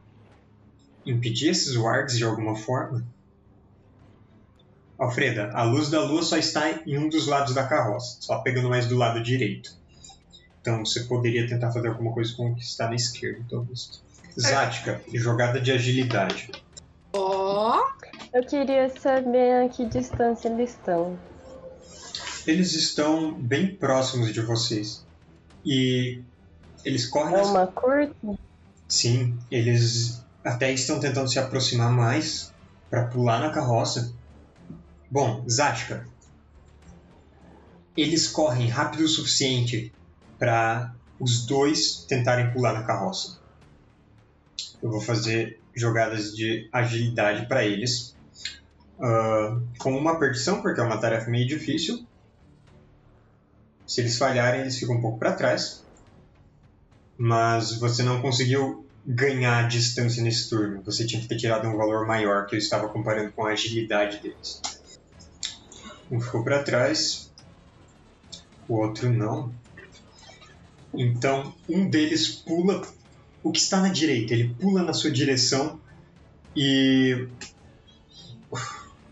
impedir 1.05 1.51
esses 1.51 1.77
wargs 1.77 2.17
de 2.17 2.25
alguma 2.25 2.55
forma. 2.57 3.05
Alfreda, 4.99 5.51
a 5.53 5.65
luz 5.65 5.91
da 5.91 6.01
lua 6.05 6.23
só 6.23 6.37
está 6.37 6.71
em 6.87 6.97
um 6.97 7.09
dos 7.09 7.27
lados 7.27 7.55
da 7.55 7.67
carroça, 7.67 8.19
só 8.21 8.39
pegando 8.39 8.69
mais 8.69 8.87
do 8.87 8.97
lado 8.97 9.23
direito. 9.23 9.75
Então 10.61 10.85
você 10.85 11.01
poderia 11.05 11.47
tentar 11.49 11.73
fazer 11.73 11.89
alguma 11.89 12.13
coisa 12.13 12.33
com 12.37 12.53
o 12.53 12.55
que 12.55 12.63
está 12.63 12.87
na 12.89 12.95
esquerda, 12.95 13.45
talvez. 13.51 14.01
Zática, 14.39 15.03
jogada 15.13 15.61
de 15.61 15.73
agilidade. 15.73 16.51
Ó, 17.13 17.83
Eu 18.33 18.47
queria 18.47 18.89
saber 18.89 19.65
a 19.65 19.69
que 19.69 19.85
distância 19.85 20.49
eles 20.49 20.71
estão. 20.71 21.19
Eles 22.47 22.73
estão 22.73 23.35
bem 23.35 23.75
próximos 23.75 24.33
de 24.33 24.41
vocês. 24.41 25.05
E 25.65 26.23
eles 26.85 27.07
correm. 27.07 27.35
É 27.35 27.43
uma 27.43 27.67
curta? 27.67 28.15
Sim, 28.89 29.39
eles 29.51 30.23
até 30.45 30.73
estão 30.73 30.99
tentando 30.99 31.31
se 31.31 31.39
aproximar 31.39 31.91
mais 31.91 32.53
para 32.91 33.07
pular 33.07 33.41
na 33.41 33.51
carroça. 33.51 34.13
Bom, 35.11 35.45
Zática. 35.49 36.07
Eles 37.97 38.27
correm 38.27 38.69
rápido 38.69 39.05
o 39.05 39.09
suficiente 39.09 39.93
para 40.39 40.95
os 41.21 41.47
dois 41.47 42.05
tentarem 42.09 42.51
pular 42.51 42.73
na 42.73 42.83
carroça. 42.83 43.39
Eu 44.83 44.91
vou 44.91 45.01
fazer 45.01 45.61
jogadas 45.75 46.35
de 46.35 46.69
agilidade 46.73 47.47
para 47.47 47.65
eles. 47.65 48.17
ah, 49.01 49.61
com 49.79 49.97
uma 49.97 50.19
perdição, 50.19 50.63
porque 50.63 50.81
é 50.81 50.85
uma 50.85 50.99
tarefa 50.99 51.31
meio 51.31 51.47
difícil. 51.47 52.07
Se 53.87 54.01
eles 54.01 54.17
falharem, 54.17 54.63
eles 54.63 54.79
ficam 54.79 54.97
um 54.97 55.01
pouco 55.01 55.19
para 55.19 55.33
trás. 55.33 55.85
Mas 57.17 57.79
você 57.79 58.03
não 58.03 58.23
conseguiu 58.23 58.87
ganhar 59.07 59.69
distância 59.69 60.23
nesse 60.23 60.49
turno. 60.49 60.83
Você 60.83 61.07
tinha 61.07 61.21
que 61.21 61.29
ter 61.29 61.37
tirado 61.37 61.69
um 61.69 61.77
valor 61.77 62.07
maior 62.07 62.47
que 62.47 62.55
eu 62.55 62.59
estava 62.59 62.89
comparando 62.89 63.33
com 63.33 63.47
a 63.47 63.51
agilidade 63.51 64.19
deles. 64.19 64.61
Um 66.11 66.21
ficou 66.21 66.45
para 66.45 66.63
trás, 66.63 67.31
o 68.69 68.75
outro 68.75 69.11
não. 69.11 69.53
Então, 70.95 71.55
um 71.69 71.89
deles 71.89 72.29
pula 72.29 72.83
o 73.43 73.51
que 73.51 73.59
está 73.59 73.81
na 73.81 73.89
direita, 73.89 74.35
ele 74.35 74.55
pula 74.61 74.83
na 74.83 74.93
sua 74.93 75.11
direção 75.11 75.81
e 76.55 77.27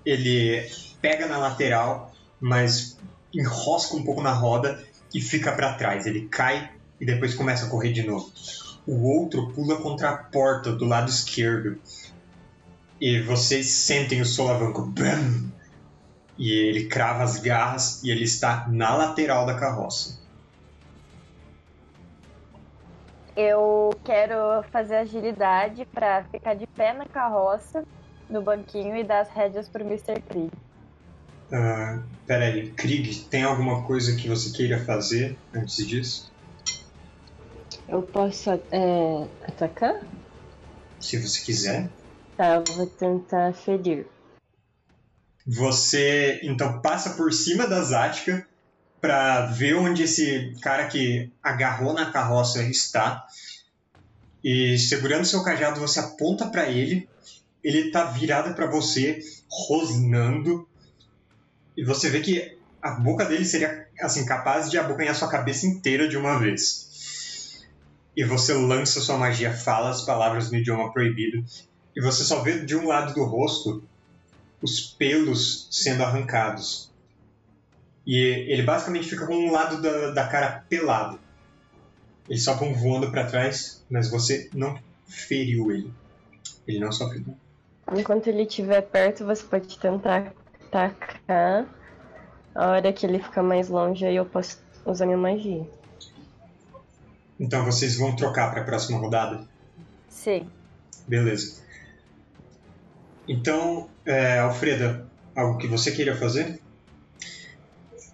ele 0.04 0.70
pega 1.00 1.26
na 1.26 1.38
lateral, 1.38 2.14
mas 2.38 2.98
enrosca 3.32 3.96
um 3.96 4.04
pouco 4.04 4.22
na 4.22 4.32
roda 4.32 4.84
e 5.12 5.20
fica 5.20 5.52
para 5.52 5.74
trás. 5.74 6.06
Ele 6.06 6.28
cai 6.28 6.70
e 7.00 7.06
depois 7.06 7.34
começa 7.34 7.66
a 7.66 7.68
correr 7.68 7.92
de 7.92 8.02
novo. 8.02 8.30
O 8.86 9.02
outro 9.08 9.52
pula 9.52 9.76
contra 9.76 10.10
a 10.10 10.16
porta 10.16 10.72
do 10.72 10.84
lado 10.84 11.08
esquerdo. 11.08 11.78
E 13.00 13.20
vocês 13.20 13.66
sentem 13.70 14.20
o 14.20 14.26
solavanco. 14.26 14.82
Bam! 14.82 15.50
E 16.36 16.52
ele 16.52 16.86
crava 16.86 17.22
as 17.22 17.38
garras 17.38 18.02
e 18.02 18.10
ele 18.10 18.24
está 18.24 18.66
na 18.68 18.96
lateral 18.96 19.44
da 19.44 19.54
carroça. 19.54 20.18
Eu 23.36 23.90
quero 24.04 24.62
fazer 24.70 24.96
agilidade 24.96 25.84
pra 25.86 26.24
ficar 26.24 26.54
de 26.54 26.66
pé 26.66 26.92
na 26.92 27.06
carroça, 27.06 27.84
no 28.28 28.42
banquinho 28.42 28.96
e 28.96 29.04
dar 29.04 29.20
as 29.20 29.30
rédeas 29.30 29.68
pro 29.68 29.84
Mr. 29.84 30.20
Krieg. 30.20 30.50
Ah, 31.52 32.00
peraí, 32.26 32.70
Krieg, 32.70 33.24
tem 33.24 33.42
alguma 33.42 33.82
coisa 33.82 34.16
que 34.16 34.28
você 34.28 34.50
queira 34.50 34.78
fazer 34.84 35.36
antes 35.54 35.86
disso? 35.86 36.29
Eu 37.90 38.02
posso 38.02 38.50
é, 38.50 39.28
atacar? 39.48 40.00
Se 41.00 41.18
você 41.18 41.40
quiser. 41.40 41.90
Tá, 42.36 42.54
eu 42.54 42.64
vou 42.74 42.86
tentar 42.86 43.52
ferir. 43.52 44.06
Você 45.44 46.38
então 46.44 46.80
passa 46.80 47.10
por 47.10 47.32
cima 47.32 47.66
da 47.66 47.82
Zática 47.82 48.46
para 49.00 49.46
ver 49.46 49.74
onde 49.74 50.04
esse 50.04 50.54
cara 50.62 50.86
que 50.86 51.32
agarrou 51.42 51.92
na 51.92 52.12
carroça 52.12 52.62
está. 52.62 53.26
E 54.44 54.78
segurando 54.78 55.24
seu 55.24 55.42
cajado, 55.42 55.80
você 55.80 55.98
aponta 55.98 56.46
para 56.46 56.68
ele. 56.68 57.08
Ele 57.64 57.90
tá 57.90 58.04
virado 58.04 58.54
para 58.54 58.66
você, 58.66 59.18
rosnando. 59.50 60.68
E 61.76 61.84
você 61.84 62.08
vê 62.08 62.20
que 62.20 62.56
a 62.80 62.92
boca 62.92 63.24
dele 63.24 63.44
seria 63.44 63.88
assim 64.00 64.24
capaz 64.24 64.70
de 64.70 64.78
abocanhar 64.78 65.14
sua 65.14 65.28
cabeça 65.28 65.66
inteira 65.66 66.08
de 66.08 66.16
uma 66.16 66.38
vez. 66.38 66.89
E 68.16 68.24
você 68.24 68.52
lança 68.52 69.00
sua 69.00 69.16
magia, 69.16 69.52
fala 69.52 69.90
as 69.90 70.02
palavras 70.02 70.50
no 70.50 70.58
idioma 70.58 70.92
proibido. 70.92 71.44
E 71.94 72.00
você 72.00 72.24
só 72.24 72.42
vê 72.42 72.60
de 72.60 72.76
um 72.76 72.86
lado 72.86 73.14
do 73.14 73.24
rosto 73.24 73.82
os 74.62 74.80
pelos 74.80 75.68
sendo 75.70 76.02
arrancados. 76.02 76.90
E 78.06 78.16
ele 78.16 78.62
basicamente 78.62 79.08
fica 79.08 79.26
com 79.26 79.34
um 79.34 79.52
lado 79.52 79.80
da, 79.80 80.10
da 80.10 80.26
cara 80.26 80.64
pelado. 80.68 81.18
Eles 82.28 82.44
só 82.44 82.54
vão 82.54 82.74
voando 82.74 83.10
para 83.10 83.26
trás, 83.26 83.84
mas 83.90 84.10
você 84.10 84.48
não 84.52 84.78
feriu 85.06 85.70
ele. 85.70 85.92
Ele 86.66 86.78
não 86.78 86.92
sofreu 86.92 87.22
dano. 87.22 87.40
Enquanto 87.92 88.28
ele 88.28 88.42
estiver 88.42 88.82
perto, 88.82 89.24
você 89.24 89.42
pode 89.42 89.78
tentar 89.78 90.32
atacar. 90.66 91.66
A 92.54 92.68
hora 92.68 92.92
que 92.92 93.04
ele 93.04 93.18
ficar 93.18 93.42
mais 93.42 93.68
longe, 93.68 94.04
aí 94.04 94.16
eu 94.16 94.26
posso 94.26 94.62
usar 94.84 95.06
minha 95.06 95.18
magia. 95.18 95.66
Então 97.40 97.64
vocês 97.64 97.96
vão 97.96 98.14
trocar 98.14 98.50
para 98.50 98.60
a 98.60 98.64
próxima 98.64 98.98
rodada? 98.98 99.48
Sim. 100.10 100.50
Beleza. 101.08 101.62
Então, 103.26 103.88
é, 104.04 104.40
Alfreda, 104.40 105.08
algo 105.34 105.56
que 105.56 105.66
você 105.66 105.90
queira 105.90 106.14
fazer? 106.14 106.60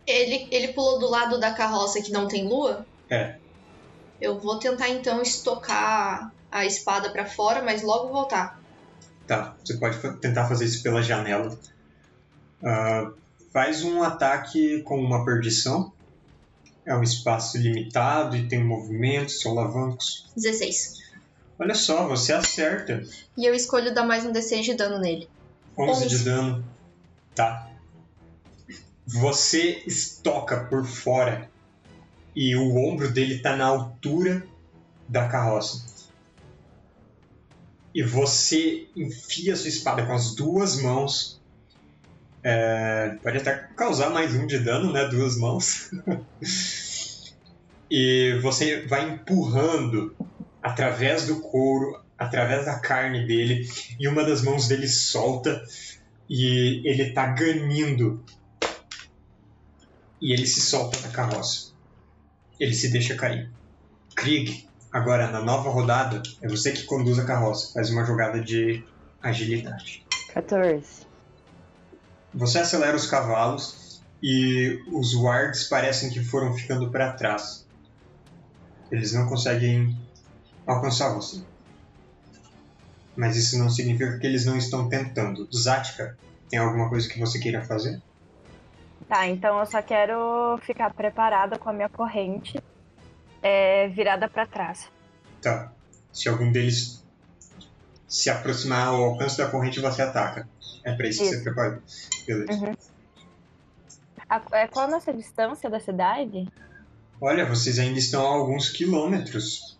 Ele, 0.06 0.46
ele 0.52 0.68
pulou 0.68 1.00
do 1.00 1.10
lado 1.10 1.40
da 1.40 1.52
carroça 1.52 2.00
que 2.00 2.12
não 2.12 2.28
tem 2.28 2.46
lua? 2.46 2.86
É. 3.10 3.36
Eu 4.20 4.38
vou 4.38 4.60
tentar 4.60 4.88
então 4.90 5.20
estocar 5.20 6.32
a 6.50 6.64
espada 6.64 7.10
pra 7.10 7.26
fora, 7.26 7.62
mas 7.62 7.82
logo 7.82 8.12
voltar. 8.12 8.60
Tá, 9.26 9.56
você 9.64 9.76
pode 9.76 9.98
tentar 10.18 10.46
fazer 10.46 10.66
isso 10.66 10.82
pela 10.82 11.02
janela. 11.02 11.58
Ah, 12.62 13.10
faz 13.52 13.82
um 13.82 14.02
ataque 14.02 14.82
com 14.82 15.00
uma 15.00 15.24
perdição. 15.24 15.92
É 16.86 16.94
um 16.94 17.02
espaço 17.02 17.58
limitado 17.58 18.36
e 18.36 18.46
tem 18.46 18.62
movimentos, 18.62 19.40
solavancos. 19.40 20.26
16. 20.36 21.02
Olha 21.58 21.74
só, 21.74 22.06
você 22.06 22.32
acerta. 22.32 23.02
E 23.36 23.44
eu 23.44 23.54
escolho 23.54 23.92
dar 23.92 24.04
mais 24.04 24.24
um 24.24 24.32
D6 24.32 24.62
de 24.62 24.74
dano 24.74 25.00
nele. 25.00 25.28
11 25.76 26.06
de 26.06 26.14
Onze. 26.14 26.24
dano. 26.24 26.64
Tá. 27.34 27.68
Você 29.04 29.82
estoca 29.86 30.64
por 30.64 30.86
fora 30.86 31.50
e 32.34 32.54
o 32.54 32.76
ombro 32.76 33.10
dele 33.10 33.38
tá 33.38 33.56
na 33.56 33.66
altura 33.66 34.46
da 35.08 35.28
carroça. 35.28 35.84
E 37.94 38.02
você 38.02 38.88
enfia 38.94 39.56
sua 39.56 39.68
espada 39.68 40.04
com 40.04 40.12
as 40.12 40.34
duas 40.34 40.80
mãos. 40.82 41.35
É, 42.48 43.16
pode 43.24 43.38
até 43.38 43.56
causar 43.74 44.08
mais 44.10 44.36
um 44.36 44.46
de 44.46 44.60
dano, 44.60 44.92
né? 44.92 45.04
Duas 45.08 45.36
mãos. 45.36 45.90
e 47.90 48.38
você 48.40 48.86
vai 48.86 49.10
empurrando 49.10 50.14
através 50.62 51.26
do 51.26 51.40
couro, 51.40 52.00
através 52.16 52.64
da 52.64 52.78
carne 52.78 53.26
dele, 53.26 53.68
e 53.98 54.06
uma 54.06 54.22
das 54.22 54.42
mãos 54.42 54.68
dele 54.68 54.86
solta 54.86 55.60
e 56.30 56.88
ele 56.88 57.10
tá 57.10 57.26
ganindo. 57.26 58.24
E 60.22 60.32
ele 60.32 60.46
se 60.46 60.60
solta 60.60 61.00
da 61.00 61.08
carroça. 61.08 61.72
Ele 62.60 62.74
se 62.74 62.92
deixa 62.92 63.16
cair. 63.16 63.50
Krieg, 64.14 64.68
agora 64.92 65.32
na 65.32 65.42
nova 65.42 65.68
rodada, 65.68 66.22
é 66.40 66.46
você 66.46 66.70
que 66.70 66.84
conduz 66.84 67.18
a 67.18 67.24
carroça. 67.24 67.72
Faz 67.72 67.90
uma 67.90 68.04
jogada 68.04 68.40
de 68.40 68.84
agilidade. 69.20 70.06
14. 70.32 71.05
Você 72.36 72.58
acelera 72.58 72.94
os 72.94 73.06
cavalos 73.06 74.02
e 74.22 74.78
os 74.92 75.14
wards 75.14 75.64
parecem 75.64 76.10
que 76.10 76.22
foram 76.22 76.52
ficando 76.52 76.90
para 76.90 77.14
trás. 77.14 77.66
Eles 78.92 79.14
não 79.14 79.26
conseguem 79.26 79.96
alcançar 80.66 81.14
você. 81.14 81.42
Mas 83.16 83.38
isso 83.38 83.58
não 83.58 83.70
significa 83.70 84.18
que 84.18 84.26
eles 84.26 84.44
não 84.44 84.58
estão 84.58 84.86
tentando. 84.86 85.48
Zatka, 85.50 86.18
tem 86.50 86.58
alguma 86.58 86.90
coisa 86.90 87.08
que 87.08 87.18
você 87.18 87.38
queira 87.38 87.62
fazer? 87.62 88.02
Tá, 89.08 89.26
então 89.26 89.58
eu 89.58 89.64
só 89.64 89.80
quero 89.80 90.58
ficar 90.62 90.92
preparada 90.92 91.58
com 91.58 91.70
a 91.70 91.72
minha 91.72 91.88
corrente 91.88 92.62
é, 93.42 93.88
virada 93.88 94.28
pra 94.28 94.44
trás. 94.44 94.90
Tá. 95.40 95.72
Se 96.12 96.28
algum 96.28 96.52
deles 96.52 97.02
se 98.08 98.30
aproximar 98.30 98.88
ao 98.88 99.02
alcance 99.04 99.36
da 99.38 99.48
corrente, 99.48 99.80
você 99.80 100.02
ataca. 100.02 100.48
É 100.84 100.94
pra 100.94 101.08
isso, 101.08 101.20
que 101.20 101.24
Isso. 101.26 101.36
você 101.38 101.42
prepara. 101.42 101.82
Beleza. 102.26 102.52
Uhum. 102.52 102.74
A- 104.28 104.42
é, 104.52 104.66
qual 104.68 104.86
a 104.86 104.90
nossa 104.90 105.12
distância 105.12 105.68
da 105.70 105.80
cidade? 105.80 106.48
Olha, 107.20 107.46
vocês 107.46 107.78
ainda 107.78 107.98
estão 107.98 108.24
a 108.26 108.30
alguns 108.34 108.68
quilômetros. 108.70 109.76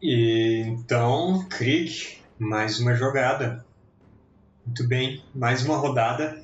E 0.00 0.62
então, 0.66 1.44
Krieg, 1.48 2.18
mais 2.38 2.78
uma 2.78 2.94
jogada. 2.94 3.64
Muito 4.64 4.86
bem, 4.86 5.24
mais 5.34 5.64
uma 5.64 5.76
rodada 5.76 6.40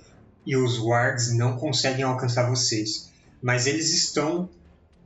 e 0.47 0.57
os 0.57 0.79
wards 0.79 1.33
não 1.33 1.57
conseguem 1.57 2.03
alcançar 2.05 2.49
vocês. 2.49 3.13
Mas 3.43 3.67
eles 3.67 3.93
estão 3.93 4.49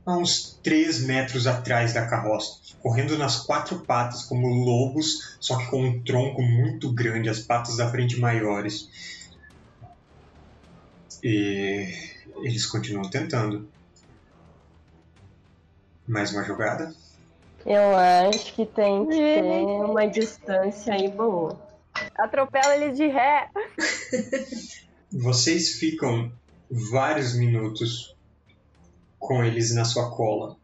a 0.05 0.17
uns 0.17 0.57
3 0.63 1.01
metros 1.05 1.45
atrás 1.45 1.93
da 1.93 2.07
carroça, 2.07 2.58
correndo 2.81 3.17
nas 3.17 3.41
quatro 3.41 3.79
patas 3.79 4.23
como 4.23 4.47
lobos, 4.47 5.37
só 5.39 5.57
que 5.57 5.67
com 5.67 5.83
um 5.83 6.03
tronco 6.03 6.41
muito 6.41 6.91
grande, 6.91 7.29
as 7.29 7.39
patas 7.39 7.77
da 7.77 7.89
frente 7.89 8.19
maiores. 8.19 8.89
E 11.23 11.93
eles 12.37 12.65
continuam 12.65 13.09
tentando. 13.09 13.67
Mais 16.07 16.31
uma 16.31 16.43
jogada. 16.43 16.93
Eu 17.65 17.95
acho 17.95 18.53
que 18.53 18.65
tem 18.65 19.05
que 19.05 19.15
ter 19.15 19.43
uma 19.43 20.07
distância 20.07 20.93
aí 20.93 21.09
boa. 21.09 21.59
Atropela 22.17 22.75
eles 22.75 22.97
de 22.97 23.07
ré. 23.07 23.49
Vocês 25.11 25.73
ficam 25.73 26.31
vários 26.69 27.35
minutos 27.35 28.15
com 29.17 29.43
eles 29.43 29.73
na 29.75 29.83
sua 29.83 30.09
cola, 30.09 30.55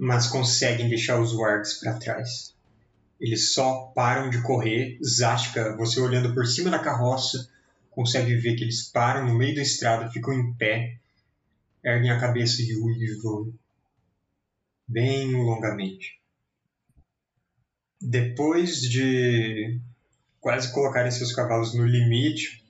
mas 0.00 0.26
conseguem 0.26 0.88
deixar 0.88 1.20
os 1.20 1.34
wards 1.34 1.74
para 1.74 1.98
trás. 1.98 2.54
Eles 3.20 3.52
só 3.52 3.92
param 3.94 4.30
de 4.30 4.40
correr. 4.40 4.98
Zashka, 5.04 5.76
você 5.76 6.00
olhando 6.00 6.32
por 6.32 6.46
cima 6.46 6.70
da 6.70 6.78
carroça, 6.78 7.50
consegue 7.90 8.34
ver 8.34 8.56
que 8.56 8.64
eles 8.64 8.90
param 8.90 9.26
no 9.26 9.34
meio 9.34 9.54
da 9.54 9.60
estrada, 9.60 10.10
ficam 10.10 10.32
em 10.32 10.54
pé, 10.54 10.96
erguem 11.84 12.10
a 12.10 12.18
cabeça 12.18 12.62
e 12.62 12.74
uivam 12.76 13.52
bem 14.88 15.32
longamente. 15.32 16.18
Depois 18.00 18.80
de 18.80 19.78
quase 20.40 20.72
colocarem 20.72 21.10
seus 21.10 21.34
cavalos 21.34 21.74
no 21.74 21.84
limite 21.84 22.64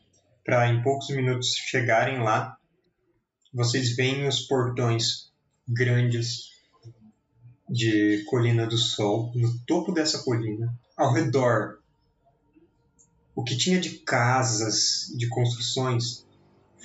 para 0.44 0.66
em 0.68 0.82
poucos 0.82 1.08
minutos 1.10 1.54
chegarem 1.54 2.24
lá, 2.24 2.58
vocês 3.54 3.94
veem 3.94 4.26
os 4.26 4.40
portões 4.40 5.30
grandes 5.68 6.49
de 7.70 8.24
Colina 8.24 8.66
do 8.66 8.76
Sol, 8.76 9.30
no 9.32 9.56
topo 9.60 9.92
dessa 9.92 10.18
colina, 10.24 10.76
ao 10.96 11.12
redor. 11.12 11.78
O 13.34 13.44
que 13.44 13.56
tinha 13.56 13.80
de 13.80 14.00
casas, 14.00 15.14
de 15.16 15.28
construções, 15.28 16.26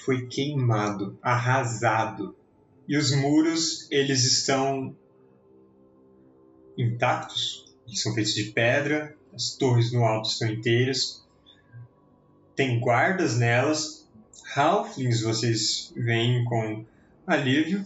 foi 0.06 0.28
queimado, 0.28 1.18
arrasado. 1.24 2.36
E 2.88 2.96
os 2.96 3.12
muros, 3.12 3.90
eles 3.90 4.24
estão 4.24 4.96
intactos, 6.78 7.76
eles 7.88 8.02
são 8.02 8.14
feitos 8.14 8.36
de 8.36 8.52
pedra, 8.52 9.18
as 9.34 9.56
torres 9.58 9.92
no 9.92 10.06
alto 10.06 10.30
estão 10.30 10.48
inteiras. 10.48 11.26
Tem 12.56 12.80
guardas 12.80 13.38
nelas. 13.38 14.08
Halflings 14.56 15.24
vocês 15.24 15.92
veem 15.96 16.46
com 16.46 16.86
alívio. 17.26 17.84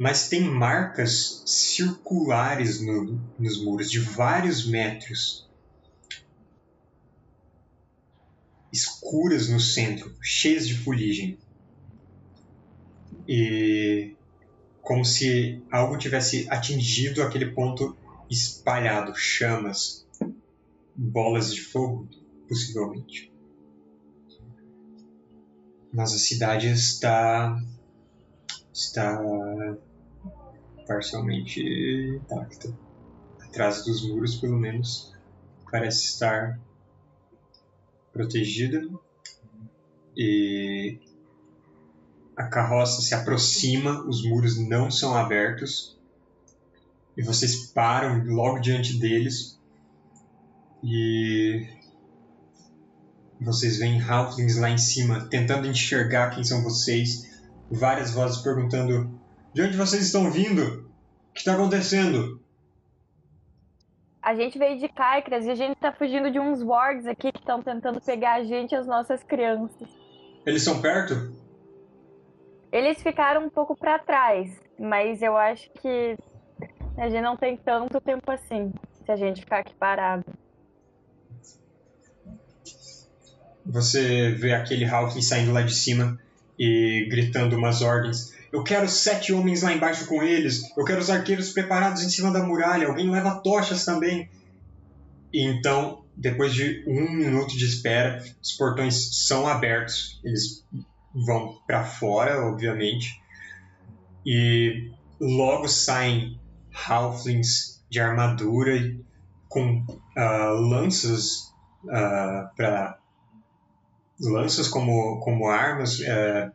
Mas 0.00 0.30
tem 0.30 0.40
marcas 0.40 1.42
circulares 1.44 2.80
no- 2.80 3.20
nos 3.38 3.62
muros, 3.62 3.90
de 3.90 3.98
vários 4.00 4.66
metros. 4.66 5.46
Escuras 8.72 9.50
no 9.50 9.60
centro, 9.60 10.16
cheias 10.22 10.66
de 10.66 10.74
fuligem. 10.74 11.36
E 13.28 14.16
como 14.80 15.04
se 15.04 15.62
algo 15.70 15.98
tivesse 15.98 16.48
atingido 16.48 17.22
aquele 17.22 17.50
ponto 17.50 17.94
espalhado, 18.30 19.14
chamas, 19.14 20.06
bolas 20.96 21.54
de 21.54 21.60
fogo, 21.60 22.08
possivelmente. 22.48 23.30
Mas 25.92 26.14
a 26.14 26.18
cidade 26.18 26.68
está 26.68 27.62
está 28.72 29.20
parcialmente 30.90 31.62
intacta. 32.16 32.76
Atrás 33.40 33.84
dos 33.84 34.02
muros, 34.08 34.34
pelo 34.34 34.58
menos, 34.58 35.14
parece 35.70 36.06
estar 36.06 36.58
protegida. 38.12 38.82
E 40.16 40.98
a 42.36 42.42
carroça 42.48 43.02
se 43.02 43.14
aproxima, 43.14 44.04
os 44.04 44.24
muros 44.28 44.58
não 44.58 44.90
são 44.90 45.14
abertos. 45.14 45.96
E 47.16 47.22
vocês 47.22 47.66
param 47.66 48.24
logo 48.24 48.58
diante 48.58 48.98
deles. 48.98 49.60
E 50.82 51.68
vocês 53.40 53.78
veem 53.78 54.02
Halflings 54.02 54.56
lá 54.56 54.70
em 54.70 54.78
cima, 54.78 55.26
tentando 55.26 55.68
enxergar 55.68 56.30
quem 56.30 56.42
são 56.42 56.64
vocês. 56.64 57.30
Várias 57.70 58.10
vozes 58.10 58.38
perguntando: 58.38 59.20
De 59.54 59.62
onde 59.62 59.76
vocês 59.76 60.04
estão 60.04 60.32
vindo? 60.32 60.79
O 61.30 61.32
que 61.32 61.38
está 61.40 61.54
acontecendo? 61.54 62.40
A 64.22 64.34
gente 64.34 64.58
veio 64.58 64.78
de 64.78 64.88
Caicras 64.88 65.46
e 65.46 65.50
a 65.50 65.54
gente 65.54 65.76
tá 65.76 65.92
fugindo 65.92 66.30
de 66.30 66.38
uns 66.38 66.62
wargs 66.62 67.06
aqui 67.06 67.32
que 67.32 67.38
estão 67.38 67.62
tentando 67.62 68.00
pegar 68.00 68.34
a 68.34 68.44
gente 68.44 68.72
e 68.72 68.76
as 68.76 68.86
nossas 68.86 69.22
crianças. 69.22 69.88
Eles 70.44 70.62
são 70.62 70.82
perto? 70.82 71.32
Eles 72.70 73.02
ficaram 73.02 73.46
um 73.46 73.50
pouco 73.50 73.74
pra 73.74 73.98
trás, 73.98 74.50
mas 74.78 75.22
eu 75.22 75.36
acho 75.36 75.70
que 75.80 76.16
a 76.98 77.08
gente 77.08 77.22
não 77.22 77.36
tem 77.36 77.56
tanto 77.56 78.00
tempo 78.00 78.30
assim 78.30 78.72
se 79.04 79.10
a 79.10 79.16
gente 79.16 79.40
ficar 79.40 79.60
aqui 79.60 79.74
parado. 79.74 80.24
Você 83.64 84.32
vê 84.32 84.52
aquele 84.52 84.84
Hawking 84.84 85.22
saindo 85.22 85.52
lá 85.52 85.62
de 85.62 85.74
cima 85.74 86.18
e 86.58 87.06
gritando 87.08 87.56
umas 87.56 87.82
ordens. 87.82 88.34
Eu 88.52 88.64
quero 88.64 88.88
sete 88.88 89.32
homens 89.32 89.62
lá 89.62 89.72
embaixo 89.72 90.06
com 90.06 90.22
eles. 90.22 90.62
Eu 90.76 90.84
quero 90.84 91.00
os 91.00 91.10
arqueiros 91.10 91.50
preparados 91.52 92.02
em 92.02 92.08
cima 92.08 92.32
da 92.32 92.42
muralha. 92.42 92.88
Alguém 92.88 93.10
leva 93.10 93.40
tochas 93.40 93.84
também. 93.84 94.28
E 95.32 95.44
então, 95.44 96.04
depois 96.16 96.52
de 96.52 96.84
um 96.86 97.12
minuto 97.12 97.56
de 97.56 97.64
espera, 97.64 98.22
os 98.42 98.52
portões 98.52 99.26
são 99.26 99.46
abertos. 99.46 100.20
Eles 100.24 100.66
vão 101.14 101.60
para 101.66 101.84
fora, 101.84 102.44
obviamente. 102.44 103.22
E 104.26 104.90
logo 105.20 105.68
saem 105.68 106.40
halflings 106.88 107.84
de 107.88 108.00
armadura 108.00 108.96
com 109.48 109.84
ah, 110.16 110.50
lanças 110.50 111.50
para 112.56 112.98
lanças 114.20 114.68
como, 114.68 115.20
como 115.20 115.48
armas, 115.48 116.00
eh, 116.00 116.50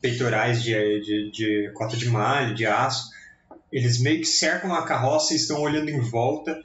peitorais 0.00 0.62
de, 0.62 1.00
de, 1.00 1.30
de 1.30 1.70
cota 1.74 1.96
de 1.96 2.08
malha, 2.08 2.54
de 2.54 2.66
aço. 2.66 3.10
Eles 3.70 4.00
meio 4.00 4.20
que 4.20 4.26
cercam 4.26 4.74
a 4.74 4.84
carroça 4.84 5.32
e 5.32 5.36
estão 5.36 5.60
olhando 5.60 5.90
em 5.90 6.00
volta. 6.00 6.62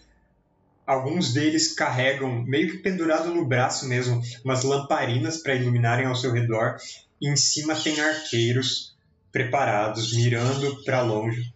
Alguns 0.86 1.34
deles 1.34 1.74
carregam, 1.74 2.44
meio 2.44 2.72
que 2.72 2.78
pendurado 2.78 3.34
no 3.34 3.46
braço 3.46 3.88
mesmo, 3.88 4.22
umas 4.44 4.64
lamparinas 4.64 5.38
para 5.38 5.56
iluminarem 5.56 6.06
ao 6.06 6.16
seu 6.16 6.32
redor. 6.32 6.78
E 7.22 7.30
em 7.30 7.36
cima 7.36 7.76
tem 7.76 8.00
arqueiros 8.00 8.96
preparados, 9.32 10.14
mirando 10.14 10.84
para 10.84 11.02
longe. 11.02 11.54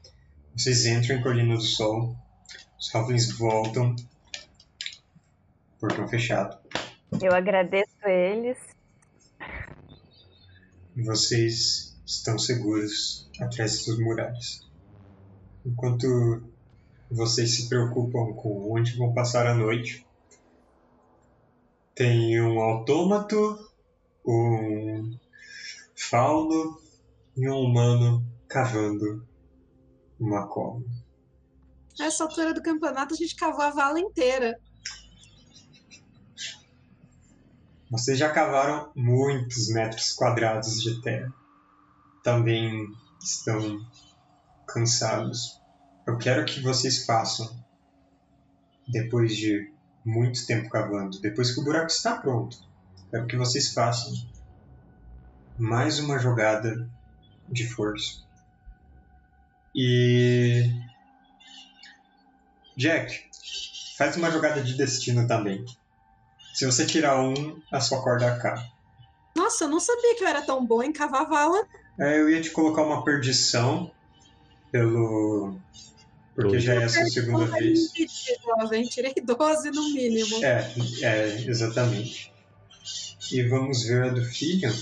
Vocês 0.56 0.86
entram 0.86 1.18
em 1.18 1.22
Colina 1.22 1.56
do 1.56 1.62
Sol. 1.62 2.16
Os 2.80 2.94
Halflings 2.94 3.38
voltam. 3.38 3.96
Portão 5.80 6.08
fechado. 6.08 6.58
Eu 7.22 7.34
agradeço 7.34 8.06
eles. 8.06 8.58
Vocês 11.06 11.96
estão 12.06 12.40
seguros 12.40 13.30
atrás 13.40 13.86
dos 13.86 14.00
muralhas. 14.00 14.68
Enquanto 15.64 16.42
vocês 17.10 17.56
se 17.56 17.70
preocupam 17.70 18.34
com 18.34 18.74
onde 18.74 18.98
vão 18.98 19.14
passar 19.14 19.46
a 19.46 19.54
noite, 19.54 20.06
tem 21.94 22.42
um 22.42 22.60
autômato, 22.60 23.70
um 24.26 25.16
fauno 25.96 26.82
e 27.36 27.48
um 27.48 27.60
humano 27.60 28.26
cavando 28.48 29.24
uma 30.20 30.48
cova. 30.48 30.84
Nessa 32.00 32.24
altura 32.24 32.54
do 32.54 32.62
campeonato, 32.62 33.14
a 33.14 33.18
gente 33.18 33.36
cavou 33.36 33.62
a 33.62 33.70
vala 33.70 34.00
inteira. 34.00 34.60
Vocês 37.90 38.18
já 38.18 38.30
cavaram 38.30 38.92
muitos 38.94 39.70
metros 39.70 40.12
quadrados 40.12 40.82
de 40.82 41.02
terra. 41.02 41.34
Também 42.22 42.86
estão 43.24 43.80
cansados. 44.68 45.62
Eu 46.06 46.18
quero 46.18 46.44
que 46.46 46.62
vocês 46.62 47.06
façam, 47.06 47.50
depois 48.88 49.36
de 49.36 49.72
muito 50.04 50.46
tempo 50.46 50.70
cavando, 50.70 51.20
depois 51.22 51.54
que 51.54 51.60
o 51.60 51.64
buraco 51.64 51.88
está 51.88 52.18
pronto, 52.18 52.58
quero 53.10 53.28
que 53.28 53.36
vocês 53.36 53.74
façam 53.74 54.14
mais 55.58 56.00
uma 56.00 56.20
jogada 56.20 56.90
de 57.50 57.68
força. 57.68 58.22
E. 59.74 60.70
Jack, 62.76 63.30
faz 63.98 64.16
uma 64.18 64.30
jogada 64.30 64.62
de 64.62 64.76
destino 64.76 65.28
também. 65.28 65.66
Se 66.58 66.66
você 66.66 66.88
tirar 66.88 67.22
um, 67.22 67.62
a 67.72 67.80
sua 67.80 68.02
corda 68.02 68.34
acaba. 68.34 68.68
Nossa, 69.36 69.66
eu 69.66 69.68
não 69.68 69.80
sabia 69.80 70.16
que 70.16 70.24
eu 70.24 70.28
era 70.28 70.42
tão 70.42 70.66
boa 70.66 70.84
em 70.84 70.92
cavar 70.92 71.30
vala. 71.30 71.68
É, 72.00 72.20
eu 72.20 72.28
ia 72.28 72.42
te 72.42 72.50
colocar 72.50 72.82
uma 72.82 73.04
perdição 73.04 73.92
pelo. 74.72 75.60
Porque 76.34 76.60
já 76.60 76.74
é 76.74 76.86
a 76.86 76.90
sua 76.90 77.06
segunda 77.06 77.46
vez. 77.46 77.92
Jovem, 78.44 78.86
tirei 78.86 79.14
12 79.14 79.70
no 79.70 79.94
mínimo. 79.94 80.44
É, 80.44 80.74
é, 81.04 81.46
exatamente. 81.48 82.34
E 83.32 83.44
vamos 83.44 83.84
ver 83.84 84.06
a 84.06 84.10
do 84.10 84.24
filho. 84.24 84.74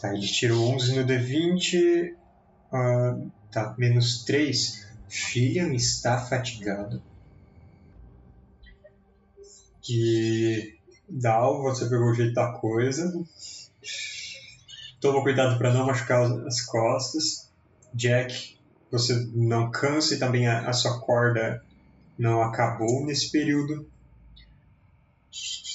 Tá, 0.00 0.12
ele 0.12 0.26
tirou 0.26 0.68
11 0.74 0.96
no 0.96 1.06
D20. 1.06 2.12
ah, 2.72 3.16
tá, 3.52 3.72
menos 3.78 4.24
3. 4.24 4.84
Filho 5.08 5.72
está 5.72 6.18
fatigado. 6.18 7.00
E. 9.88 10.73
Dal, 11.08 11.62
você 11.62 11.88
pegou 11.88 12.10
o 12.10 12.14
jeito 12.14 12.34
da 12.34 12.52
coisa. 12.52 13.12
Toma 15.00 15.22
cuidado 15.22 15.58
para 15.58 15.72
não 15.72 15.86
machucar 15.86 16.22
as 16.46 16.60
costas. 16.62 17.50
Jack, 17.92 18.56
você 18.90 19.14
não 19.34 19.70
cansa 19.70 20.14
e 20.14 20.18
também 20.18 20.46
a, 20.48 20.68
a 20.68 20.72
sua 20.72 20.98
corda 21.00 21.62
não 22.18 22.42
acabou 22.42 23.04
nesse 23.04 23.30
período. 23.30 23.86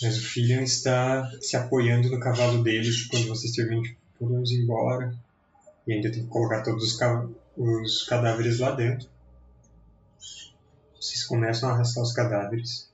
Mas 0.01 0.17
o 0.17 0.21
Fillion 0.21 0.61
está 0.61 1.29
se 1.41 1.55
apoiando 1.57 2.09
no 2.09 2.19
cavalo 2.19 2.63
deles 2.63 3.05
quando 3.07 3.27
vocês 3.27 3.53
terminam. 3.53 3.83
Podemos 4.17 4.51
ir 4.51 4.63
embora. 4.63 5.13
E 5.85 5.93
ainda 5.93 6.11
tem 6.11 6.23
que 6.23 6.29
colocar 6.29 6.61
todos 6.63 6.83
os, 6.83 6.97
ca- 6.97 7.27
os 7.57 8.03
cadáveres 8.05 8.59
lá 8.59 8.71
dentro. 8.71 9.07
Vocês 10.99 11.23
começam 11.25 11.69
a 11.69 11.73
arrastar 11.73 12.03
os 12.03 12.13
cadáveres. 12.13 12.89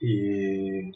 E 0.00 0.92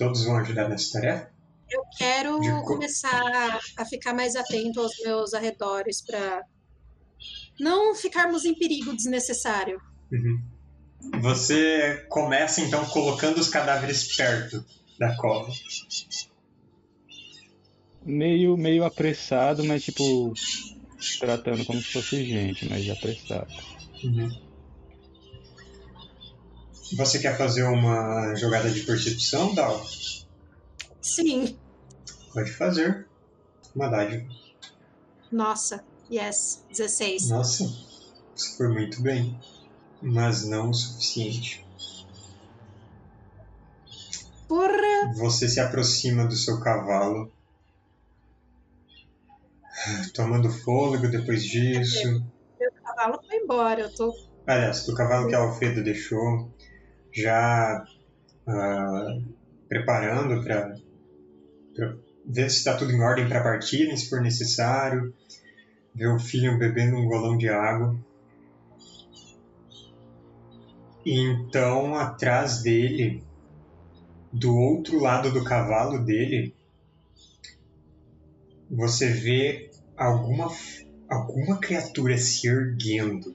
todos 0.00 0.24
vão 0.24 0.36
ajudar 0.38 0.66
nessa 0.66 0.98
tarefa? 0.98 1.30
Eu 1.70 1.82
quero 1.96 2.40
De 2.40 2.50
começar 2.64 3.60
a 3.76 3.84
ficar 3.84 4.14
mais 4.14 4.34
atento 4.34 4.80
aos 4.80 4.92
meus 5.04 5.34
arredores 5.34 6.00
para 6.00 6.42
não 7.60 7.94
ficarmos 7.94 8.46
em 8.46 8.54
perigo 8.54 8.96
desnecessário. 8.96 9.78
Uhum. 10.10 10.42
Você 11.20 12.06
começa 12.08 12.62
então 12.62 12.84
colocando 12.86 13.38
os 13.38 13.48
cadáveres 13.48 14.16
perto 14.16 14.64
da 14.98 15.14
cova. 15.16 15.52
Meio, 18.04 18.56
meio 18.56 18.84
apressado, 18.84 19.62
mas 19.62 19.84
tipo, 19.84 20.32
tratando 21.20 21.64
como 21.66 21.78
se 21.78 21.92
fosse 21.92 22.24
gente, 22.24 22.68
mas 22.68 22.88
apressado. 22.88 23.52
Uhum. 24.02 24.49
Você 26.96 27.18
quer 27.20 27.36
fazer 27.38 27.62
uma 27.64 28.34
jogada 28.34 28.70
de 28.70 28.80
percepção, 28.82 29.54
Dal? 29.54 29.84
Sim, 31.00 31.56
Pode 32.32 32.52
fazer. 32.52 33.06
Uma 33.74 33.88
dádiva. 33.88 34.26
nossa. 35.30 35.84
Yes, 36.12 36.64
16. 36.70 37.28
Nossa, 37.28 37.62
isso 38.34 38.56
foi 38.56 38.68
muito 38.68 39.00
bem. 39.00 39.38
Mas 40.02 40.44
não 40.44 40.70
o 40.70 40.74
suficiente. 40.74 41.64
Porra! 44.48 45.12
Você 45.14 45.48
se 45.48 45.60
aproxima 45.60 46.26
do 46.26 46.34
seu 46.34 46.58
cavalo, 46.60 47.32
tomando 50.12 50.50
fôlego 50.50 51.08
depois 51.08 51.44
disso. 51.44 52.24
Meu 52.58 52.72
cavalo 52.82 53.20
foi 53.24 53.36
embora. 53.36 53.82
Eu 53.82 53.94
tô. 53.94 54.12
Aliás, 54.46 54.84
do 54.84 54.94
cavalo 54.94 55.28
que 55.28 55.34
a 55.36 55.38
Alfredo 55.38 55.84
deixou, 55.84 56.50
já 57.12 57.84
ah, 58.46 59.18
preparando 59.68 60.42
para 60.42 60.74
ver 62.26 62.50
se 62.50 62.58
está 62.58 62.76
tudo 62.76 62.92
em 62.92 63.00
ordem 63.00 63.28
para 63.28 63.42
partirem, 63.42 63.96
se 63.96 64.08
for 64.08 64.20
necessário. 64.20 65.14
Ver 65.94 66.08
o 66.08 66.18
filho 66.18 66.58
bebendo 66.58 66.96
um 66.96 67.06
golão 67.06 67.36
de 67.36 67.48
água. 67.48 67.98
E 71.04 71.18
então, 71.18 71.94
atrás 71.94 72.62
dele, 72.62 73.24
do 74.32 74.56
outro 74.56 75.00
lado 75.00 75.32
do 75.32 75.42
cavalo 75.42 76.04
dele, 76.04 76.54
você 78.70 79.08
vê 79.08 79.70
alguma, 79.96 80.48
alguma 81.08 81.58
criatura 81.58 82.16
se 82.16 82.46
erguendo. 82.46 83.34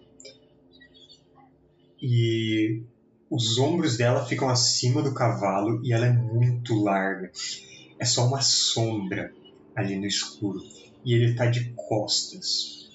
E 2.01 2.83
os 3.29 3.57
ombros 3.57 3.97
dela 3.97 4.25
ficam 4.25 4.49
acima 4.49 5.01
do 5.01 5.13
cavalo 5.13 5.83
e 5.83 5.91
ela 5.93 6.05
é 6.05 6.11
muito 6.11 6.75
larga. 6.83 7.31
É 7.99 8.05
só 8.05 8.25
uma 8.25 8.41
sombra 8.41 9.33
ali 9.75 9.95
no 9.95 10.05
escuro. 10.05 10.61
E 11.03 11.13
ele 11.13 11.31
está 11.31 11.45
de 11.47 11.73
costas. 11.73 12.89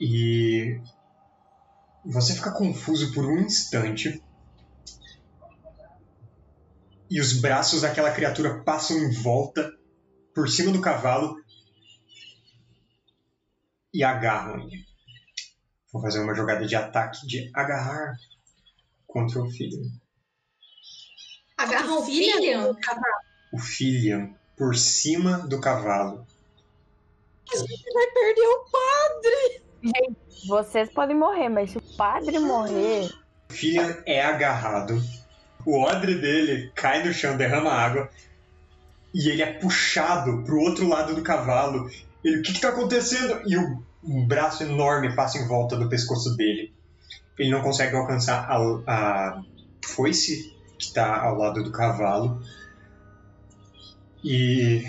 E 0.00 0.80
você 2.04 2.34
fica 2.34 2.52
confuso 2.52 3.12
por 3.12 3.26
um 3.26 3.40
instante. 3.40 4.22
E 7.10 7.20
os 7.20 7.40
braços 7.40 7.82
daquela 7.82 8.12
criatura 8.12 8.62
passam 8.62 8.96
em 8.96 9.10
volta 9.10 9.72
por 10.34 10.48
cima 10.48 10.72
do 10.72 10.80
cavalo 10.80 11.36
e 13.92 14.04
agarram 14.04 14.60
ele. 14.60 14.89
Vou 15.92 16.00
fazer 16.00 16.20
uma 16.20 16.34
jogada 16.34 16.66
de 16.66 16.76
ataque 16.76 17.26
de 17.26 17.50
agarrar 17.54 18.16
contra 19.06 19.42
o 19.42 19.50
filho. 19.50 19.82
Agarra 21.58 21.94
o 21.94 22.04
filho? 22.04 22.76
O 23.52 23.58
filho 23.58 24.34
por 24.56 24.76
cima 24.76 25.38
do 25.38 25.60
cavalo. 25.60 26.26
A 27.52 27.56
gente 27.56 27.92
vai 27.92 28.06
perder 28.06 28.46
o 28.46 28.64
padre. 28.70 30.10
Vocês 30.46 30.90
podem 30.92 31.16
morrer, 31.16 31.48
mas 31.48 31.70
se 31.70 31.78
o 31.78 31.82
padre 31.96 32.38
morrer. 32.38 33.10
O 33.50 33.52
filho 33.52 34.02
é 34.06 34.22
agarrado. 34.22 35.02
O 35.66 35.80
odre 35.80 36.14
dele 36.14 36.70
cai 36.74 37.04
no 37.04 37.12
chão, 37.12 37.36
derrama 37.36 37.72
água. 37.72 38.08
E 39.12 39.28
ele 39.28 39.42
é 39.42 39.52
puxado 39.54 40.44
pro 40.44 40.60
outro 40.60 40.88
lado 40.88 41.14
do 41.14 41.22
cavalo. 41.22 41.90
Ele, 42.22 42.38
o 42.38 42.42
que 42.42 42.52
que 42.52 42.60
tá 42.60 42.68
acontecendo? 42.68 43.42
E 43.46 43.56
o, 43.56 43.82
um 44.02 44.26
braço 44.26 44.62
enorme 44.62 45.14
passa 45.14 45.38
em 45.38 45.46
volta 45.46 45.76
do 45.76 45.88
pescoço 45.88 46.36
dele. 46.36 46.74
Ele 47.38 47.50
não 47.50 47.62
consegue 47.62 47.96
alcançar 47.96 48.46
a, 48.50 48.56
a 48.86 49.42
foice 49.84 50.54
que 50.78 50.84
está 50.84 51.20
ao 51.22 51.36
lado 51.36 51.62
do 51.64 51.72
cavalo. 51.72 52.42
E 54.22 54.82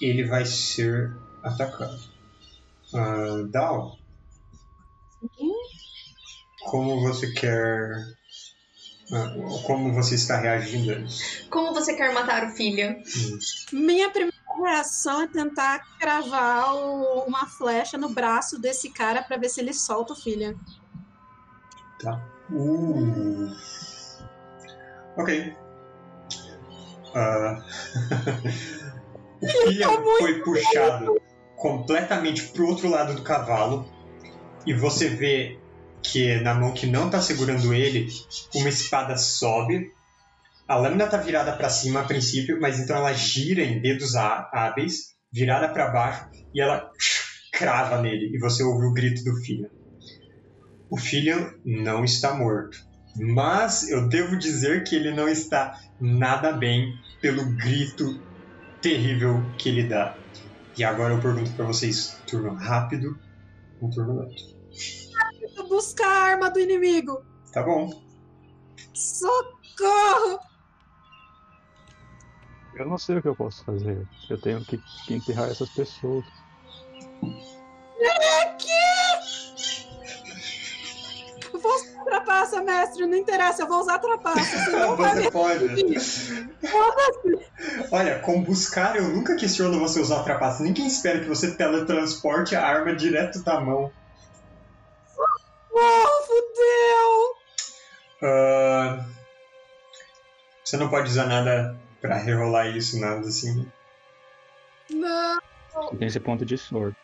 ele 0.00 0.24
vai 0.24 0.44
ser 0.44 1.12
atacado. 1.42 1.98
Ah, 2.94 3.44
Dal, 3.50 3.96
como 6.64 7.00
você 7.00 7.30
quer. 7.32 7.90
ah, 9.12 9.34
como 9.64 9.92
você 9.92 10.14
está 10.16 10.40
reagindo 10.40 10.92
a 10.92 10.98
isso? 10.98 11.48
Como 11.50 11.72
você 11.72 11.94
quer 11.94 12.12
matar 12.12 12.44
o 12.44 12.50
filho? 12.56 12.96
Minha 13.72 14.10
primeira 14.10 14.37
reação 14.62 15.22
é 15.22 15.26
tentar 15.26 15.84
cravar 15.98 16.74
o- 16.74 17.24
uma 17.26 17.46
flecha 17.46 17.96
no 17.98 18.08
braço 18.08 18.60
desse 18.60 18.90
cara 18.90 19.22
pra 19.22 19.36
ver 19.36 19.48
se 19.48 19.60
ele 19.60 19.72
solta 19.72 20.12
o 20.12 20.16
filho. 20.16 20.58
Uh. 22.50 23.50
Ok. 25.16 25.56
Ah, 27.14 27.62
o 29.42 29.46
filho 29.48 30.18
foi 30.18 30.40
puxado 30.42 31.20
completamente 31.56 32.48
pro 32.48 32.68
outro 32.68 32.88
lado 32.88 33.14
do 33.14 33.22
cavalo 33.22 33.88
e 34.64 34.72
você 34.72 35.08
vê 35.08 35.58
que 36.02 36.40
na 36.40 36.54
mão 36.54 36.72
que 36.72 36.86
não 36.86 37.06
está 37.06 37.20
segurando 37.20 37.74
ele, 37.74 38.08
uma 38.54 38.68
espada 38.68 39.16
sobe. 39.16 39.92
A 40.68 40.76
lâmina 40.76 41.04
está 41.06 41.16
virada 41.16 41.52
para 41.56 41.70
cima 41.70 42.00
a 42.00 42.04
princípio, 42.04 42.60
mas 42.60 42.78
então 42.78 42.96
ela 42.96 43.12
gira 43.14 43.62
em 43.62 43.80
dedos 43.80 44.14
há- 44.14 44.50
hábeis, 44.52 45.16
virada 45.32 45.68
para 45.68 45.88
baixo 45.90 46.28
e 46.54 46.60
ela 46.60 46.90
crava 47.52 48.00
nele 48.02 48.30
e 48.34 48.38
você 48.38 48.62
ouve 48.62 48.86
o 48.86 48.92
grito 48.92 49.24
do 49.24 49.34
filho. 49.42 49.70
O 50.90 50.96
filho 50.98 51.58
não 51.64 52.04
está 52.04 52.34
morto. 52.34 52.78
Mas 53.16 53.88
eu 53.88 54.08
devo 54.08 54.36
dizer 54.38 54.84
que 54.84 54.94
ele 54.94 55.12
não 55.12 55.28
está 55.28 55.78
nada 56.00 56.52
bem 56.52 56.92
pelo 57.20 57.44
grito 57.56 58.20
terrível 58.80 59.42
que 59.58 59.68
ele 59.70 59.88
dá. 59.88 60.16
E 60.76 60.84
agora 60.84 61.14
eu 61.14 61.20
pergunto 61.20 61.50
para 61.52 61.64
vocês: 61.64 62.20
turno 62.26 62.54
rápido 62.54 63.18
ou 63.80 63.90
turno 63.90 64.20
lento? 64.20 64.56
Buscar 65.68 66.06
a 66.06 66.22
arma 66.32 66.50
do 66.50 66.60
inimigo. 66.60 67.22
Tá 67.52 67.62
bom. 67.62 67.90
Socorro! 68.94 70.38
Eu 72.74 72.86
não 72.86 72.98
sei 72.98 73.18
o 73.18 73.22
que 73.22 73.28
eu 73.28 73.34
posso 73.34 73.64
fazer. 73.64 74.06
Eu 74.30 74.40
tenho 74.40 74.64
que, 74.64 74.78
que 75.06 75.14
enterrar 75.14 75.50
essas 75.50 75.68
pessoas. 75.70 76.24
Eu 81.52 81.60
vou 81.60 81.74
usar 81.74 82.04
trapaça, 82.04 82.62
mestre. 82.62 83.06
Não 83.06 83.16
interessa, 83.16 83.62
eu 83.62 83.68
vou 83.68 83.80
usar 83.80 83.98
trapaça. 83.98 84.44
Senão 84.64 84.96
Você 84.96 85.30
pode. 85.30 85.64
Olha, 87.90 88.18
com 88.20 88.42
buscar 88.42 88.96
eu 88.96 89.08
nunca 89.08 89.34
questiono 89.36 89.80
você 89.80 90.00
usar 90.00 90.22
trapaça. 90.22 90.62
Ninguém 90.62 90.86
espera 90.86 91.20
que 91.20 91.28
você 91.28 91.56
teletransporte 91.56 92.54
a 92.54 92.64
arma 92.64 92.94
direto 92.94 93.42
da 93.42 93.60
mão. 93.60 93.90
Oh, 95.72 96.26
fudeu! 96.26 97.34
Ah, 98.22 99.04
você 100.64 100.76
não 100.76 100.88
pode 100.88 101.08
usar 101.08 101.26
nada 101.26 101.87
pra 102.00 102.16
rerolar 102.16 102.68
isso, 102.76 102.98
nada 103.00 103.20
assim. 103.20 103.70
Não, 104.90 105.38
Tem 105.98 106.08
esse 106.08 106.20
ponto 106.20 106.44
de 106.44 106.56
sorte. 106.56 106.96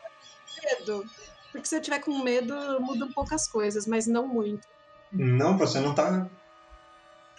medo. 0.63 1.05
Porque 1.53 1.69
se 1.69 1.77
eu 1.77 1.81
tiver 1.83 2.01
com 2.01 2.23
medo, 2.23 2.55
muda 2.81 3.05
um 3.05 3.13
pouco 3.13 3.35
as 3.35 3.47
coisas, 3.47 3.87
mas 3.87 4.07
não 4.07 4.27
muito. 4.27 4.67
Não, 5.13 5.57
você 5.57 5.79
não 5.81 5.95
tá 5.95 6.29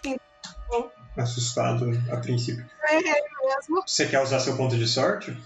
Então. 0.04 0.90
assustado 1.18 1.86
a 2.10 2.16
princípio. 2.18 2.64
É 2.88 3.00
mesmo. 3.02 3.82
Você 3.86 4.06
quer 4.06 4.22
usar 4.22 4.40
seu 4.40 4.56
ponto 4.56 4.76
de 4.76 4.86
sorte? 4.86 5.36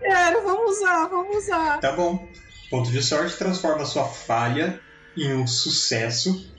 Quero, 0.00 0.42
vamos 0.42 0.78
usar, 0.78 1.06
vamos 1.08 1.36
usar. 1.36 1.80
Tá 1.80 1.92
bom. 1.92 2.28
Ponto 2.70 2.90
de 2.90 3.02
sorte 3.02 3.36
transforma 3.36 3.84
sua 3.84 4.06
falha 4.08 4.80
em 5.16 5.34
um 5.34 5.46
sucesso. 5.46 6.50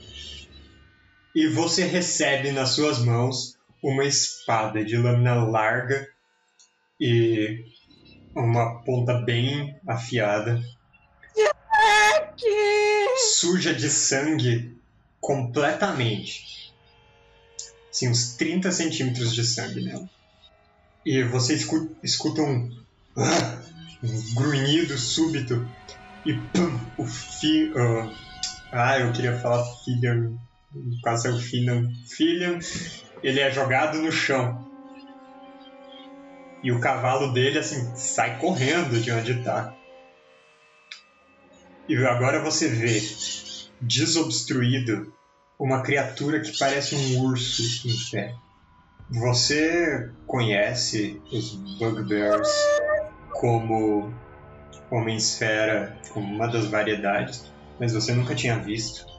E 1.34 1.48
você 1.48 1.84
recebe 1.84 2.52
nas 2.52 2.70
suas 2.70 2.98
mãos 2.98 3.56
uma 3.82 4.04
espada 4.04 4.84
de 4.84 4.96
lâmina 4.96 5.34
larga 5.44 6.06
e 7.00 7.64
uma 8.34 8.82
ponta 8.84 9.14
bem 9.14 9.74
afiada, 9.88 10.60
Que... 12.36 13.16
suja 13.36 13.74
de 13.74 13.88
sangue 13.88 14.76
completamente. 15.20 16.72
Assim, 17.90 18.08
uns 18.08 18.36
30 18.36 18.70
centímetros 18.70 19.34
de 19.34 19.44
sangue 19.44 19.82
nela. 19.84 20.08
E 21.04 21.22
você 21.24 21.54
escu- 21.54 21.96
escuta 22.02 22.42
um, 22.42 22.70
ah, 23.16 23.62
um 24.02 24.34
grunhido 24.34 24.96
súbito 24.96 25.68
e 26.24 26.34
pum, 26.34 26.78
o 26.96 27.06
fi, 27.06 27.72
ah, 27.76 28.12
ah, 28.72 28.98
eu 29.00 29.12
queria 29.12 29.38
falar 29.38 29.64
filho, 29.84 30.38
quase 31.02 31.28
é 31.28 31.30
o 31.30 31.38
filho, 31.38 31.88
filho, 32.08 32.58
ele 33.22 33.40
é 33.40 33.50
jogado 33.50 33.98
no 33.98 34.10
chão. 34.10 34.66
E 36.62 36.70
o 36.70 36.80
cavalo 36.80 37.32
dele, 37.32 37.58
assim, 37.58 37.94
sai 37.96 38.38
correndo 38.38 39.00
de 39.00 39.10
onde 39.10 39.42
tá. 39.42 39.74
E 41.88 41.96
agora 42.06 42.40
você 42.40 42.68
vê, 42.68 43.00
desobstruído, 43.80 45.12
uma 45.58 45.82
criatura 45.82 46.40
que 46.40 46.56
parece 46.58 46.94
um 46.94 47.24
urso 47.24 47.88
em 47.88 48.10
pé. 48.10 48.34
Você 49.10 50.10
conhece 50.26 51.20
os 51.30 51.54
Bugbears 51.78 52.48
como 53.32 54.14
Homem-Esfera, 54.90 55.98
como 56.12 56.32
uma 56.34 56.46
das 56.46 56.66
variedades, 56.66 57.44
mas 57.78 57.92
você 57.92 58.14
nunca 58.14 58.34
tinha 58.34 58.58
visto. 58.58 59.11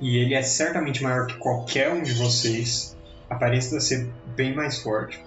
E 0.00 0.18
ele 0.18 0.34
é 0.34 0.42
certamente 0.42 1.02
maior 1.02 1.26
que 1.26 1.34
qualquer 1.38 1.92
um 1.92 2.02
de 2.02 2.12
vocês. 2.14 2.96
Aparenta 3.30 3.80
ser 3.80 4.10
bem 4.36 4.54
mais 4.54 4.78
forte. 4.78 5.24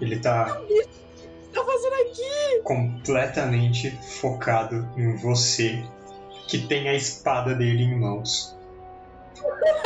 Ele 0.00 0.18
tá 0.18 0.60
Tá 1.52 1.64
fazendo 1.64 1.94
aqui? 1.94 2.60
completamente 2.64 3.90
focado 4.20 4.86
em 4.96 5.16
você, 5.16 5.82
que 6.48 6.58
tem 6.66 6.88
a 6.88 6.94
espada 6.94 7.54
dele 7.54 7.84
em 7.84 7.98
mãos. 7.98 8.54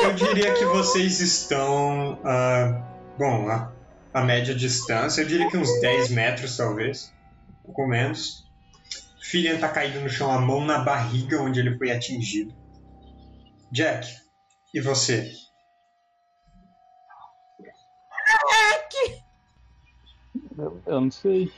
Eu 0.02 0.12
diria 0.14 0.52
que 0.54 0.64
vocês 0.64 1.20
estão, 1.20 2.18
ah, 2.24 2.82
bom, 3.18 3.48
a, 3.48 3.70
a 4.14 4.22
média 4.22 4.54
distância, 4.54 5.20
eu 5.20 5.26
diria 5.26 5.48
que 5.48 5.56
uns 5.56 5.80
10 5.80 6.10
metros 6.10 6.56
talvez, 6.56 7.12
um 7.60 7.66
pouco 7.66 7.86
menos. 7.86 8.48
Fillian 9.22 9.58
tá 9.58 9.68
caído 9.68 10.00
no 10.00 10.08
chão, 10.08 10.30
a 10.32 10.40
mão 10.40 10.64
na 10.64 10.78
barriga 10.80 11.40
onde 11.40 11.60
ele 11.60 11.76
foi 11.78 11.92
atingido. 11.92 12.52
Jack, 13.70 14.08
e 14.72 14.80
você? 14.80 15.32
Eu, 20.60 20.82
eu 20.86 21.00
não 21.00 21.10
sei. 21.10 21.50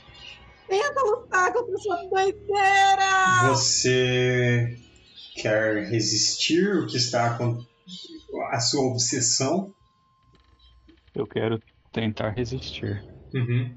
Tenta 0.67 1.01
lutar 1.03 1.51
contra 1.51 1.73
essa 1.73 2.09
doideira! 2.09 3.49
Você 3.49 4.77
quer 5.35 5.83
resistir 5.89 6.77
o 6.77 6.87
que 6.87 6.97
está 6.97 7.37
com 7.37 7.63
a 8.51 8.59
sua 8.59 8.85
obsessão? 8.85 9.73
Eu 11.13 11.27
quero 11.27 11.61
tentar 11.91 12.29
resistir. 12.29 13.03
Uhum. 13.33 13.75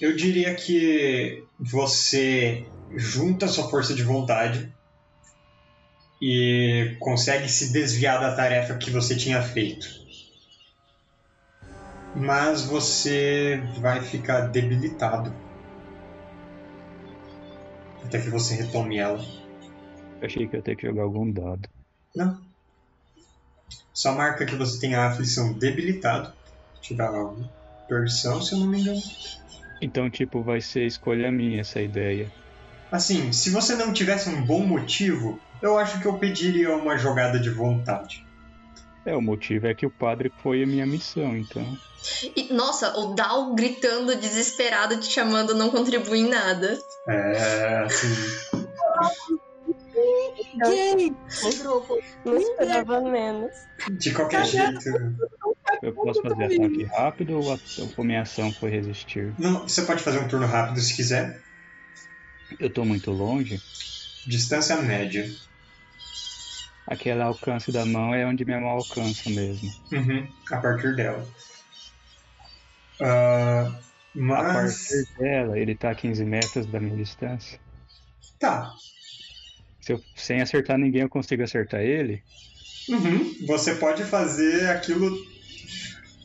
Eu 0.00 0.14
diria 0.14 0.54
que 0.54 1.44
você 1.58 2.66
junta 2.96 3.48
sua 3.48 3.68
força 3.68 3.92
de 3.92 4.04
vontade 4.04 4.72
e 6.20 6.96
consegue 6.98 7.48
se 7.48 7.72
desviar 7.72 8.20
da 8.20 8.34
tarefa 8.34 8.76
que 8.76 8.90
você 8.90 9.16
tinha 9.16 9.40
feito. 9.42 9.88
Mas 12.14 12.62
você 12.62 13.62
vai 13.78 14.02
ficar 14.02 14.42
debilitado. 14.48 15.32
Até 18.04 18.20
que 18.20 18.28
você 18.28 18.54
retome 18.54 18.98
ela. 18.98 19.24
Eu 20.20 20.26
achei 20.26 20.46
que 20.46 20.56
eu 20.56 20.58
ia 20.58 20.64
ter 20.64 20.76
que 20.76 20.86
jogar 20.86 21.02
algum 21.02 21.30
dado. 21.30 21.68
Não. 22.14 22.38
Só 23.94 24.12
marca 24.12 24.44
que 24.44 24.56
você 24.56 24.80
tem 24.80 24.94
a 24.94 25.06
aflição 25.06 25.52
debilitado. 25.52 26.32
Tirar 26.82 27.14
a 27.14 27.34
versão, 27.88 28.42
se 28.42 28.54
eu 28.54 28.58
não 28.58 28.66
me 28.66 28.80
engano. 28.80 29.00
Então, 29.80 30.10
tipo, 30.10 30.42
vai 30.42 30.60
ser 30.60 30.86
escolha 30.86 31.30
minha 31.30 31.60
essa 31.60 31.80
ideia. 31.80 32.30
Assim, 32.90 33.32
se 33.32 33.50
você 33.50 33.76
não 33.76 33.92
tivesse 33.92 34.28
um 34.28 34.44
bom 34.44 34.66
motivo, 34.66 35.40
eu 35.62 35.78
acho 35.78 36.00
que 36.00 36.06
eu 36.06 36.18
pediria 36.18 36.74
uma 36.74 36.96
jogada 36.96 37.38
de 37.38 37.50
vontade. 37.50 38.26
É, 39.04 39.14
o 39.16 39.22
motivo 39.22 39.66
é 39.66 39.74
que 39.74 39.86
o 39.86 39.90
padre 39.90 40.32
foi 40.42 40.62
a 40.62 40.66
minha 40.66 40.86
missão, 40.86 41.36
então. 41.36 41.76
E, 42.36 42.52
nossa, 42.52 42.98
o 42.98 43.14
Dal 43.14 43.54
gritando 43.54 44.14
desesperado, 44.16 44.98
te 44.98 45.06
chamando, 45.06 45.54
não 45.54 45.70
contribui 45.70 46.20
em 46.20 46.28
nada. 46.28 46.78
É, 47.08 47.82
assim. 47.84 48.08
Gay! 50.56 51.14
Grupo. 51.62 51.98
Não 52.24 52.36
esperava 52.36 53.00
menos. 53.00 53.52
De 53.90 54.12
qualquer 54.12 54.44
jeito. 54.44 54.80
Eu 55.82 55.94
posso 55.94 56.22
fazer 56.22 56.44
ataque 56.44 56.84
rápido 56.84 57.38
ou 57.38 57.52
a, 57.52 57.58
ou 57.96 58.04
minha 58.04 58.22
ação 58.22 58.52
foi 58.52 58.70
resistir? 58.70 59.34
Não, 59.38 59.62
você 59.62 59.82
pode 59.82 60.02
fazer 60.02 60.18
um 60.18 60.28
turno 60.28 60.46
rápido 60.46 60.80
se 60.80 60.94
quiser. 60.94 61.40
Eu 62.58 62.70
tô 62.70 62.84
muito 62.84 63.10
longe. 63.10 63.60
Distância 64.26 64.76
média. 64.76 65.26
Aquele 66.90 67.22
alcance 67.22 67.70
da 67.70 67.86
mão 67.86 68.12
é 68.12 68.26
onde 68.26 68.44
minha 68.44 68.60
mão 68.60 68.70
alcança 68.70 69.30
mesmo. 69.30 69.72
Uhum, 69.92 70.26
a 70.50 70.60
partir 70.60 70.94
dela. 70.96 71.26
Ah, 73.00 73.62
A 73.66 73.72
mas. 74.14 74.88
partir 74.88 75.06
dela, 75.18 75.58
ele 75.58 75.74
tá 75.76 75.90
a 75.90 75.94
15 75.94 76.24
metros 76.24 76.66
da 76.66 76.80
minha 76.80 76.96
distância. 76.96 77.58
Tá. 78.38 78.74
Se 79.80 79.92
eu, 79.92 80.04
sem 80.14 80.40
acertar 80.42 80.76
ninguém, 80.76 81.02
eu 81.02 81.08
consigo 81.08 81.42
acertar 81.42 81.80
ele? 81.80 82.22
Uhum, 82.88 83.46
Você 83.46 83.76
pode 83.76 84.02
fazer 84.04 84.68
aquilo. 84.68 85.16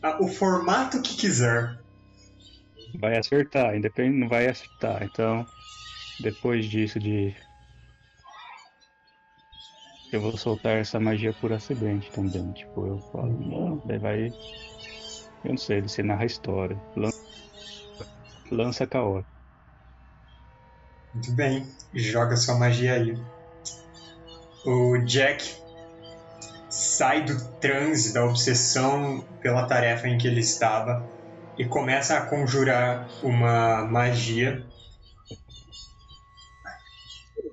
a- 0.01 0.21
o 0.21 0.27
formato 0.27 1.01
que 1.01 1.15
quiser. 1.15 1.77
Vai 2.99 3.17
acertar, 3.17 3.75
independente, 3.75 4.17
não 4.19 4.27
vai 4.29 4.47
acertar. 4.47 5.03
Então, 5.03 5.47
depois 6.19 6.65
disso 6.65 6.99
de. 6.99 7.35
Eu 10.15 10.21
vou 10.21 10.37
soltar 10.37 10.77
essa 10.77 10.97
magia 10.97 11.33
por 11.41 11.51
acidente 11.51 12.09
também. 12.13 12.49
Tipo, 12.53 12.87
eu 12.87 12.99
falo, 13.11 13.33
não, 13.37 13.81
daí 13.83 13.99
vai. 13.99 14.27
Eu 15.43 15.49
não 15.49 15.57
sei, 15.57 15.81
você 15.81 16.01
narra 16.01 16.23
a 16.23 16.25
história. 16.25 16.77
Lan- 16.95 17.09
Lança 18.49 18.87
caótico. 18.87 19.29
Muito 21.13 21.35
bem, 21.35 21.65
joga 21.93 22.37
sua 22.37 22.57
magia 22.57 22.93
aí. 22.93 23.13
O 24.65 24.97
Jack 25.05 25.43
sai 26.69 27.25
do 27.25 27.33
transe, 27.59 28.13
da 28.13 28.23
obsessão 28.25 29.27
pela 29.41 29.67
tarefa 29.67 30.07
em 30.07 30.17
que 30.17 30.27
ele 30.27 30.39
estava 30.39 31.05
e 31.57 31.65
começa 31.67 32.17
a 32.17 32.25
conjurar 32.25 33.05
uma 33.21 33.83
magia. 33.83 34.65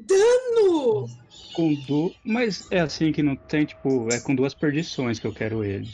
Dano! 0.06 1.21
Com 1.52 1.74
du... 1.74 2.14
Mas 2.24 2.66
é 2.70 2.80
assim 2.80 3.12
que 3.12 3.22
não 3.22 3.36
tem, 3.36 3.64
tipo, 3.64 4.10
é 4.10 4.18
com 4.18 4.34
duas 4.34 4.54
perdições 4.54 5.18
que 5.18 5.26
eu 5.26 5.32
quero 5.32 5.64
ele. 5.64 5.88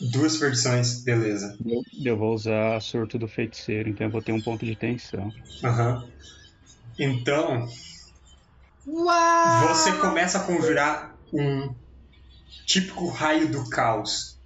Duas 0.00 0.36
versões, 0.36 1.02
beleza. 1.04 1.56
Eu, 1.64 1.82
eu 2.04 2.16
vou 2.16 2.34
usar 2.34 2.80
surto 2.80 3.18
do 3.18 3.26
feiticeiro, 3.26 3.88
então 3.88 4.06
eu 4.06 4.10
vou 4.10 4.20
ter 4.22 4.32
um 4.32 4.40
ponto 4.40 4.64
de 4.66 4.76
tensão. 4.76 5.32
Aham. 5.64 6.04
Então, 6.98 7.68
Uau! 8.86 9.68
você 9.68 9.92
começa 9.98 10.38
a 10.38 10.44
conjurar 10.44 11.16
um 11.32 11.74
típico 12.66 13.08
raio 13.08 13.50
do 13.50 13.68
caos. 13.68 14.38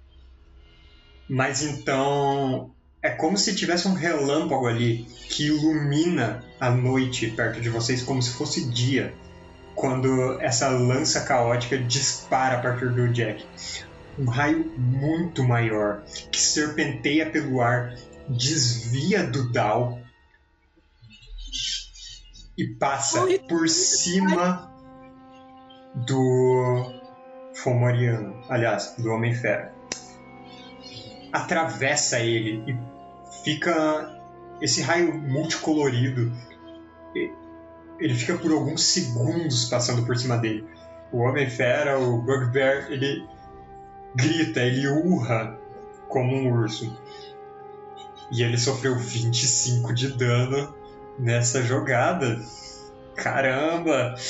Mas 1.29 1.61
então 1.63 2.75
é 3.01 3.09
como 3.09 3.37
se 3.37 3.55
tivesse 3.55 3.87
um 3.87 3.93
relâmpago 3.93 4.67
ali 4.67 5.05
que 5.29 5.47
ilumina 5.47 6.43
a 6.59 6.69
noite 6.69 7.27
perto 7.31 7.61
de 7.61 7.69
vocês 7.69 8.03
como 8.03 8.21
se 8.21 8.31
fosse 8.31 8.69
dia. 8.69 9.13
Quando 9.75 10.39
essa 10.41 10.69
lança 10.69 11.21
caótica 11.21 11.77
dispara 11.77 12.57
a 12.57 12.61
partir 12.61 12.89
do 12.89 13.07
Jack. 13.09 13.45
Um 14.19 14.25
raio 14.25 14.65
muito 14.77 15.43
maior 15.43 16.03
que 16.31 16.39
serpenteia 16.39 17.29
pelo 17.29 17.61
ar, 17.61 17.95
desvia 18.27 19.23
do 19.23 19.51
Dal 19.51 19.99
e 22.57 22.67
passa 22.67 23.25
por 23.47 23.67
cima 23.69 24.71
do 25.95 26.93
Fomoriano, 27.55 28.43
aliás, 28.49 28.95
do 28.97 29.09
Homem-Fera. 29.09 29.73
Atravessa 31.31 32.19
ele 32.19 32.63
e 32.69 33.43
fica 33.43 34.19
esse 34.61 34.81
raio 34.81 35.13
multicolorido. 35.17 36.31
Ele 38.01 38.15
fica 38.15 38.35
por 38.35 38.51
alguns 38.51 38.83
segundos 38.83 39.65
passando 39.65 40.05
por 40.05 40.17
cima 40.17 40.37
dele. 40.37 40.65
O 41.11 41.19
Homem-Fera, 41.19 41.99
o 41.99 42.21
Bugbear, 42.21 42.91
ele 42.91 43.27
grita, 44.15 44.61
ele 44.61 44.87
urra 44.87 45.57
como 46.09 46.35
um 46.35 46.51
urso. 46.51 46.97
E 48.31 48.41
ele 48.41 48.57
sofreu 48.57 48.97
25 48.97 49.93
de 49.93 50.17
dano 50.17 50.73
nessa 51.19 51.61
jogada. 51.61 52.41
Caramba! 53.15 54.15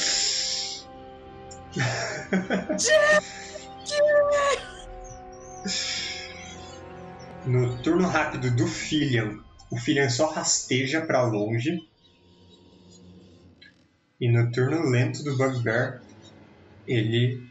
No 7.45 7.81
turno 7.81 8.07
rápido 8.07 8.51
do 8.51 8.67
Filian, 8.67 9.39
o 9.71 9.77
Filian 9.77 10.09
só 10.09 10.29
rasteja 10.29 11.01
pra 11.01 11.23
longe. 11.23 11.79
E 14.21 14.29
no 14.29 14.51
turno 14.51 14.87
lento 14.87 15.23
do 15.23 15.35
Bugbear, 15.35 16.01
ele 16.87 17.45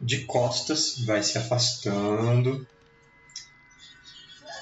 de 0.00 0.24
costas 0.24 0.98
vai 1.06 1.22
se 1.22 1.38
afastando. 1.38 2.66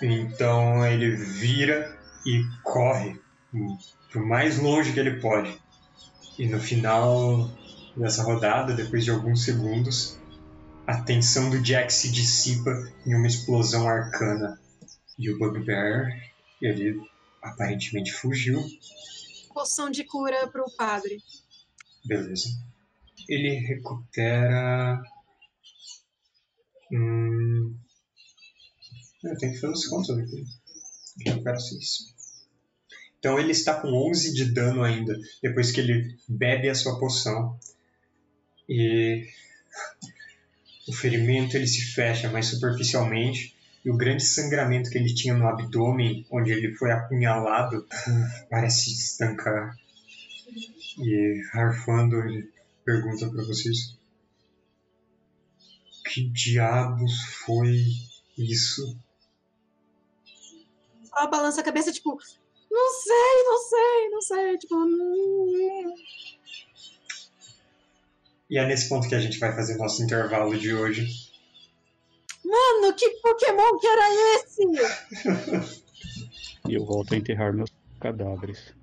Então 0.03 0.87
ele 0.87 1.17
vira 1.17 1.99
e 2.27 2.45
corre 2.63 3.19
pro 4.11 4.27
mais 4.27 4.59
longe 4.59 4.93
que 4.93 5.01
ele 5.01 5.19
pode. 5.19 5.57
E 6.39 6.47
no 6.47 6.61
final 6.61 7.51
dessa 7.97 8.23
rodada, 8.23 8.75
depois 8.75 9.05
de 9.05 9.11
alguns 9.11 9.45
segundos, 9.45 10.19
A 10.87 11.01
tensão 11.01 11.49
do 11.49 11.63
Jack 11.63 11.91
se 11.93 12.11
dissipa 12.11 12.71
em 13.07 13.15
uma 13.15 13.27
explosão 13.27 13.89
arcana. 13.89 14.61
E 15.19 15.31
o 15.31 15.39
Bugbear, 15.39 16.11
ele 16.61 17.01
aparentemente 17.43 18.13
fugiu. 18.13 18.63
Poção 19.55 19.89
de 19.89 20.03
cura 20.03 20.49
pro 20.49 20.65
padre. 20.77 21.23
Beleza. 22.05 22.49
Ele 23.29 23.51
recupera. 23.55 25.01
Hum... 26.93 27.75
Eu 29.23 29.39
tenho 29.39 29.53
que 29.53 29.61
fazer 29.61 29.73
as 29.73 29.87
contas 29.87 30.19
aqui. 30.19 30.45
Ele 31.21 31.31
recupera 31.31 31.59
6. 31.59 32.15
Então 33.19 33.39
ele 33.39 33.53
está 33.53 33.81
com 33.81 33.89
11 33.89 34.35
de 34.35 34.53
dano 34.53 34.83
ainda, 34.83 35.19
depois 35.41 35.73
que 35.73 35.81
ele 35.81 36.15
bebe 36.29 36.69
a 36.69 36.75
sua 36.75 36.99
poção. 36.99 37.59
E 38.69 39.27
o 40.89 40.93
ferimento 40.93 41.57
ele 41.57 41.67
se 41.67 41.81
fecha 41.81 42.29
mais 42.29 42.47
superficialmente 42.47 43.54
e 43.85 43.91
o 43.91 43.97
grande 43.97 44.25
sangramento 44.25 44.89
que 44.89 44.97
ele 44.97 45.15
tinha 45.15 45.35
no 45.35 45.47
abdômen, 45.47 46.27
onde 46.31 46.51
ele 46.51 46.75
foi 46.75 46.91
apunhalado, 46.91 47.87
parece 48.49 48.91
estancar. 48.91 49.77
E 50.99 51.43
Harfando 51.53 52.17
ele 52.21 52.51
pergunta 52.85 53.29
para 53.29 53.45
vocês: 53.45 53.99
Que 56.05 56.29
diabos 56.29 57.13
foi 57.45 57.85
isso? 58.39 58.97
Só 61.05 61.29
balança 61.29 61.61
a 61.61 61.65
cabeça, 61.65 61.93
tipo, 61.93 62.19
não 62.71 62.91
sei, 62.93 63.45
não 63.45 63.59
sei, 63.59 64.11
não 64.11 64.21
sei. 64.23 64.59
Tipo, 64.59 64.77
hum. 64.77 65.95
E 68.51 68.59
é 68.59 68.67
nesse 68.67 68.89
ponto 68.89 69.09
que 69.09 69.15
a 69.15 69.21
gente 69.21 69.39
vai 69.39 69.55
fazer 69.55 69.77
nosso 69.77 70.03
intervalo 70.03 70.57
de 70.59 70.75
hoje. 70.75 71.24
Mano, 72.45 72.95
que 72.95 73.11
Pokémon 73.23 73.79
que 73.79 73.87
era 73.87 74.09
esse? 74.37 75.75
E 76.67 76.75
eu 76.75 76.85
volto 76.87 77.13
a 77.13 77.17
enterrar 77.19 77.53
meus 77.53 77.71
cadáveres. 78.01 78.75